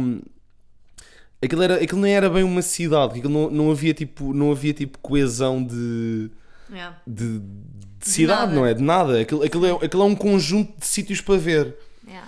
aquilo, 1.41 1.63
era, 1.63 1.75
aquilo 1.75 2.01
nem 2.01 2.13
era 2.13 2.30
bem 2.30 2.43
uma 2.43 2.62
cidade, 2.62 3.19
aquilo 3.19 3.34
não, 3.34 3.49
não 3.49 3.71
havia 3.71 3.93
tipo, 3.93 4.34
não 4.34 4.51
havia 4.51 4.73
tipo 4.73 4.97
coesão 4.99 5.63
de 5.63 6.30
É. 6.73 6.89
de, 7.06 7.39
de 7.39 8.10
cidade, 8.10 8.41
nada. 8.41 8.54
não 8.56 8.65
é? 8.65 8.73
De 8.73 8.82
nada. 8.84 9.19
Aquilo, 9.21 9.43
aquilo, 9.43 9.65
é, 9.65 9.71
aquilo 9.86 10.04
é 10.04 10.06
um 10.06 10.15
conjunto 10.15 10.80
de 10.80 10.86
sítios 10.86 11.21
para 11.21 11.38
ver. 11.38 11.75
É. 12.08 12.19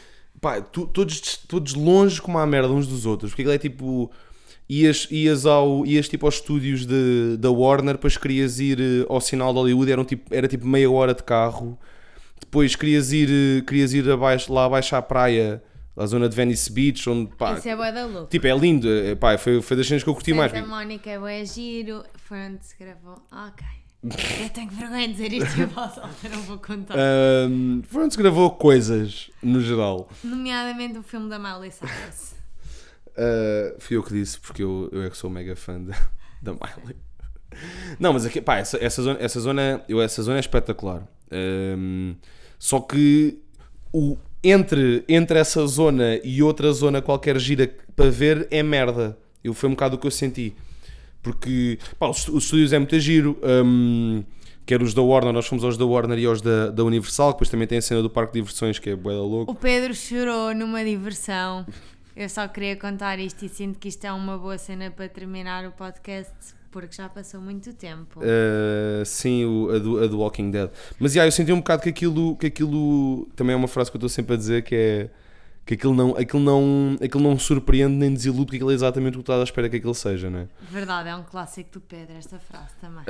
Pá, 0.41 0.60
tu- 0.62 0.88
todos, 0.88 1.38
todos 1.47 1.73
longe 1.73 2.21
como 2.21 2.38
a 2.38 2.45
merda 2.45 2.69
uns 2.73 2.86
dos 2.88 3.06
outros. 3.06 3.32
Porque 3.32 3.41
aquilo 3.43 3.54
é 3.54 3.58
tipo. 3.58 4.12
Ias, 4.69 5.08
ias, 5.12 5.45
ao, 5.45 5.86
ias 5.86 6.08
tipo 6.08 6.26
aos 6.26 6.36
estúdios 6.36 6.86
de, 6.86 7.36
da 7.38 7.52
Warner, 7.52 7.95
depois 7.95 8.15
querias 8.17 8.60
ir 8.60 8.80
eh, 8.80 9.06
ao 9.10 9.19
sinal 9.19 9.52
de 9.54 9.60
Hollywood, 9.60 9.91
era, 9.91 10.02
um 10.02 10.06
tipo, 10.06 10.34
era 10.34 10.47
tipo 10.47 10.65
meia 10.65 10.89
hora 10.89 11.13
de 11.13 11.21
carro. 11.21 11.78
Depois 12.39 12.73
querias 12.76 13.12
ir, 13.12 13.30
eh, 13.30 13.62
querias 13.67 13.93
ir 13.93 14.10
abaixo, 14.10 14.52
lá 14.54 14.65
abaixo 14.65 14.95
à 14.95 15.02
praia, 15.02 15.62
à 15.95 16.06
zona 16.06 16.27
de 16.29 16.36
Venice 16.36 16.71
Beach, 16.71 17.10
onde 17.10 17.36
pá, 17.36 17.53
Isso 17.53 17.67
é 17.69 17.75
bué 17.75 17.91
da 17.91 18.06
louco. 18.06 18.27
tipo, 18.29 18.47
é 18.47 18.58
lindo. 18.58 18.88
eh, 18.89 19.15
Pá, 19.15 19.38
foi, 19.38 19.62
foi 19.62 19.77
das 19.77 19.88
cenas 19.88 20.03
que 20.03 20.10
eu 20.10 20.13
curti 20.13 20.34
mais. 20.34 20.51
Santa 20.51 20.65
Mónica 20.67 21.10
é 21.10 21.19
bué 21.19 21.45
giro. 21.45 22.03
Foi 22.15 22.38
onde 22.39 22.65
se 22.65 22.75
gravou. 22.77 23.21
Ok. 23.32 23.65
Eu 24.43 24.49
tenho 24.49 24.69
vergonha 24.71 25.08
de 25.08 25.13
dizer 25.13 25.32
isto 25.32 25.62
em 25.62 25.65
voz 25.65 25.97
alta, 25.97 26.27
não 26.29 26.41
vou 26.41 26.58
contar. 26.58 26.93
Ahm, 26.97 27.82
foi 27.84 28.03
onde 28.03 28.13
se 28.13 28.19
gravou 28.21 28.51
coisas, 28.51 29.32
no 29.41 29.62
geral. 29.62 30.10
Nomeadamente 30.23 30.97
o 30.97 31.03
filme 31.03 31.29
da 31.29 31.39
Miley 31.39 31.71
Cyrus. 31.71 32.34
Uh, 33.15 33.79
fui 33.79 33.95
eu 33.95 34.03
que 34.03 34.12
disse, 34.13 34.39
porque 34.39 34.62
eu, 34.63 34.89
eu 34.91 35.03
é 35.03 35.10
que 35.10 35.15
sou 35.15 35.29
mega 35.29 35.56
fã 35.56 35.79
da, 35.79 35.95
da 36.41 36.51
Miley. 36.51 36.97
Não, 37.99 38.12
mas 38.12 38.25
aqui, 38.25 38.41
pá, 38.41 38.58
essa, 38.58 38.77
essa, 38.84 39.01
zona, 39.01 39.19
essa, 39.21 39.39
zona, 39.39 39.84
eu, 39.88 40.01
essa 40.01 40.21
zona 40.23 40.38
é 40.38 40.39
espetacular. 40.39 41.08
Um, 41.32 42.15
só 42.60 42.79
que 42.82 43.39
o, 43.93 44.17
entre, 44.43 45.03
entre 45.08 45.39
essa 45.39 45.65
zona 45.65 46.19
e 46.23 46.43
outra 46.43 46.71
zona 46.73 47.01
qualquer 47.01 47.39
gira 47.39 47.73
para 47.95 48.10
ver 48.10 48.47
é 48.51 48.62
merda. 48.62 49.17
Eu, 49.43 49.53
foi 49.53 49.69
um 49.69 49.73
bocado 49.73 49.95
o 49.95 49.99
que 49.99 50.08
eu 50.08 50.12
senti. 50.12 50.53
Porque 51.21 51.79
pá, 51.97 52.10
os, 52.10 52.27
os 52.27 52.43
estúdios 52.43 52.73
é 52.73 52.79
muito 52.79 52.99
giro. 52.99 53.38
Um, 53.41 54.23
quer 54.65 54.82
os 54.82 54.93
da 54.93 55.01
Warner, 55.01 55.34
nós 55.34 55.47
fomos 55.47 55.63
aos 55.63 55.77
da 55.77 55.86
Warner 55.86 56.19
e 56.19 56.25
aos 56.25 56.41
da, 56.41 56.69
da 56.69 56.84
Universal. 56.84 57.32
Depois 57.32 57.49
também 57.49 57.67
tem 57.67 57.77
a 57.77 57.82
cena 57.82 58.01
do 58.01 58.10
Parque 58.10 58.34
de 58.34 58.39
Diversões 58.39 58.79
que 58.79 58.89
é 58.89 58.95
bué 58.95 59.13
da 59.13 59.21
louco. 59.21 59.51
O 59.51 59.56
Pedro 59.56 59.93
chorou 59.95 60.53
numa 60.53 60.84
diversão. 60.84 61.65
Eu 62.15 62.29
só 62.29 62.47
queria 62.47 62.75
contar 62.75 63.17
isto 63.19 63.43
e 63.45 63.49
sinto 63.49 63.79
que 63.79 63.88
isto 63.88 64.06
é 64.06 64.12
uma 64.12 64.38
boa 64.38 64.58
cena 64.58 64.91
para 64.91 65.08
terminar 65.08 65.65
o 65.65 65.71
podcast 65.71 66.34
porque 66.73 66.95
já 66.95 67.07
passou 67.07 67.39
muito 67.39 67.71
tempo. 67.73 68.19
Uh, 68.19 69.05
sim, 69.05 69.45
o, 69.45 69.69
a, 69.73 69.77
do, 69.79 70.03
a 70.03 70.07
do 70.07 70.19
Walking 70.19 70.49
Dead. 70.51 70.69
Mas 70.99 71.13
yeah, 71.13 71.27
eu 71.27 71.31
senti 71.31 71.53
um 71.53 71.57
bocado 71.57 71.83
que 71.83 71.89
aquilo, 71.89 72.36
que 72.36 72.47
aquilo 72.47 73.27
também 73.36 73.53
é 73.53 73.55
uma 73.55 73.67
frase 73.67 73.91
que 73.91 73.95
eu 73.95 73.99
estou 73.99 74.09
sempre 74.09 74.33
a 74.33 74.38
dizer 74.38 74.63
que 74.63 74.75
é 74.75 75.09
que 75.65 75.75
aquilo 75.75 75.93
não, 75.93 76.17
aquilo 76.17 76.43
não, 76.43 76.97
aquilo 77.01 77.23
não 77.23 77.39
surpreende 77.39 77.95
nem 77.95 78.13
desilude 78.13 78.45
porque 78.47 78.57
aquilo 78.57 78.71
é 78.71 78.73
exatamente 78.73 79.13
o 79.13 79.19
que 79.19 79.21
estás 79.21 79.39
à 79.39 79.43
espera 79.43 79.69
que 79.69 79.77
aquilo 79.77 79.93
seja, 79.95 80.29
não 80.29 80.39
é? 80.39 80.47
Verdade, 80.69 81.07
é 81.07 81.15
um 81.15 81.23
clássico 81.23 81.69
do 81.73 81.79
Pedro 81.81 82.15
esta 82.17 82.38
frase 82.38 82.73
também. 82.81 83.03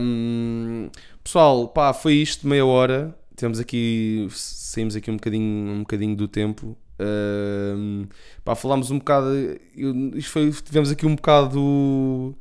Um, 0.00 0.90
pessoal, 1.22 1.68
pá, 1.68 1.92
foi 1.92 2.14
isto, 2.14 2.48
meia 2.48 2.66
hora. 2.66 3.14
Temos 3.36 3.60
aqui, 3.60 4.26
saímos 4.30 4.96
aqui 4.96 5.08
um 5.10 5.14
bocadinho, 5.16 5.72
um 5.72 5.78
bocadinho 5.80 6.16
do 6.16 6.26
tempo. 6.26 6.76
Um, 7.00 8.06
pá, 8.44 8.54
falámos 8.54 8.90
um 8.90 8.98
bocado. 8.98 9.28
eu- 9.76 10.10
isto 10.14 10.30
foi, 10.32 10.50
tivemos 10.50 10.90
aqui 10.90 11.06
um 11.06 11.14
bocado, 11.14 12.36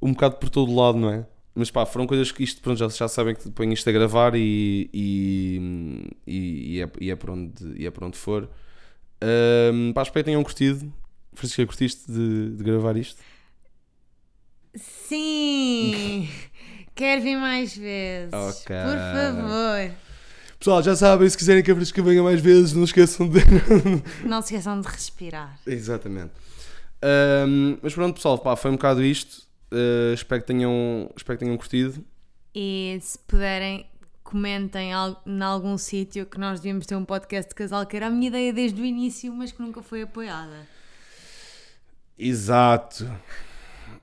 um 0.00 0.12
bocado 0.12 0.36
por 0.36 0.48
todo 0.48 0.74
lado, 0.74 0.98
não 0.98 1.10
é? 1.10 1.26
Mas 1.54 1.70
pá, 1.70 1.84
foram 1.84 2.06
coisas 2.06 2.30
que 2.30 2.44
isto, 2.44 2.60
pronto, 2.60 2.78
já, 2.78 2.88
já 2.88 3.08
sabem 3.08 3.34
que 3.34 3.50
ponho 3.50 3.72
isto 3.72 3.88
a 3.88 3.92
gravar 3.92 4.34
e, 4.36 4.88
e, 4.92 6.10
e, 6.26 6.80
é, 6.80 6.90
e, 7.00 7.10
é 7.10 7.16
por 7.16 7.30
onde, 7.30 7.52
e 7.76 7.86
é 7.86 7.90
por 7.90 8.04
onde 8.04 8.16
for. 8.16 8.48
Um, 9.72 9.92
pá, 9.92 10.02
espero 10.02 10.24
que 10.24 10.30
tenham 10.30 10.42
curtido. 10.44 10.92
Francisca, 11.34 11.66
curtiste 11.66 12.10
de, 12.10 12.50
de 12.56 12.64
gravar 12.64 12.96
isto? 12.96 13.20
Sim! 14.74 16.28
Quero 16.94 17.22
vir 17.22 17.36
mais 17.36 17.76
vezes. 17.76 18.32
Ok. 18.32 18.76
Por 18.76 18.98
favor. 18.98 19.94
Pessoal, 20.58 20.82
já 20.82 20.96
sabem, 20.96 21.28
se 21.28 21.36
quiserem 21.36 21.62
que 21.62 21.70
a 21.70 21.74
Francisca 21.74 22.02
venha 22.02 22.22
mais 22.22 22.40
vezes, 22.40 22.72
não 22.72 22.82
esqueçam 22.82 23.28
de. 23.28 23.38
Não 24.26 24.42
se 24.42 24.54
esqueçam 24.54 24.80
de 24.80 24.88
respirar. 24.88 25.58
Exatamente. 25.64 26.32
Ahm, 27.00 27.78
mas 27.80 27.94
pronto, 27.94 28.16
pessoal, 28.16 28.38
pá, 28.38 28.56
foi 28.56 28.72
um 28.72 28.74
bocado 28.74 29.04
isto. 29.04 29.47
Uh, 29.70 30.14
espero, 30.14 30.40
que 30.40 30.46
tenham, 30.46 31.10
espero 31.16 31.38
que 31.38 31.44
tenham 31.44 31.56
curtido. 31.58 32.04
E 32.54 32.98
se 33.00 33.18
puderem, 33.18 33.86
comentem 34.24 34.90
em 35.26 35.42
algum 35.42 35.76
sítio 35.76 36.26
que 36.26 36.38
nós 36.38 36.60
devíamos 36.60 36.86
ter 36.86 36.96
um 36.96 37.04
podcast 37.04 37.48
de 37.50 37.54
casal, 37.54 37.84
que 37.86 37.96
era 37.96 38.06
a 38.06 38.10
minha 38.10 38.28
ideia 38.28 38.52
desde 38.52 38.80
o 38.80 38.84
início, 38.84 39.32
mas 39.32 39.52
que 39.52 39.60
nunca 39.60 39.82
foi 39.82 40.02
apoiada. 40.02 40.66
Exato. 42.18 43.08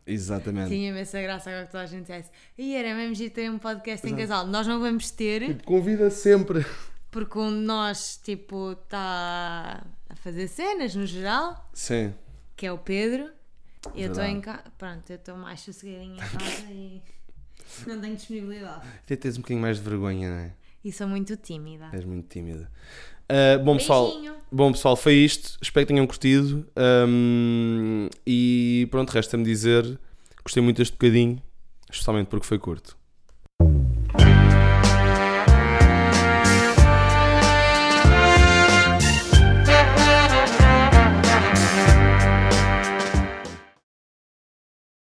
Exatamente. 0.08 0.69
Tinha 0.69 0.89
imensa 0.89 1.19
graça 1.21 1.49
agora 1.49 1.65
que 1.65 1.71
toda 1.71 1.84
a 1.84 1.88
gente 1.88 2.01
dissesse. 2.01 2.30
E 2.58 2.75
era 2.75 2.93
mesmo 2.95 3.15
giro 3.15 3.34
ter 3.34 3.49
um 3.49 3.58
podcast 3.58 4.08
em 4.08 4.15
casal. 4.15 4.45
Nós 4.45 4.67
não 4.67 4.80
vamos 4.80 5.10
ter, 5.10 5.62
Convida 5.63 6.10
sempre. 6.12 6.63
porque 7.10 7.39
um 7.39 7.49
de 7.49 7.65
nós, 7.65 8.19
tipo, 8.23 8.73
está 8.73 9.84
a 10.08 10.15
fazer 10.17 10.47
cenas 10.47 10.93
no 10.95 11.06
geral, 11.08 11.67
Sim. 11.73 12.13
que 12.56 12.65
é 12.67 12.71
o 12.71 12.78
Pedro. 12.78 13.32
E 13.93 14.04
eu 14.04 14.10
estou 14.10 14.24
em 14.24 14.41
casa. 14.41 14.63
Pronto, 14.78 15.10
eu 15.10 15.15
estou 15.15 15.38
mais 15.38 15.62
sossegadinha 15.62 16.15
em 16.15 16.38
casa 16.38 16.65
e 16.71 17.02
não 17.88 18.02
tenho 18.02 18.15
disponibilidade. 18.15 18.88
Até 19.04 19.15
tens 19.15 19.38
um 19.38 19.41
bocadinho 19.41 19.62
mais 19.62 19.78
de 19.78 19.84
vergonha, 19.84 20.30
não 20.30 20.38
é? 20.38 20.54
E 20.84 20.91
sou 20.91 21.08
muito 21.08 21.36
tímida. 21.36 21.89
És 21.93 22.06
muito 22.06 22.28
tímida. 22.28 22.71
Uh, 23.30 23.63
bom, 23.63 23.76
pessoal, 23.78 24.08
Beijinho. 24.08 24.36
bom, 24.52 24.71
pessoal, 24.71 24.95
foi 24.95 25.15
isto. 25.15 25.58
Espero 25.62 25.86
que 25.86 25.93
tenham 25.93 26.06
curtido. 26.06 26.67
Um, 27.08 28.08
e 28.25 28.88
pronto, 28.92 29.10
resta-me 29.10 29.44
dizer: 29.44 30.00
gostei 30.44 30.62
muito 30.62 30.77
deste 30.77 30.94
bocadinho, 30.94 31.42
especialmente 31.90 32.27
porque 32.27 32.46
foi 32.46 32.60
curto. 32.60 32.96